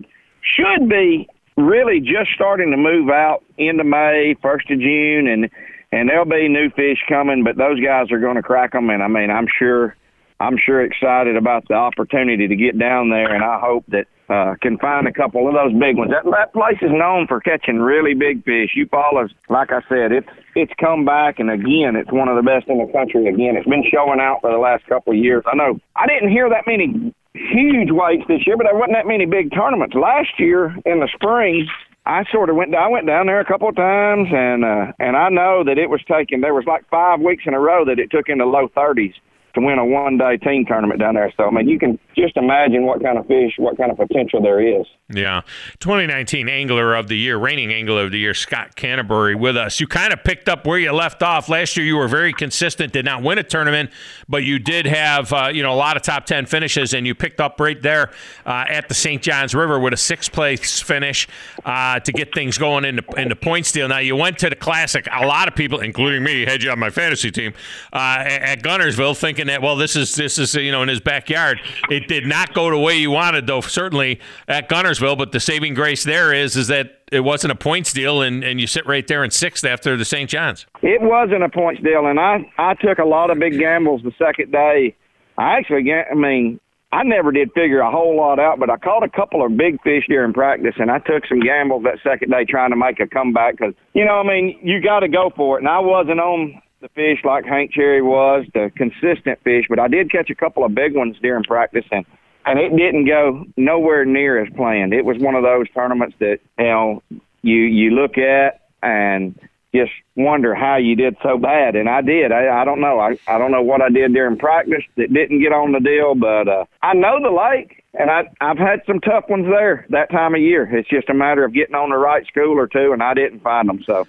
should 0.41 0.89
be 0.89 1.27
really 1.57 1.99
just 1.99 2.31
starting 2.33 2.71
to 2.71 2.77
move 2.77 3.09
out 3.09 3.43
into 3.57 3.83
May, 3.83 4.35
first 4.41 4.69
of 4.71 4.79
June, 4.79 5.27
and 5.27 5.49
and 5.91 6.09
there'll 6.09 6.25
be 6.25 6.49
new 6.49 6.69
fish 6.71 6.97
coming, 7.07 7.43
but 7.43 7.55
those 7.55 7.79
guys 7.79 8.11
are 8.11 8.19
going 8.19 8.35
to 8.35 8.41
crack 8.41 8.73
them, 8.73 8.89
and 8.89 9.01
I 9.01 9.07
mean, 9.07 9.29
I'm 9.29 9.47
sure, 9.57 9.95
I'm 10.39 10.57
sure 10.57 10.81
excited 10.83 11.37
about 11.37 11.67
the 11.69 11.75
opportunity 11.75 12.47
to 12.47 12.55
get 12.55 12.77
down 12.77 13.09
there, 13.09 13.33
and 13.33 13.43
I 13.43 13.59
hope 13.59 13.85
that 13.89 14.07
uh, 14.29 14.55
can 14.61 14.77
find 14.77 15.07
a 15.07 15.13
couple 15.13 15.47
of 15.47 15.53
those 15.53 15.71
big 15.79 15.97
ones. 15.97 16.11
That, 16.11 16.29
that 16.31 16.53
place 16.53 16.77
is 16.81 16.91
known 16.91 17.27
for 17.27 17.39
catching 17.39 17.79
really 17.79 18.13
big 18.13 18.43
fish. 18.43 18.75
Eufaula's, 18.75 19.31
like 19.49 19.71
I 19.71 19.81
said, 19.87 20.11
it's 20.11 20.27
it's 20.55 20.71
come 20.79 21.05
back, 21.05 21.39
and 21.39 21.49
again, 21.49 21.95
it's 21.95 22.11
one 22.11 22.27
of 22.27 22.35
the 22.35 22.43
best 22.43 22.67
in 22.67 22.77
the 22.79 22.91
country. 22.91 23.27
Again, 23.27 23.55
it's 23.55 23.67
been 23.67 23.85
showing 23.91 24.19
out 24.19 24.41
for 24.41 24.51
the 24.51 24.57
last 24.57 24.85
couple 24.87 25.13
of 25.13 25.19
years. 25.19 25.43
I 25.47 25.55
know 25.55 25.79
I 25.95 26.07
didn't 26.07 26.29
hear 26.29 26.49
that 26.49 26.67
many 26.67 27.13
huge 27.33 27.89
weights 27.91 28.23
this 28.27 28.45
year, 28.45 28.57
but 28.57 28.65
there 28.65 28.75
wasn't 28.75 28.97
that 28.97 29.07
many 29.07 29.25
big 29.25 29.53
tournaments 29.53 29.95
last 29.95 30.39
year 30.39 30.75
in 30.85 30.99
the 30.99 31.09
spring. 31.13 31.67
I 32.05 32.23
sort 32.31 32.49
of 32.49 32.55
went. 32.55 32.73
I 32.75 32.87
went 32.87 33.05
down 33.05 33.27
there 33.27 33.39
a 33.39 33.45
couple 33.45 33.67
of 33.67 33.75
times, 33.75 34.29
and 34.31 34.63
uh, 34.63 34.91
and 34.99 35.15
I 35.15 35.29
know 35.29 35.63
that 35.63 35.77
it 35.77 35.89
was 35.89 36.01
taking. 36.07 36.41
There 36.41 36.53
was 36.53 36.65
like 36.65 36.87
five 36.89 37.19
weeks 37.19 37.43
in 37.45 37.53
a 37.53 37.59
row 37.59 37.85
that 37.85 37.99
it 37.99 38.11
took 38.11 38.29
in 38.29 38.39
the 38.39 38.45
low 38.45 38.67
thirties 38.73 39.13
to 39.53 39.61
win 39.61 39.79
a 39.79 39.85
one 39.85 40.17
day 40.17 40.37
team 40.37 40.65
tournament 40.65 40.99
down 40.99 41.15
there. 41.15 41.33
So 41.37 41.45
I 41.45 41.51
mean, 41.51 41.67
you 41.67 41.79
can 41.79 41.99
just 42.15 42.37
imagine 42.37 42.85
what 42.85 43.01
kind 43.01 43.17
of 43.17 43.25
fish, 43.27 43.53
what 43.57 43.77
kind 43.77 43.91
of 43.91 43.97
potential 43.97 44.41
there 44.41 44.61
is. 44.61 44.85
Yeah, 45.09 45.41
2019 45.79 46.49
Angler 46.49 46.93
of 46.95 47.07
the 47.07 47.17
Year, 47.17 47.37
reigning 47.37 47.71
Angler 47.71 48.05
of 48.05 48.11
the 48.11 48.19
Year, 48.19 48.33
Scott 48.33 48.75
Canterbury 48.75 49.35
with 49.35 49.55
us. 49.55 49.79
You 49.79 49.87
kind 49.87 50.11
of 50.11 50.23
picked 50.23 50.49
up 50.49 50.67
where 50.67 50.77
you 50.77 50.91
left 50.91 51.23
off 51.23 51.47
last 51.47 51.77
year. 51.77 51.85
You 51.85 51.95
were 51.95 52.09
very 52.09 52.33
consistent, 52.33 52.91
did 52.91 53.05
not 53.05 53.23
win 53.23 53.37
a 53.37 53.43
tournament, 53.43 53.89
but 54.27 54.43
you 54.43 54.59
did 54.59 54.85
have 54.85 55.31
uh, 55.31 55.49
you 55.53 55.63
know 55.63 55.73
a 55.73 55.75
lot 55.75 55.95
of 55.95 56.03
top 56.03 56.25
10 56.25 56.45
finishes, 56.45 56.93
and 56.93 57.07
you 57.07 57.15
picked 57.15 57.39
up 57.39 57.59
right 57.59 57.81
there 57.81 58.11
uh, 58.45 58.65
at 58.67 58.89
the 58.89 58.93
St. 58.93 59.21
Johns 59.21 59.55
River 59.55 59.79
with 59.79 59.93
a 59.93 59.97
sixth 59.97 60.31
place 60.31 60.81
finish 60.81 61.27
uh, 61.65 61.99
to 62.01 62.11
get 62.11 62.33
things 62.33 62.57
going 62.57 62.85
in 62.85 62.97
the, 62.97 63.21
in 63.21 63.29
the 63.29 63.67
deal. 63.71 63.87
Now 63.87 63.99
you 63.99 64.15
went 64.15 64.37
to 64.39 64.49
the 64.49 64.55
Classic. 64.55 65.07
A 65.11 65.25
lot 65.25 65.47
of 65.47 65.55
people, 65.55 65.79
including 65.79 66.23
me, 66.23 66.45
had 66.45 66.63
you 66.63 66.71
on 66.71 66.79
my 66.79 66.89
fantasy 66.89 67.31
team 67.31 67.53
uh, 67.93 68.23
at 68.25 68.61
Guntersville, 68.61 69.15
thinking 69.37 69.53
that 69.53 69.61
well 69.61 69.75
this 69.75 69.95
is 69.95 70.15
this 70.15 70.39
is 70.39 70.55
you 70.55 70.71
know 70.71 70.81
in 70.81 70.89
his 70.89 70.99
backyard. 70.99 71.59
It 71.89 72.07
did 72.07 72.25
not 72.25 72.53
go 72.53 72.69
the 72.71 72.77
way 72.77 72.97
you 72.97 73.11
wanted 73.11 73.45
though. 73.45 73.61
Certainly 73.61 74.19
at 74.47 74.67
Guntersville, 74.67 75.17
but 75.17 75.31
the 75.31 75.39
saving 75.39 75.75
grace 75.75 76.03
there 76.03 76.33
is 76.33 76.55
is 76.55 76.67
that 76.67 77.01
it 77.11 77.21
wasn't 77.21 77.51
a 77.51 77.55
points 77.55 77.93
deal, 77.93 78.21
and, 78.21 78.43
and 78.43 78.59
you 78.59 78.67
sit 78.67 78.85
right 78.85 79.07
there 79.07 79.23
in 79.23 79.31
sixth 79.31 79.63
after 79.63 79.95
the 79.95 80.03
St. 80.03 80.29
Johns. 80.29 80.65
It 80.81 81.01
wasn't 81.01 81.43
a 81.43 81.49
points 81.49 81.81
deal, 81.83 82.07
and 82.07 82.19
I 82.19 82.51
I 82.57 82.73
took 82.73 82.97
a 82.97 83.05
lot 83.05 83.29
of 83.29 83.39
big 83.39 83.57
gambles 83.59 84.01
the 84.03 84.11
second 84.17 84.51
day. 84.51 84.95
I 85.37 85.57
actually, 85.57 85.85
I 85.93 86.15
mean, 86.15 86.59
I 86.91 87.03
never 87.03 87.31
did 87.31 87.51
figure 87.53 87.79
a 87.79 87.91
whole 87.91 88.17
lot 88.17 88.39
out, 88.39 88.59
but 88.59 88.71
I 88.71 88.77
caught 88.77 89.03
a 89.03 89.09
couple 89.09 89.45
of 89.45 89.55
big 89.55 89.79
fish 89.83 90.05
during 90.09 90.33
practice, 90.33 90.73
and 90.79 90.89
I 90.89 90.97
took 90.97 91.27
some 91.27 91.39
gambles 91.39 91.83
that 91.83 91.99
second 92.01 92.31
day 92.31 92.43
trying 92.43 92.71
to 92.71 92.75
make 92.75 92.99
a 92.99 93.07
comeback 93.07 93.57
because 93.57 93.75
you 93.93 94.03
know, 94.03 94.19
I 94.19 94.23
mean, 94.23 94.59
you 94.63 94.81
got 94.81 95.01
to 95.01 95.07
go 95.07 95.31
for 95.35 95.57
it, 95.57 95.61
and 95.61 95.69
I 95.69 95.79
wasn't 95.79 96.19
on 96.19 96.59
the 96.81 96.89
fish 96.89 97.19
like 97.23 97.45
Hank 97.45 97.71
Cherry 97.71 98.01
was, 98.01 98.45
the 98.53 98.71
consistent 98.75 99.41
fish, 99.43 99.65
but 99.69 99.79
I 99.79 99.87
did 99.87 100.11
catch 100.11 100.29
a 100.29 100.35
couple 100.35 100.63
of 100.63 100.75
big 100.75 100.95
ones 100.95 101.17
during 101.21 101.43
practice, 101.43 101.85
and 101.91 102.05
and 102.45 102.59
it 102.59 102.69
didn't 102.77 103.05
go 103.05 103.45
nowhere 103.57 104.05
near 104.05 104.41
as 104.41 104.47
planned. 104.55 104.93
It 104.93 105.03
was 105.03 105.17
one 105.17 105.35
of 105.35 105.43
those 105.43 105.69
tournaments 105.73 106.15
that 106.19 106.39
you 106.57 106.65
know 106.65 107.03
you 107.41 107.55
you 107.55 107.91
look 107.91 108.17
at 108.17 108.69
and 108.83 109.37
just 109.75 109.91
wonder 110.15 110.55
how 110.55 110.77
you 110.77 110.95
did 110.95 111.17
so 111.21 111.37
bad, 111.37 111.75
and 111.75 111.89
I 111.89 112.01
did. 112.01 112.31
I, 112.31 112.61
I 112.61 112.65
don't 112.65 112.79
know. 112.79 112.99
I 112.99 113.17
I 113.27 113.37
don't 113.37 113.51
know 113.51 113.63
what 113.63 113.81
I 113.81 113.89
did 113.89 114.13
during 114.13 114.37
practice 114.37 114.83
that 114.95 115.13
didn't 115.13 115.41
get 115.41 115.51
on 115.51 115.71
the 115.71 115.79
deal, 115.79 116.15
but 116.15 116.47
uh, 116.47 116.65
I 116.81 116.93
know 116.93 117.19
the 117.21 117.31
lake, 117.31 117.83
and 117.93 118.09
I 118.09 118.29
I've 118.39 118.57
had 118.57 118.81
some 118.85 118.99
tough 118.99 119.25
ones 119.29 119.47
there 119.49 119.85
that 119.89 120.11
time 120.11 120.35
of 120.35 120.41
year. 120.41 120.63
It's 120.77 120.89
just 120.89 121.09
a 121.09 121.13
matter 121.13 121.43
of 121.43 121.53
getting 121.53 121.75
on 121.75 121.89
the 121.89 121.97
right 121.97 122.25
school 122.27 122.57
or 122.57 122.67
two, 122.67 122.93
and 122.93 123.01
I 123.01 123.13
didn't 123.13 123.41
find 123.41 123.67
them. 123.67 123.83
So 123.83 124.07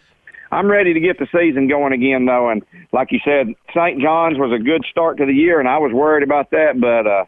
I'm 0.50 0.70
ready 0.70 0.94
to 0.94 1.00
get 1.00 1.18
the 1.18 1.26
season 1.32 1.68
going 1.68 1.92
again, 1.92 2.26
though. 2.26 2.50
And 2.50 2.62
like 2.92 3.12
you 3.12 3.20
said, 3.24 3.54
St. 3.70 4.00
Johns 4.00 4.38
was 4.38 4.52
a 4.52 4.62
good 4.62 4.84
start 4.90 5.18
to 5.18 5.26
the 5.26 5.32
year, 5.32 5.60
and 5.60 5.68
I 5.68 5.78
was 5.78 5.92
worried 5.92 6.22
about 6.22 6.50
that, 6.50 6.80
but 6.80 7.06
uh, 7.06 7.24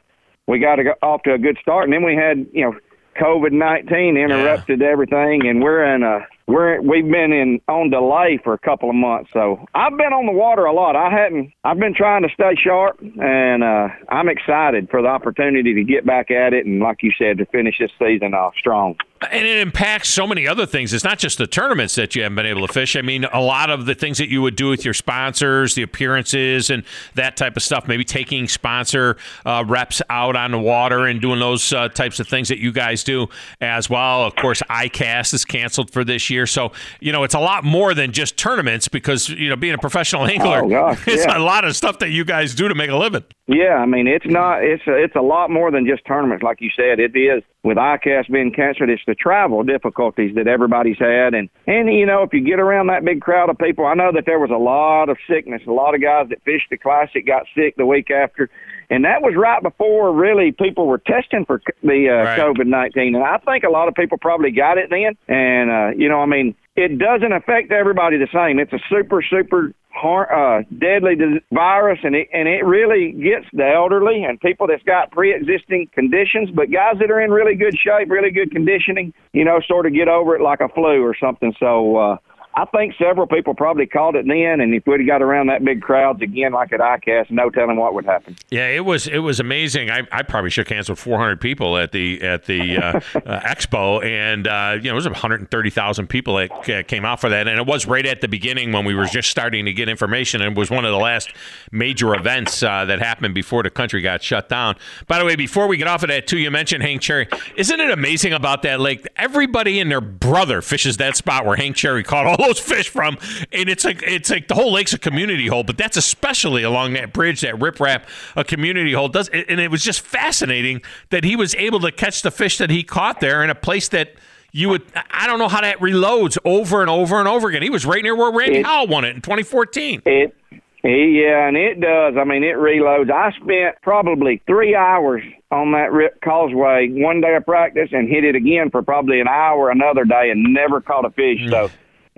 we 0.46 0.58
got 0.58 0.76
to 0.76 0.84
go 0.84 0.94
off 1.02 1.22
to 1.24 1.34
a 1.34 1.38
good 1.38 1.58
start. 1.60 1.84
And 1.84 1.92
then 1.92 2.04
we 2.04 2.16
had, 2.16 2.46
you 2.52 2.64
know, 2.64 2.74
COVID 3.20 3.52
nineteen 3.52 4.16
interrupted 4.16 4.80
yeah. 4.80 4.86
everything, 4.86 5.46
and 5.46 5.62
we're 5.62 5.94
in 5.94 6.02
a 6.02 6.26
we're 6.46 6.80
we've 6.80 7.04
been 7.04 7.32
in 7.32 7.60
on 7.68 7.90
delay 7.90 8.40
for 8.42 8.54
a 8.54 8.58
couple 8.58 8.88
of 8.88 8.94
months. 8.94 9.30
So 9.32 9.64
I've 9.74 9.96
been 9.96 10.12
on 10.12 10.26
the 10.26 10.32
water 10.32 10.64
a 10.64 10.72
lot. 10.72 10.96
I 10.96 11.10
hadn't. 11.10 11.52
I've 11.64 11.78
been 11.78 11.94
trying 11.94 12.22
to 12.22 12.28
stay 12.32 12.54
sharp, 12.56 13.00
and 13.00 13.64
uh, 13.64 13.88
I'm 14.08 14.28
excited 14.28 14.88
for 14.90 15.02
the 15.02 15.08
opportunity 15.08 15.74
to 15.74 15.84
get 15.84 16.06
back 16.06 16.30
at 16.30 16.52
it, 16.52 16.66
and 16.66 16.80
like 16.80 17.02
you 17.02 17.10
said, 17.18 17.38
to 17.38 17.46
finish 17.46 17.78
this 17.78 17.90
season 17.98 18.32
off 18.32 18.54
strong 18.56 18.96
and 19.30 19.46
it 19.46 19.58
impacts 19.58 20.08
so 20.08 20.26
many 20.26 20.48
other 20.48 20.64
things. 20.64 20.94
It's 20.94 21.04
not 21.04 21.18
just 21.18 21.36
the 21.36 21.46
tournaments 21.46 21.94
that 21.96 22.16
you 22.16 22.22
haven't 22.22 22.36
been 22.36 22.46
able 22.46 22.66
to 22.66 22.72
fish. 22.72 22.96
I 22.96 23.02
mean, 23.02 23.24
a 23.24 23.40
lot 23.40 23.68
of 23.68 23.84
the 23.84 23.94
things 23.94 24.16
that 24.18 24.30
you 24.30 24.40
would 24.40 24.56
do 24.56 24.68
with 24.68 24.84
your 24.84 24.94
sponsors, 24.94 25.74
the 25.74 25.82
appearances, 25.82 26.70
and 26.70 26.84
that 27.14 27.36
type 27.36 27.56
of 27.56 27.62
stuff. 27.62 27.86
Maybe 27.86 28.04
taking 28.04 28.48
sponsor 28.48 29.18
uh, 29.44 29.64
reps 29.66 30.00
out 30.08 30.36
on 30.36 30.52
the 30.52 30.58
water 30.58 31.06
and 31.06 31.20
doing 31.20 31.38
those 31.38 31.70
uh, 31.72 31.88
types 31.88 32.18
of 32.18 32.28
things 32.28 32.48
that 32.48 32.58
you 32.58 32.72
guys 32.72 33.04
do 33.04 33.28
as 33.60 33.90
well. 33.90 34.24
Of 34.24 34.36
course, 34.36 34.62
ICAST 34.70 35.34
is 35.34 35.44
canceled 35.44 35.90
for 35.90 36.02
this 36.02 36.30
year, 36.30 36.46
so 36.46 36.72
you 37.00 37.12
know 37.12 37.22
it's 37.22 37.34
a 37.34 37.40
lot 37.40 37.62
more 37.62 37.92
than 37.92 38.12
just 38.12 38.38
tournaments 38.38 38.88
because 38.88 39.28
you 39.28 39.50
know 39.50 39.56
being 39.56 39.74
a 39.74 39.78
professional 39.78 40.26
angler, 40.26 40.64
oh, 40.64 40.68
gosh, 40.68 41.06
it's 41.06 41.26
a 41.26 41.38
lot 41.38 41.64
of 41.66 41.76
stuff 41.76 41.98
that 41.98 42.10
you 42.10 42.24
guys 42.24 42.54
do 42.54 42.68
to 42.68 42.74
make 42.74 42.90
a 42.90 42.96
living. 42.96 43.24
Yeah, 43.50 43.74
I 43.82 43.86
mean 43.86 44.06
it's 44.06 44.26
not 44.28 44.62
it's 44.62 44.86
a, 44.86 44.94
it's 44.94 45.16
a 45.16 45.20
lot 45.20 45.50
more 45.50 45.72
than 45.72 45.84
just 45.84 46.06
tournaments, 46.06 46.44
like 46.44 46.60
you 46.60 46.70
said. 46.76 47.00
It 47.00 47.16
is 47.18 47.42
with 47.64 47.78
ICAST 47.78 48.30
being 48.30 48.52
canceled, 48.52 48.90
it's 48.90 49.02
the 49.08 49.16
travel 49.16 49.64
difficulties 49.64 50.36
that 50.36 50.46
everybody's 50.46 50.98
had, 50.98 51.34
and 51.34 51.48
and 51.66 51.92
you 51.92 52.06
know 52.06 52.22
if 52.22 52.32
you 52.32 52.42
get 52.42 52.60
around 52.60 52.86
that 52.86 53.04
big 53.04 53.20
crowd 53.20 53.50
of 53.50 53.58
people, 53.58 53.86
I 53.86 53.94
know 53.94 54.12
that 54.14 54.22
there 54.24 54.38
was 54.38 54.50
a 54.50 54.56
lot 54.56 55.08
of 55.08 55.18
sickness. 55.28 55.62
A 55.66 55.72
lot 55.72 55.96
of 55.96 56.00
guys 56.00 56.28
that 56.28 56.44
fished 56.44 56.70
the 56.70 56.76
classic 56.76 57.26
got 57.26 57.42
sick 57.56 57.74
the 57.76 57.86
week 57.86 58.08
after, 58.12 58.48
and 58.88 59.04
that 59.04 59.20
was 59.20 59.34
right 59.36 59.60
before 59.60 60.14
really 60.14 60.52
people 60.52 60.86
were 60.86 60.98
testing 60.98 61.44
for 61.44 61.60
the 61.82 62.06
uh, 62.08 62.22
Right. 62.22 62.38
COVID 62.38 62.66
nineteen, 62.68 63.16
and 63.16 63.24
I 63.24 63.38
think 63.38 63.64
a 63.64 63.70
lot 63.70 63.88
of 63.88 63.94
people 63.94 64.16
probably 64.16 64.52
got 64.52 64.78
it 64.78 64.90
then, 64.90 65.16
and 65.26 65.70
uh, 65.72 65.90
you 65.96 66.08
know 66.08 66.20
I 66.20 66.26
mean 66.26 66.54
it 66.76 67.00
doesn't 67.00 67.32
affect 67.32 67.72
everybody 67.72 68.16
the 68.16 68.28
same. 68.32 68.60
It's 68.60 68.72
a 68.72 68.78
super 68.88 69.24
super 69.28 69.74
har- 69.92 70.32
uh, 70.32 70.62
deadly 70.78 71.14
virus, 71.52 71.98
and 72.02 72.14
it 72.14 72.28
and 72.32 72.48
it 72.48 72.64
really 72.64 73.12
gets 73.12 73.46
the 73.52 73.66
elderly 73.66 74.24
and 74.24 74.40
people 74.40 74.66
that's 74.66 74.82
got 74.84 75.10
pre-existing 75.10 75.90
conditions. 75.92 76.50
But 76.50 76.70
guys 76.70 76.96
that 77.00 77.10
are 77.10 77.20
in 77.20 77.30
really 77.30 77.54
good 77.54 77.76
shape, 77.78 78.10
really 78.10 78.30
good 78.30 78.50
conditioning, 78.50 79.12
you 79.32 79.44
know, 79.44 79.60
sort 79.66 79.86
of 79.86 79.94
get 79.94 80.08
over 80.08 80.36
it 80.36 80.42
like 80.42 80.60
a 80.60 80.68
flu 80.68 81.02
or 81.02 81.16
something. 81.20 81.54
So. 81.58 81.96
uh 81.96 82.16
I 82.54 82.64
think 82.64 82.94
several 82.98 83.28
people 83.28 83.54
probably 83.54 83.86
called 83.86 84.16
it 84.16 84.26
then, 84.26 84.60
and 84.60 84.74
if 84.74 84.84
we'd 84.84 85.06
got 85.06 85.22
around 85.22 85.46
that 85.46 85.64
big 85.64 85.80
crowds 85.80 86.20
again 86.20 86.52
like 86.52 86.72
at 86.72 86.80
ICAST, 86.80 87.30
no 87.30 87.48
telling 87.48 87.76
what 87.76 87.94
would 87.94 88.04
happen. 88.04 88.36
Yeah, 88.50 88.66
it 88.66 88.84
was 88.84 89.06
it 89.06 89.18
was 89.18 89.38
amazing. 89.38 89.88
I, 89.88 90.02
I 90.10 90.22
probably 90.22 90.50
shook 90.50 90.68
hands 90.68 90.90
with 90.90 90.98
400 90.98 91.40
people 91.40 91.78
at 91.78 91.92
the 91.92 92.20
at 92.22 92.46
the 92.46 92.76
uh, 92.76 92.80
uh, 93.14 93.40
expo, 93.40 94.04
and 94.04 94.48
uh, 94.48 94.76
you 94.76 94.88
know 94.88 94.92
it 94.92 94.94
was 94.94 95.06
130,000 95.06 96.06
people 96.08 96.36
that 96.36 96.50
ca- 96.64 96.82
came 96.82 97.04
out 97.04 97.20
for 97.20 97.28
that, 97.28 97.46
and 97.46 97.56
it 97.58 97.66
was 97.66 97.86
right 97.86 98.04
at 98.04 98.20
the 98.20 98.28
beginning 98.28 98.72
when 98.72 98.84
we 98.84 98.94
were 98.94 99.06
just 99.06 99.30
starting 99.30 99.64
to 99.66 99.72
get 99.72 99.88
information, 99.88 100.42
and 100.42 100.56
it 100.56 100.58
was 100.58 100.70
one 100.70 100.84
of 100.84 100.90
the 100.90 100.98
last 100.98 101.32
major 101.70 102.14
events 102.16 102.64
uh, 102.64 102.84
that 102.84 102.98
happened 102.98 103.32
before 103.32 103.62
the 103.62 103.70
country 103.70 104.00
got 104.00 104.24
shut 104.24 104.48
down. 104.48 104.74
By 105.06 105.20
the 105.20 105.24
way, 105.24 105.36
before 105.36 105.68
we 105.68 105.76
get 105.76 105.86
off 105.86 106.02
of 106.02 106.08
that 106.08 106.26
too, 106.26 106.38
you 106.38 106.50
mentioned 106.50 106.82
Hank 106.82 107.00
Cherry. 107.00 107.28
Isn't 107.54 107.78
it 107.78 107.90
amazing 107.90 108.32
about 108.32 108.62
that 108.62 108.80
lake? 108.80 109.06
Everybody 109.14 109.78
and 109.78 109.88
their 109.88 110.00
brother 110.00 110.62
fishes 110.62 110.96
that 110.96 111.16
spot 111.16 111.46
where 111.46 111.56
Hank 111.56 111.76
Cherry 111.76 112.02
caught 112.02 112.26
all 112.26 112.39
those 112.40 112.58
fish 112.58 112.88
from, 112.88 113.18
and 113.52 113.68
it's 113.68 113.84
like 113.84 114.02
it's 114.02 114.30
like 114.30 114.48
the 114.48 114.54
whole 114.54 114.72
lake's 114.72 114.92
a 114.92 114.98
community 114.98 115.46
hole, 115.46 115.62
but 115.62 115.78
that's 115.78 115.96
especially 115.96 116.62
along 116.62 116.94
that 116.94 117.12
bridge, 117.12 117.40
that 117.42 117.54
riprap, 117.54 118.02
a 118.36 118.44
community 118.44 118.92
hole 118.92 119.08
does. 119.08 119.28
And 119.28 119.60
it 119.60 119.70
was 119.70 119.82
just 119.82 120.00
fascinating 120.00 120.82
that 121.10 121.24
he 121.24 121.36
was 121.36 121.54
able 121.56 121.80
to 121.80 121.92
catch 121.92 122.22
the 122.22 122.30
fish 122.30 122.58
that 122.58 122.70
he 122.70 122.82
caught 122.82 123.20
there 123.20 123.42
in 123.42 123.50
a 123.50 123.54
place 123.54 123.88
that 123.88 124.14
you 124.52 124.68
would. 124.68 124.82
I 125.10 125.26
don't 125.26 125.38
know 125.38 125.48
how 125.48 125.60
that 125.60 125.78
reloads 125.78 126.38
over 126.44 126.80
and 126.80 126.90
over 126.90 127.18
and 127.18 127.28
over 127.28 127.48
again. 127.48 127.62
He 127.62 127.70
was 127.70 127.86
right 127.86 128.02
near 128.02 128.16
where 128.16 128.32
Randy 128.32 128.58
It- 128.58 128.66
Howell 128.66 128.88
won 128.88 129.04
it 129.04 129.14
in 129.14 129.22
2014. 129.22 130.02
It, 130.06 130.34
yeah, 130.82 131.46
and 131.46 131.56
it 131.58 131.78
does. 131.80 132.14
I 132.18 132.24
mean, 132.24 132.42
it 132.42 132.56
reloads. 132.56 133.10
I 133.10 133.32
spent 133.32 133.76
probably 133.82 134.42
three 134.46 134.74
hours 134.74 135.22
on 135.50 135.72
that 135.72 135.92
rip 135.92 136.20
causeway 136.22 136.88
one 136.90 137.20
day 137.20 137.34
of 137.34 137.44
practice 137.44 137.90
and 137.92 138.08
hit 138.08 138.24
it 138.24 138.34
again 138.34 138.70
for 138.70 138.82
probably 138.82 139.20
an 139.20 139.28
hour 139.28 139.70
another 139.70 140.04
day 140.04 140.30
and 140.30 140.54
never 140.54 140.80
caught 140.80 141.04
a 141.04 141.10
fish. 141.10 141.40
So 141.50 141.68
mm. 141.68 141.70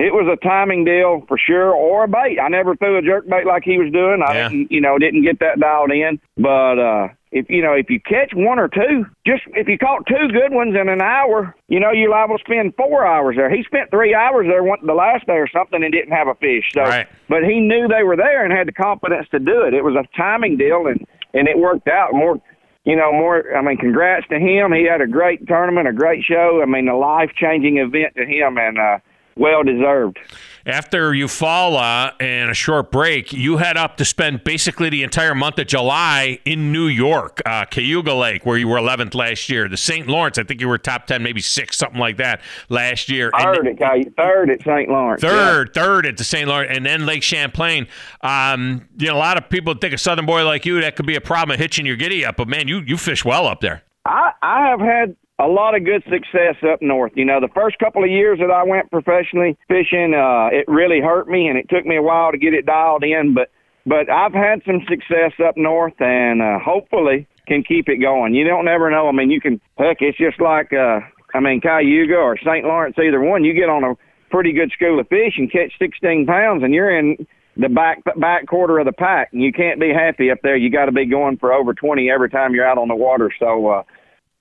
It 0.03 0.13
was 0.13 0.27
a 0.27 0.37
timing 0.45 0.85
deal 0.85 1.25
for 1.29 1.39
sure, 1.39 1.73
or 1.73 2.05
a 2.05 2.09
bait. 2.09 2.39
I 2.41 2.49
never 2.49 2.75
threw 2.77 2.99
a 2.99 3.03
jerk 3.03 3.29
bait 3.29 3.47
like 3.47 3.63
he 3.65 3.79
was 3.79 3.93
doing. 3.93 4.21
I 4.27 4.35
Yeah. 4.35 4.49
didn't, 4.49 4.73
you 4.73 4.81
know, 4.81 4.99
didn't 4.99 5.23
get 5.23 5.39
that 5.41 5.61
dialed 5.61 5.93
in. 5.93 6.19
But 6.37 6.79
uh 6.79 7.09
if 7.31 7.49
you 7.49 7.63
know, 7.63 7.73
if 7.73 7.89
you 7.89 7.99
catch 7.99 8.33
one 8.35 8.59
or 8.59 8.69
two, 8.69 9.07
just 9.27 9.43
if 9.55 9.67
you 9.67 9.79
caught 9.79 10.07
two 10.07 10.29
good 10.29 10.53
ones 10.53 10.75
in 10.79 10.89
an 10.91 11.01
hour, 11.01 11.55
you 11.69 11.81
know, 11.81 11.91
you're 11.91 12.11
liable 12.11 12.37
to 12.37 12.45
spend 12.45 12.75
four 12.77 13.07
hours 13.07 13.37
there. 13.37 13.49
He 13.49 13.63
spent 13.63 13.91
three 13.91 14.15
hours 14.15 14.47
there 14.49 14.63
one, 14.63 14.85
the 14.85 14.93
last 14.93 15.27
day 15.27 15.39
or 15.39 15.49
something 15.49 15.83
and 15.83 15.91
didn't 15.93 16.13
have 16.13 16.29
a 16.29 16.35
fish. 16.35 16.65
So, 16.75 16.83
Right. 16.83 17.07
but 17.31 17.43
he 17.45 17.61
knew 17.61 17.89
they 17.89 18.03
were 18.03 18.17
there 18.17 18.45
and 18.45 18.53
had 18.53 18.69
the 18.69 18.73
confidence 18.73 19.29
to 19.31 19.39
do 19.39 19.63
it. 19.63 19.73
It 19.73 19.83
was 19.83 19.97
a 19.97 20.05
timing 20.17 20.57
deal, 20.59 20.87
and 20.89 21.07
and 21.33 21.49
it 21.49 21.57
worked 21.59 21.89
out. 21.89 22.13
More, 22.13 22.39
you 22.85 22.97
know, 22.97 23.11
more. 23.13 23.57
I 23.57 23.63
mean, 23.63 23.79
congrats 23.79 24.27
to 24.29 24.39
him. 24.39 24.71
He 24.75 24.85
had 24.85 25.01
a 25.01 25.07
great 25.07 25.47
tournament, 25.49 25.89
a 25.89 25.93
great 25.95 26.23
show. 26.25 26.61
I 26.63 26.67
mean, 26.67 26.87
a 26.89 26.97
life 26.99 27.31
changing 27.35 27.79
event 27.79 28.15
to 28.17 28.27
him, 28.27 28.59
and 28.59 28.77
uh, 28.79 28.99
well 29.37 29.63
deserved. 29.63 30.19
After 30.65 31.11
Eufaula 31.11 32.13
and 32.21 32.49
a 32.49 32.55
short 32.55 32.93
break, 32.93 33.33
you 33.33 33.57
head 33.57 33.77
up 33.77 33.97
to 33.97 34.05
spend 34.05 34.45
basically 34.45 34.91
the 34.91 35.03
entire 35.03 35.35
month 35.35 35.59
of 35.59 35.67
July 35.67 36.39
in 36.45 36.71
New 36.71 36.87
York, 36.87 37.43
uh, 37.45 37.65
Cayuga 37.65 38.15
Lake, 38.15 38.47
where 38.47 38.57
you 38.57 38.69
were 38.69 38.77
11th 38.79 39.15
last 39.17 39.49
year. 39.49 39.69
The 39.69 39.77
St. 39.77 40.07
Lawrence, 40.07 40.39
I 40.39 40.45
think 40.45 40.61
you 40.61 40.69
were 40.69 40.79
top 40.79 41.07
10, 41.07 41.21
maybe 41.21 41.41
six, 41.41 41.77
something 41.79 41.99
like 41.99 42.19
that 42.19 42.43
last 42.69 43.09
year. 43.09 43.33
And- 43.35 43.43
Third 43.57 43.67
at 43.67 43.79
Cay- 43.79 44.11
third 44.17 44.51
at 44.51 44.63
St. 44.63 44.89
Lawrence. 44.89 45.21
Third, 45.21 45.75
third 45.75 46.07
at 46.07 46.17
the 46.17 46.25
St. 46.25 46.47
Lawrence, 46.49 46.71
and 46.77 46.87
then 46.87 47.07
Lake 47.07 47.25
Champlain. 47.25 47.89
Um, 48.21 48.89
you 48.99 49.09
know, 49.09 49.17
a 49.17 49.19
lot 49.19 49.37
of 49.37 49.49
people 49.49 49.75
think 49.75 49.93
a 49.95 49.99
Southern 49.99 50.27
boy 50.27 50.45
like 50.45 50.65
you 50.65 50.81
that 50.81 50.95
could 50.95 51.07
be 51.07 51.17
a 51.17 51.21
problem 51.21 51.55
of 51.55 51.59
hitching 51.61 51.87
your 51.87 51.97
giddy 51.97 52.25
up, 52.25 52.37
but 52.37 52.47
man, 52.47 52.69
you 52.69 52.79
you 52.87 52.97
fish 52.97 53.25
well 53.25 53.49
up 53.49 53.61
there. 53.63 53.83
I, 54.05 54.33
I 54.43 54.67
have 54.69 54.81
had 54.81 55.17
a 55.43 55.49
lot 55.49 55.75
of 55.75 55.85
good 55.85 56.05
success 56.05 56.55
up 56.63 56.81
north. 56.81 57.13
You 57.17 57.25
know, 57.25 57.41
the 57.41 57.53
first 57.53 57.79
couple 57.81 58.05
of 58.05 58.11
years 58.11 58.39
that 58.39 58.51
I 58.51 58.63
went 58.63 58.91
professionally 58.91 59.59
fishing, 59.67 60.15
uh, 60.15 60.55
it 60.55 60.65
really 60.69 61.01
hurt 61.01 61.27
me, 61.27 61.49
and 61.49 61.59
it 61.59 61.69
took 61.69 61.85
me 61.85 61.97
a 61.97 62.03
while 62.03 62.31
to 62.31 62.39
get 62.39 62.55
it 62.55 62.65
dialed 62.65 63.03
in. 63.03 63.35
But 63.35 63.51
but 63.85 64.09
I've 64.09 64.33
had 64.33 64.63
some 64.65 64.81
success 64.89 65.33
up 65.45 65.57
north, 65.57 66.01
and 66.01 66.41
uh, 66.41 66.61
hopefully 66.61 67.27
can 67.49 67.65
keep 67.65 67.89
it 67.89 67.97
going. 67.99 68.35
You 68.35 68.47
don't 68.47 68.65
never 68.65 68.89
know. 68.89 69.09
I 69.09 69.13
mean, 69.13 69.31
you 69.31 69.41
can 69.41 69.61
heck, 69.77 69.99
it's 70.01 70.17
just 70.17 70.41
like 70.41 70.73
uh, 70.73 71.01
I 71.35 71.41
mean 71.41 71.61
Cayuga 71.61 72.15
or 72.15 72.39
St. 72.39 72.65
Lawrence, 72.65 72.97
either 72.99 73.21
one. 73.21 73.45
You 73.45 73.53
get 73.53 73.69
on 73.69 73.83
a 73.83 73.95
pretty 74.31 74.53
good 74.53 74.71
school 74.71 75.01
of 75.01 75.09
fish 75.09 75.35
and 75.37 75.51
catch 75.51 75.73
16 75.81 76.25
pounds, 76.25 76.63
and 76.63 76.73
you're 76.73 76.97
in 76.97 77.27
the 77.57 77.69
back 77.69 77.99
back 78.17 78.47
quarter 78.47 78.79
of 78.79 78.87
the 78.87 78.93
pack, 78.93 79.31
and 79.33 79.43
you 79.43 79.53
can't 79.53 79.81
be 79.81 79.93
happy 79.93 80.31
up 80.31 80.39
there. 80.45 80.57
You 80.57 80.71
got 80.71 80.87
to 80.87 80.93
be 80.93 81.05
going 81.05 81.37
for 81.37 81.53
over 81.53 81.75
20 81.75 82.09
every 82.09 82.31
time 82.31 82.55
you're 82.55 82.69
out 82.69 82.79
on 82.79 82.87
the 82.87 82.95
water. 82.95 83.33
So. 83.41 83.67
uh 83.67 83.83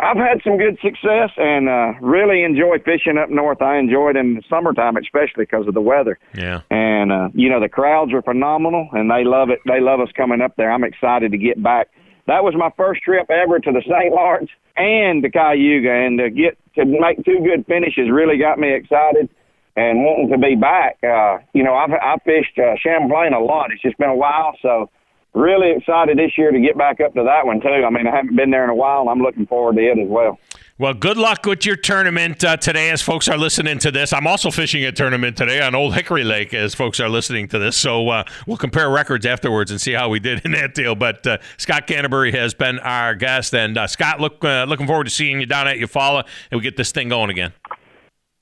I've 0.02 0.18
had 0.18 0.41
some 0.43 0.58
good 0.58 0.80
success 0.82 1.30
and 1.38 1.70
uh, 1.70 1.93
really 2.02 2.43
enjoy 2.43 2.80
fishing 2.80 3.18
up 3.18 3.30
north. 3.30 3.62
I 3.62 3.78
enjoy 3.78 4.10
it 4.10 4.16
in 4.16 4.36
the 4.36 4.41
summertime, 4.49 4.97
especially 4.97 5.45
because 5.45 5.68
of 5.68 5.76
the 5.76 5.82
weather. 5.82 6.18
Yeah. 6.34 6.62
And 6.72 7.12
uh, 7.12 7.30
you 7.34 7.49
know 7.49 7.60
the 7.60 7.70
crowds 7.70 8.12
are 8.14 8.22
phenomenal, 8.24 8.89
and 8.93 9.12
they 9.12 9.24
love 9.24 9.49
it. 9.49 9.60
They 9.68 9.80
love 9.80 9.99
us 9.99 10.10
coming 10.18 10.41
up 10.41 10.56
there. 10.58 10.72
I'm 10.72 10.84
excited 10.84 11.32
to 11.32 11.38
get 11.38 11.62
back. 11.62 11.89
That 12.26 12.43
was 12.43 12.56
my 12.58 12.72
first 12.78 13.02
trip 13.04 13.30
ever 13.30 13.60
to 13.60 13.72
the 13.72 13.82
St. 13.86 14.14
Lawrence 14.14 14.49
and 14.76 15.24
the 15.24 15.30
Cayuga, 15.30 15.91
and 15.91 16.18
to 16.18 16.30
get 16.32 16.58
to 16.76 16.86
make 16.86 17.24
two 17.24 17.39
good 17.45 17.66
finishes 17.68 18.10
really 18.10 18.38
got 18.38 18.58
me 18.58 18.74
excited 18.74 19.30
and 19.76 20.04
wanting 20.04 20.30
to 20.32 20.38
be 20.38 20.56
back. 20.56 20.97
Uh, 21.04 21.38
you 21.54 21.64
know, 21.64 21.76
I've 21.76 21.91
I 21.91 22.18
fished 22.26 22.58
uh, 22.58 22.74
Champlain 22.82 23.34
a 23.34 23.39
lot. 23.39 23.72
It's 23.72 23.82
just 23.82 23.97
been 23.97 24.10
a 24.10 24.16
while, 24.16 24.58
so 24.62 24.89
really 25.34 25.72
excited 25.72 26.18
this 26.18 26.38
year 26.38 26.52
to 26.52 26.60
get 26.60 26.78
back 26.78 27.00
up 27.00 27.14
to 27.14 27.24
that 27.24 27.46
one 27.46 27.62
too. 27.62 27.70
I 27.70 27.90
mean, 27.90 28.08
I 28.08 28.16
haven't 28.16 28.36
been 28.36 28.52
there 28.52 28.64
in 28.64 28.70
a 28.70 28.76
while, 28.76 29.02
and 29.02 29.10
I'm 29.10 29.20
looking 29.20 29.46
forward 29.46 29.76
to 29.78 29.82
it 29.82 29.98
as 29.98 30.10
well. 30.10 30.40
Well, 30.78 30.96
good 30.96 31.18
luck 31.18 31.46
with 31.46 31.64
your 31.64 31.76
tournament 31.76 32.44
uh, 32.44 32.58
today 32.58 32.90
as 32.90 33.04
folks 33.04 33.28
are 33.28 33.38
listening 33.38 33.78
to 33.80 33.92
this. 33.92 34.14
I'm 34.14 34.26
also 34.26 34.50
fishing 34.50 34.84
a 34.84 34.92
tournament 34.92 35.38
today 35.38 35.62
on 35.62 35.76
Old 35.76 35.94
Hickory 35.94 36.24
Lake 36.24 36.56
as 36.56 36.74
folks 36.74 37.00
are 37.00 37.08
listening 37.08 37.48
to 37.50 37.60
this. 37.60 37.78
So 37.78 38.10
uh, 38.10 38.24
we'll 38.48 38.58
compare 38.58 38.90
records 38.90 39.28
afterwards 39.28 39.70
and 39.70 39.80
see 39.80 39.92
how 39.92 40.10
we 40.10 40.20
did 40.20 40.44
in 40.44 40.54
that 40.54 40.74
deal. 40.74 40.96
But 40.96 41.28
uh, 41.28 41.38
Scott 41.58 41.86
Canterbury 41.86 42.32
has 42.32 42.56
been 42.56 42.80
our 42.80 43.14
guest. 43.14 43.54
And 43.54 43.78
uh, 43.78 43.86
Scott, 43.86 44.20
look 44.20 44.44
uh, 44.44 44.66
looking 44.68 44.88
forward 44.88 45.04
to 45.04 45.12
seeing 45.12 45.40
you 45.40 45.46
down 45.46 45.68
at 45.68 45.78
Eufaula 45.78 46.26
and 46.50 46.60
we 46.60 46.64
get 46.64 46.78
this 46.78 46.92
thing 46.92 47.10
going 47.10 47.30
again. 47.30 47.54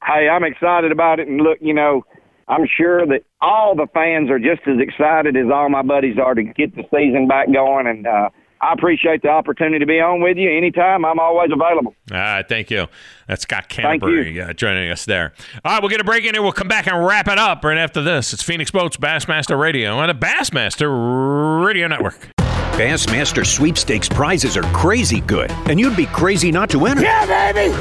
hey, 0.06 0.30
I'm 0.30 0.46
excited 0.46 0.94
about 0.94 1.20
it. 1.20 1.28
And 1.28 1.42
look, 1.42 1.58
you 1.60 1.74
know, 1.74 2.06
I'm 2.50 2.68
sure 2.78 3.06
that 3.06 3.22
all 3.42 3.76
the 3.76 3.88
fans 3.94 4.30
are 4.32 4.40
just 4.40 4.62
as 4.68 4.80
excited 4.80 5.38
as 5.38 5.46
all 5.54 5.70
my 5.70 5.84
buddies 5.84 6.18
are 6.18 6.34
to 6.34 6.44
get 6.44 6.76
the 6.76 6.84
season 6.92 7.28
back 7.28 7.52
going. 7.54 7.86
And 7.86 8.08
uh, 8.08 8.30
I 8.60 8.74
appreciate 8.74 9.22
the 9.22 9.30
opportunity 9.30 9.78
to 9.80 9.86
be 9.86 10.00
on 10.02 10.22
with 10.22 10.36
you 10.36 10.52
anytime. 10.52 11.06
I'm 11.06 11.20
always 11.20 11.52
available. 11.54 11.94
All 12.12 12.18
right, 12.18 12.48
thank 12.50 12.72
you. 12.72 12.88
That's 13.28 13.44
Scott 13.44 13.70
Canterbury 13.70 14.42
uh, 14.42 14.54
joining 14.54 14.90
us 14.90 15.06
there. 15.06 15.34
All 15.64 15.74
right, 15.74 15.82
we'll 15.82 15.90
get 15.90 16.02
a 16.02 16.04
break 16.04 16.26
in 16.26 16.34
here. 16.34 16.42
We'll 16.42 16.52
come 16.52 16.68
back 16.68 16.88
and 16.88 17.06
wrap 17.06 17.28
it 17.28 17.38
up 17.38 17.64
right 17.64 17.78
after 17.78 18.02
this. 18.02 18.34
It's 18.34 18.44
Phoenix 18.44 18.72
Boats 18.72 18.98
Bassmaster 18.98 19.60
Radio 19.60 19.98
on 19.98 20.08
the 20.08 20.16
Bassmaster 20.16 21.64
Radio 21.64 21.88
Network. 21.88 22.39
Bassmaster 22.74 23.46
sweepstakes 23.46 24.08
prizes 24.08 24.56
are 24.56 24.64
crazy 24.74 25.20
good, 25.22 25.52
and 25.70 25.80
you'd 25.80 25.98
be 25.98 26.06
crazy 26.06 26.52
not 26.52 26.70
to 26.70 26.86
enter. 26.86 27.02
Yeah, 27.02 27.26
baby! 27.26 27.74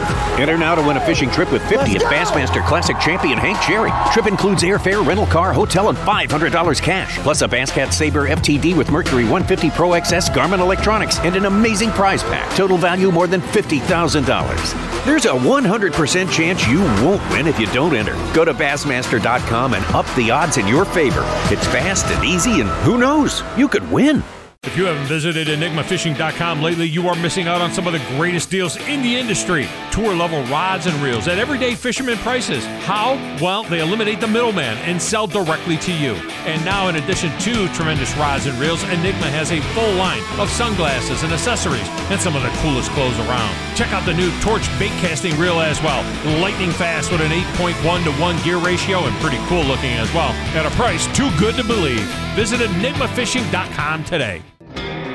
Enter 0.43 0.59
now 0.59 0.75
to 0.75 0.83
win 0.83 0.97
a 0.97 1.07
fishing 1.07 1.31
trip 1.31 1.53
with 1.53 1.63
50 1.69 1.97
at 1.97 2.03
Bassmaster 2.03 2.67
Classic 2.67 2.99
champion 2.99 3.39
Hank 3.39 3.61
Cherry. 3.61 3.93
Trip 4.13 4.27
includes 4.27 4.63
airfare, 4.65 5.07
rental 5.07 5.27
car, 5.27 5.53
hotel, 5.53 5.89
and 5.89 5.99
$500 5.99 6.83
cash, 6.83 7.17
plus 7.19 7.43
a 7.43 7.49
Basscat 7.49 7.93
Saber 7.93 8.29
FTD 8.29 8.77
with 8.77 8.91
Mercury 8.91 9.23
150 9.23 9.71
Pro 9.71 9.91
XS 9.91 10.31
Garmin 10.31 10.59
Electronics, 10.59 11.19
and 11.21 11.37
an 11.37 11.45
amazing 11.45 11.91
prize 11.91 12.25
pack. 12.25 12.51
Total 12.57 12.77
value 12.77 13.13
more 13.13 13.29
than 13.29 13.41
$50,000. 13.41 15.05
There's 15.05 15.27
a 15.27 15.29
100% 15.29 16.33
chance 16.33 16.67
you 16.67 16.81
won't 17.05 17.23
win 17.31 17.47
if 17.47 17.59
you 17.61 17.67
don't 17.67 17.95
enter. 17.95 18.15
Go 18.35 18.45
to 18.45 18.53
Bassmaster.com 18.53 19.75
and 19.75 19.85
up 19.95 20.07
the 20.17 20.31
odds 20.31 20.57
in 20.57 20.67
your 20.67 20.85
favor. 20.85 21.23
It's 21.53 21.67
fast 21.69 22.07
and 22.07 22.25
easy, 22.25 22.61
and 22.61 22.69
who 22.85 22.99
knows? 22.99 23.45
You 23.57 23.69
could 23.69 23.89
win. 23.93 24.23
If 24.65 24.77
you 24.77 24.87
haven't 24.87 25.07
visited 25.07 25.47
enigmafishing.com 25.47 26.61
lately, 26.61 26.87
you 26.87 27.09
are 27.09 27.15
missing 27.15 27.47
out 27.47 27.61
on 27.61 27.73
some 27.73 27.87
of 27.87 27.93
the 27.93 28.03
greatest 28.17 28.51
deals 28.51 28.77
in 28.89 29.03
the 29.03 29.17
industry. 29.17 29.69
tour 29.91 30.15
level 30.15 30.43
rods 30.45 30.87
and 30.87 30.95
reels 31.03 31.27
at 31.27 31.39
everyday 31.39 31.75
fisherman 31.75 32.19
prices. 32.19 32.65
How? 32.85 33.15
Well, 33.41 33.65
they 33.65 33.81
eliminate 33.81 34.21
the 34.21 34.29
middleman 34.29 34.77
and 34.79 35.01
sell 35.01 35.27
directly 35.27 35.77
to 35.79 35.93
you. 35.93 36.13
And 36.45 36.63
now, 36.65 36.89
in 36.89 36.97
addition 36.97 37.31
to 37.39 37.69
tremendous 37.73 38.15
rods 38.17 38.47
and 38.47 38.59
reels, 38.59 38.83
Enigma 38.85 39.31
has 39.31 39.53
a 39.53 39.61
full 39.73 39.95
line 39.95 40.23
of 40.39 40.51
sunglasses 40.51 41.23
and 41.23 41.33
accessories 41.33 41.89
and 42.11 42.21
some 42.21 42.37
of 42.37 42.43
the 42.43 42.51
coolest 42.61 42.91
clothes 42.93 43.19
around. 43.21 43.55
Check 43.75 43.93
out 43.93 44.05
the 44.05 44.15
new 44.15 44.31
Torch 44.41 44.69
bait 44.79 44.93
casting 45.01 45.37
reel 45.39 45.61
as 45.61 45.83
well. 45.83 46.03
Lightning 46.41 46.71
fast 46.73 47.11
with 47.11 47.23
an 47.23 47.31
8.1 47.31 48.05
to 48.05 48.13
1 48.21 48.43
gear 48.45 48.59
ratio 48.59 48.99
and 49.07 49.17
pretty 49.17 49.39
cool 49.49 49.65
looking 49.65 49.95
as 49.95 50.13
well. 50.13 50.31
At 50.55 50.67
a 50.67 50.71
price 50.77 51.07
too 51.17 51.31
good 51.39 51.55
to 51.57 51.65
believe. 51.65 52.07
Visit 52.37 52.61
enigmafishing.com 52.61 54.05
today. 54.05 54.43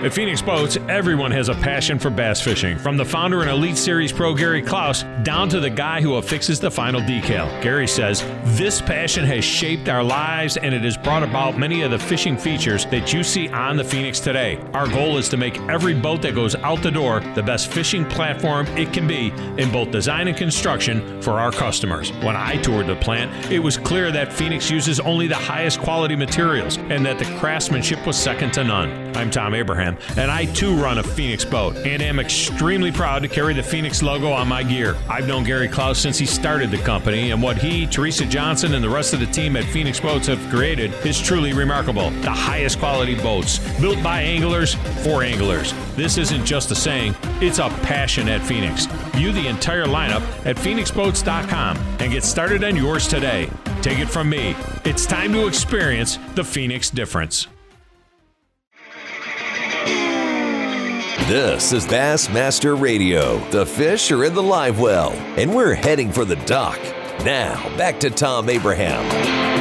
At 0.03 0.13
Phoenix 0.13 0.41
Boats, 0.41 0.77
everyone 0.89 1.31
has 1.31 1.47
a 1.47 1.53
passion 1.53 1.97
for 1.97 2.09
bass 2.09 2.41
fishing, 2.41 2.77
from 2.77 2.97
the 2.97 3.05
founder 3.05 3.39
and 3.39 3.49
Elite 3.49 3.77
Series 3.77 4.11
pro 4.11 4.33
Gary 4.35 4.61
Clouse 4.61 5.03
down 5.23 5.47
to 5.47 5.61
the 5.61 5.69
guy 5.69 6.01
who 6.01 6.15
affixes 6.15 6.59
the 6.59 6.69
final 6.69 6.99
decal. 6.99 7.47
Gary 7.61 7.87
says, 7.87 8.21
This 8.57 8.81
passion 8.81 9.23
has 9.23 9.45
shaped 9.45 9.87
our 9.87 10.03
lives 10.03 10.57
and 10.57 10.75
it 10.75 10.81
has 10.81 10.97
brought 10.97 11.23
about 11.23 11.57
many 11.57 11.83
of 11.83 11.91
the 11.91 11.97
fishing 11.97 12.35
features 12.37 12.85
that 12.87 13.13
you 13.13 13.23
see 13.23 13.47
on 13.47 13.77
the 13.77 13.83
Phoenix 13.85 14.19
today. 14.19 14.57
Our 14.73 14.89
goal 14.89 15.17
is 15.17 15.29
to 15.29 15.37
make 15.37 15.57
every 15.69 15.93
boat 15.93 16.21
that 16.23 16.35
goes 16.35 16.53
out 16.55 16.83
the 16.83 16.91
door 16.91 17.21
the 17.33 17.41
best 17.41 17.71
fishing 17.71 18.03
platform 18.03 18.67
it 18.75 18.91
can 18.91 19.07
be 19.07 19.29
in 19.57 19.71
both 19.71 19.91
design 19.91 20.27
and 20.27 20.35
construction 20.35 21.21
for 21.21 21.39
our 21.39 21.53
customers. 21.53 22.11
When 22.23 22.35
I 22.35 22.57
toured 22.57 22.87
the 22.87 22.97
plant, 22.97 23.49
it 23.49 23.59
was 23.59 23.77
clear 23.77 24.11
that 24.11 24.33
Phoenix 24.33 24.69
uses 24.69 24.99
only 24.99 25.27
the 25.27 25.35
highest 25.35 25.79
quality 25.79 26.17
materials 26.17 26.75
and 26.75 27.05
that 27.05 27.19
the 27.19 27.39
craftsmanship 27.39 28.05
was 28.05 28.17
second 28.17 28.51
to 28.55 28.65
none. 28.65 29.02
I'm 29.15 29.29
Tom 29.29 29.53
Abraham 29.53 29.97
and 30.17 30.31
I 30.31 30.45
too 30.45 30.75
run 30.75 30.97
a 30.97 31.03
Phoenix 31.03 31.45
boat 31.45 31.75
and 31.77 32.01
am 32.01 32.19
extremely 32.19 32.91
proud 32.91 33.21
to 33.23 33.27
carry 33.27 33.53
the 33.53 33.63
Phoenix 33.63 34.01
logo 34.01 34.31
on 34.31 34.47
my 34.47 34.63
gear. 34.63 34.95
I've 35.09 35.27
known 35.27 35.43
Gary 35.43 35.67
Clouse 35.67 35.99
since 35.99 36.17
he 36.17 36.25
started 36.25 36.71
the 36.71 36.77
company, 36.79 37.31
and 37.31 37.41
what 37.41 37.57
he, 37.57 37.85
Teresa 37.87 38.25
Johnson, 38.25 38.73
and 38.73 38.83
the 38.83 38.89
rest 38.89 39.13
of 39.13 39.19
the 39.19 39.25
team 39.27 39.55
at 39.55 39.63
Phoenix 39.65 39.99
Boats 39.99 40.27
have 40.27 40.39
created 40.49 40.93
is 41.05 41.21
truly 41.21 41.53
remarkable. 41.53 42.09
The 42.21 42.31
highest 42.31 42.79
quality 42.79 43.15
boats, 43.15 43.59
built 43.79 44.01
by 44.03 44.21
anglers 44.21 44.75
for 45.03 45.23
anglers. 45.23 45.73
This 45.95 46.17
isn't 46.17 46.45
just 46.45 46.71
a 46.71 46.75
saying, 46.75 47.15
it's 47.41 47.59
a 47.59 47.69
passion 47.83 48.27
at 48.27 48.41
Phoenix. 48.41 48.85
View 49.15 49.31
the 49.31 49.47
entire 49.47 49.85
lineup 49.85 50.23
at 50.45 50.55
phoenixboats.com 50.55 51.77
and 51.99 52.11
get 52.11 52.23
started 52.23 52.63
on 52.63 52.75
yours 52.75 53.07
today. 53.07 53.49
Take 53.81 53.99
it 53.99 54.09
from 54.09 54.29
me, 54.29 54.55
it's 54.85 55.05
time 55.05 55.33
to 55.33 55.47
experience 55.47 56.17
the 56.35 56.43
Phoenix 56.43 56.89
difference. 56.89 57.47
This 61.27 61.71
is 61.71 61.85
Bassmaster 61.85 62.77
Radio. 62.79 63.39
The 63.49 63.65
fish 63.65 64.11
are 64.11 64.25
in 64.25 64.33
the 64.33 64.43
live 64.43 64.81
well, 64.81 65.13
and 65.37 65.55
we're 65.55 65.73
heading 65.73 66.11
for 66.11 66.25
the 66.25 66.35
dock. 66.35 66.81
Now, 67.23 67.55
back 67.77 67.97
to 68.01 68.09
Tom 68.09 68.49
Abraham. 68.49 69.52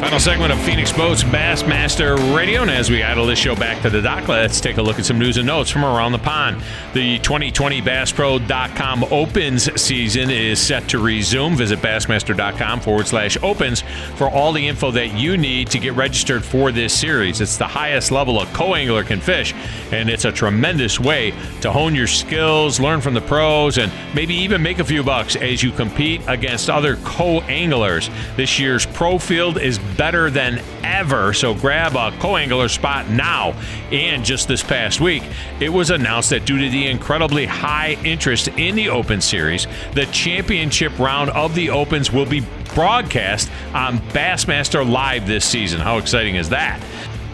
Final 0.00 0.18
segment 0.18 0.50
of 0.50 0.58
Phoenix 0.62 0.90
Boats 0.90 1.22
Bassmaster 1.22 2.16
Radio. 2.34 2.62
And 2.62 2.70
as 2.70 2.88
we 2.88 3.02
idle 3.02 3.26
this 3.26 3.38
show 3.38 3.54
back 3.54 3.82
to 3.82 3.90
the 3.90 4.00
dock, 4.00 4.26
let's 4.28 4.58
take 4.58 4.78
a 4.78 4.82
look 4.82 4.98
at 4.98 5.04
some 5.04 5.18
news 5.18 5.36
and 5.36 5.46
notes 5.46 5.68
from 5.68 5.84
around 5.84 6.12
the 6.12 6.18
pond. 6.18 6.62
The 6.94 7.18
2020 7.18 7.82
BassPro.com 7.82 9.04
Opens 9.10 9.80
season 9.80 10.30
is 10.30 10.58
set 10.58 10.88
to 10.88 10.98
resume. 10.98 11.54
Visit 11.54 11.80
Bassmaster.com 11.80 12.80
forward 12.80 13.08
slash 13.08 13.36
opens 13.42 13.82
for 14.16 14.30
all 14.30 14.54
the 14.54 14.66
info 14.66 14.90
that 14.90 15.12
you 15.12 15.36
need 15.36 15.68
to 15.68 15.78
get 15.78 15.92
registered 15.92 16.42
for 16.42 16.72
this 16.72 16.98
series. 16.98 17.42
It's 17.42 17.58
the 17.58 17.68
highest 17.68 18.10
level 18.10 18.40
a 18.40 18.46
co 18.46 18.74
angler 18.74 19.04
can 19.04 19.20
fish, 19.20 19.52
and 19.92 20.08
it's 20.08 20.24
a 20.24 20.32
tremendous 20.32 20.98
way 20.98 21.34
to 21.60 21.70
hone 21.70 21.94
your 21.94 22.06
skills, 22.06 22.80
learn 22.80 23.02
from 23.02 23.12
the 23.12 23.20
pros, 23.20 23.76
and 23.76 23.92
maybe 24.14 24.34
even 24.34 24.62
make 24.62 24.78
a 24.78 24.84
few 24.84 25.02
bucks 25.02 25.36
as 25.36 25.62
you 25.62 25.70
compete 25.72 26.22
against 26.26 26.70
other 26.70 26.96
co 27.04 27.42
anglers. 27.42 28.08
This 28.36 28.58
year's 28.58 28.86
pro 28.86 29.18
field 29.18 29.58
is 29.58 29.78
better 30.00 30.30
than 30.30 30.62
ever. 30.82 31.34
So 31.34 31.52
grab 31.52 31.94
a 31.94 32.10
co 32.20 32.38
angler 32.38 32.70
spot 32.70 33.10
now. 33.10 33.50
And 33.92 34.24
just 34.24 34.48
this 34.48 34.62
past 34.62 34.98
week, 34.98 35.22
it 35.60 35.68
was 35.68 35.90
announced 35.90 36.30
that 36.30 36.46
due 36.46 36.56
to 36.56 36.70
the 36.70 36.86
incredibly 36.86 37.44
high 37.44 37.98
interest 38.02 38.48
in 38.48 38.76
the 38.76 38.88
Open 38.88 39.20
Series, 39.20 39.66
the 39.92 40.06
championship 40.06 40.98
round 40.98 41.28
of 41.30 41.54
the 41.54 41.68
Opens 41.68 42.10
will 42.10 42.24
be 42.24 42.42
broadcast 42.74 43.50
on 43.74 43.98
Bassmaster 44.14 44.88
Live 44.88 45.26
this 45.26 45.44
season. 45.44 45.80
How 45.80 45.98
exciting 45.98 46.36
is 46.36 46.48
that? 46.48 46.82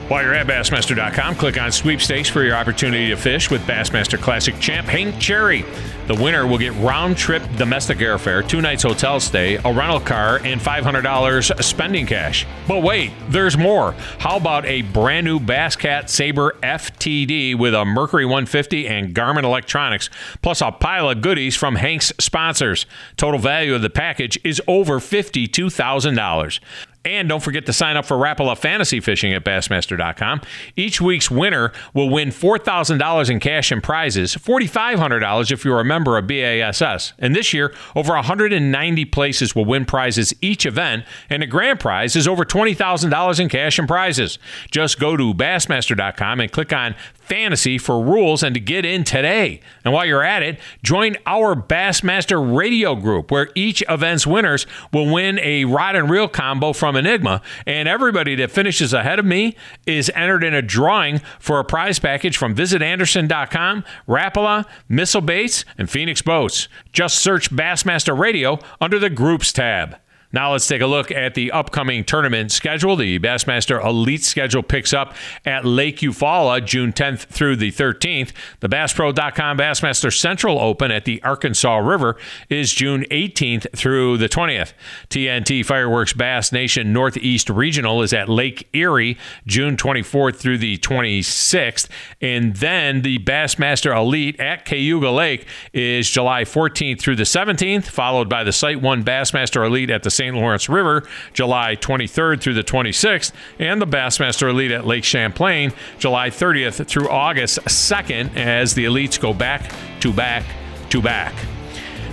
While 0.08 0.22
you're 0.22 0.34
at 0.34 0.46
Bassmaster.com, 0.46 1.34
click 1.34 1.60
on 1.60 1.72
sweepstakes 1.72 2.28
for 2.28 2.44
your 2.44 2.54
opportunity 2.54 3.08
to 3.08 3.16
fish 3.16 3.50
with 3.50 3.60
Bassmaster 3.62 4.16
Classic 4.16 4.56
champ 4.60 4.86
Hank 4.86 5.18
Cherry. 5.18 5.64
The 6.06 6.14
winner 6.14 6.46
will 6.46 6.58
get 6.58 6.72
round 6.74 7.16
trip 7.16 7.42
domestic 7.56 7.98
airfare, 7.98 8.48
two 8.48 8.60
nights 8.60 8.84
hotel 8.84 9.18
stay, 9.18 9.56
a 9.56 9.72
rental 9.72 9.98
car, 9.98 10.36
and 10.44 10.60
$500 10.60 11.60
spending 11.60 12.06
cash. 12.06 12.46
But 12.68 12.84
wait, 12.84 13.10
there's 13.28 13.58
more. 13.58 13.96
How 14.20 14.36
about 14.36 14.64
a 14.66 14.82
brand 14.82 15.24
new 15.24 15.40
Basscat 15.40 16.08
Saber 16.08 16.54
FTD 16.62 17.58
with 17.58 17.74
a 17.74 17.84
Mercury 17.84 18.26
150 18.26 18.86
and 18.86 19.12
Garmin 19.12 19.42
electronics, 19.42 20.08
plus 20.40 20.60
a 20.60 20.70
pile 20.70 21.10
of 21.10 21.20
goodies 21.20 21.56
from 21.56 21.74
Hank's 21.74 22.12
sponsors? 22.20 22.86
Total 23.16 23.40
value 23.40 23.74
of 23.74 23.82
the 23.82 23.90
package 23.90 24.38
is 24.44 24.62
over 24.68 25.00
$52,000. 25.00 26.60
And 27.06 27.28
don't 27.28 27.42
forget 27.42 27.66
to 27.66 27.72
sign 27.72 27.96
up 27.96 28.04
for 28.04 28.16
Rapala 28.16 28.58
Fantasy 28.58 28.98
Fishing 28.98 29.32
at 29.32 29.44
Bassmaster.com. 29.44 30.40
Each 30.74 31.00
week's 31.00 31.30
winner 31.30 31.72
will 31.94 32.10
win 32.10 32.30
$4,000 32.30 33.30
in 33.30 33.38
cash 33.38 33.70
and 33.70 33.80
prizes, 33.80 34.34
$4,500 34.34 35.52
if 35.52 35.64
you're 35.64 35.78
a 35.78 35.84
member 35.84 36.18
of 36.18 36.26
BASS. 36.26 37.12
And 37.20 37.36
this 37.36 37.54
year, 37.54 37.72
over 37.94 38.14
190 38.14 39.04
places 39.04 39.54
will 39.54 39.64
win 39.64 39.84
prizes 39.84 40.34
each 40.40 40.66
event, 40.66 41.04
and 41.30 41.42
the 41.42 41.46
grand 41.46 41.78
prize 41.78 42.16
is 42.16 42.26
over 42.26 42.44
$20,000 42.44 43.40
in 43.40 43.48
cash 43.48 43.78
and 43.78 43.86
prizes. 43.86 44.40
Just 44.72 44.98
go 44.98 45.16
to 45.16 45.32
Bassmaster.com 45.32 46.40
and 46.40 46.50
click 46.50 46.72
on 46.72 46.96
fantasy 47.26 47.78
for 47.78 48.02
rules 48.02 48.42
and 48.42 48.54
to 48.54 48.60
get 48.60 48.84
in 48.84 49.04
today. 49.04 49.60
And 49.84 49.92
while 49.92 50.06
you're 50.06 50.22
at 50.22 50.42
it, 50.42 50.58
join 50.82 51.16
our 51.26 51.54
Bassmaster 51.54 52.56
radio 52.56 52.94
group 52.94 53.30
where 53.30 53.48
each 53.54 53.82
event's 53.88 54.26
winners 54.26 54.66
will 54.92 55.12
win 55.12 55.38
a 55.40 55.64
rod 55.64 55.96
and 55.96 56.08
reel 56.08 56.28
combo 56.28 56.72
from 56.72 56.96
Enigma. 56.96 57.42
And 57.66 57.88
everybody 57.88 58.34
that 58.36 58.50
finishes 58.50 58.92
ahead 58.92 59.18
of 59.18 59.24
me 59.24 59.56
is 59.86 60.10
entered 60.14 60.44
in 60.44 60.54
a 60.54 60.62
drawing 60.62 61.20
for 61.38 61.58
a 61.58 61.64
prize 61.64 61.98
package 61.98 62.36
from 62.36 62.54
visitanderson.com, 62.54 63.84
Rapala, 64.08 64.64
Missile 64.88 65.20
Baits, 65.20 65.64
and 65.76 65.90
Phoenix 65.90 66.22
Boats. 66.22 66.68
Just 66.92 67.18
search 67.18 67.50
Bassmaster 67.50 68.18
Radio 68.18 68.58
under 68.80 68.98
the 68.98 69.10
Groups 69.10 69.52
tab. 69.52 69.96
Now 70.32 70.52
let's 70.52 70.66
take 70.66 70.82
a 70.82 70.86
look 70.86 71.10
at 71.10 71.34
the 71.34 71.52
upcoming 71.52 72.04
tournament 72.04 72.52
schedule. 72.52 72.96
The 72.96 73.18
Bassmaster 73.18 73.82
Elite 73.84 74.24
schedule 74.24 74.62
picks 74.62 74.92
up 74.92 75.14
at 75.44 75.64
Lake 75.64 75.98
Eufaula 75.98 76.64
June 76.64 76.92
10th 76.92 77.26
through 77.26 77.56
the 77.56 77.70
13th. 77.70 78.32
The 78.60 78.68
BassPro.com 78.68 79.58
Bassmaster 79.58 80.16
Central 80.16 80.58
Open 80.58 80.90
at 80.90 81.04
the 81.04 81.22
Arkansas 81.22 81.76
River 81.78 82.16
is 82.48 82.72
June 82.72 83.04
18th 83.10 83.70
through 83.76 84.18
the 84.18 84.28
20th. 84.28 84.72
TNT 85.10 85.64
Fireworks 85.64 86.12
Bass 86.12 86.52
Nation 86.52 86.92
Northeast 86.92 87.48
Regional 87.48 88.02
is 88.02 88.12
at 88.12 88.28
Lake 88.28 88.68
Erie 88.72 89.16
June 89.46 89.76
24th 89.76 90.36
through 90.36 90.58
the 90.58 90.78
26th. 90.78 91.88
And 92.20 92.56
then 92.56 93.02
the 93.02 93.18
Bassmaster 93.20 93.96
Elite 93.96 94.38
at 94.40 94.64
Cayuga 94.64 95.10
Lake 95.10 95.46
is 95.72 96.10
July 96.10 96.44
14th 96.44 97.00
through 97.00 97.16
the 97.16 97.22
17th, 97.22 97.84
followed 97.84 98.28
by 98.28 98.44
the 98.44 98.52
Site 98.52 98.82
1 98.82 99.04
Bassmaster 99.04 99.64
Elite 99.64 99.90
at 99.90 100.02
the 100.02 100.10
St. 100.16 100.34
Lawrence 100.34 100.68
River 100.68 101.06
July 101.32 101.76
23rd 101.76 102.40
through 102.40 102.54
the 102.54 102.64
26th, 102.64 103.32
and 103.58 103.80
the 103.80 103.86
Bassmaster 103.86 104.48
Elite 104.50 104.70
at 104.72 104.86
Lake 104.86 105.04
Champlain 105.04 105.72
July 105.98 106.30
30th 106.30 106.86
through 106.86 107.08
August 107.08 107.58
2nd 107.60 108.36
as 108.36 108.74
the 108.74 108.84
elites 108.84 109.20
go 109.20 109.32
back 109.32 109.72
to 110.00 110.12
back 110.12 110.44
to 110.90 111.02
back. 111.02 111.34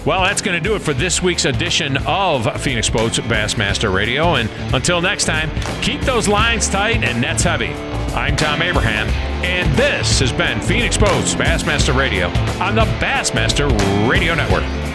Well, 0.05 0.21
that's 0.23 0.41
going 0.41 0.61
to 0.61 0.69
do 0.69 0.75
it 0.75 0.81
for 0.81 0.93
this 0.93 1.23
week's 1.23 1.45
edition 1.45 1.95
of 2.05 2.61
Phoenix 2.61 2.89
Boats 2.89 3.19
Bassmaster 3.19 3.93
Radio. 3.93 4.35
And 4.35 4.49
until 4.73 5.01
next 5.01 5.23
time, 5.23 5.49
keep 5.81 6.01
those 6.01 6.27
lines 6.27 6.67
tight 6.67 7.03
and 7.03 7.21
nets 7.21 7.43
heavy. 7.43 7.73
I'm 8.13 8.35
Tom 8.35 8.61
Abraham, 8.61 9.07
and 9.45 9.73
this 9.77 10.19
has 10.19 10.33
been 10.33 10.59
Phoenix 10.59 10.97
Boats 10.97 11.33
Bassmaster 11.35 11.97
Radio 11.97 12.27
on 12.61 12.75
the 12.75 12.83
Bassmaster 12.99 13.69
Radio 14.09 14.35
Network. 14.35 14.92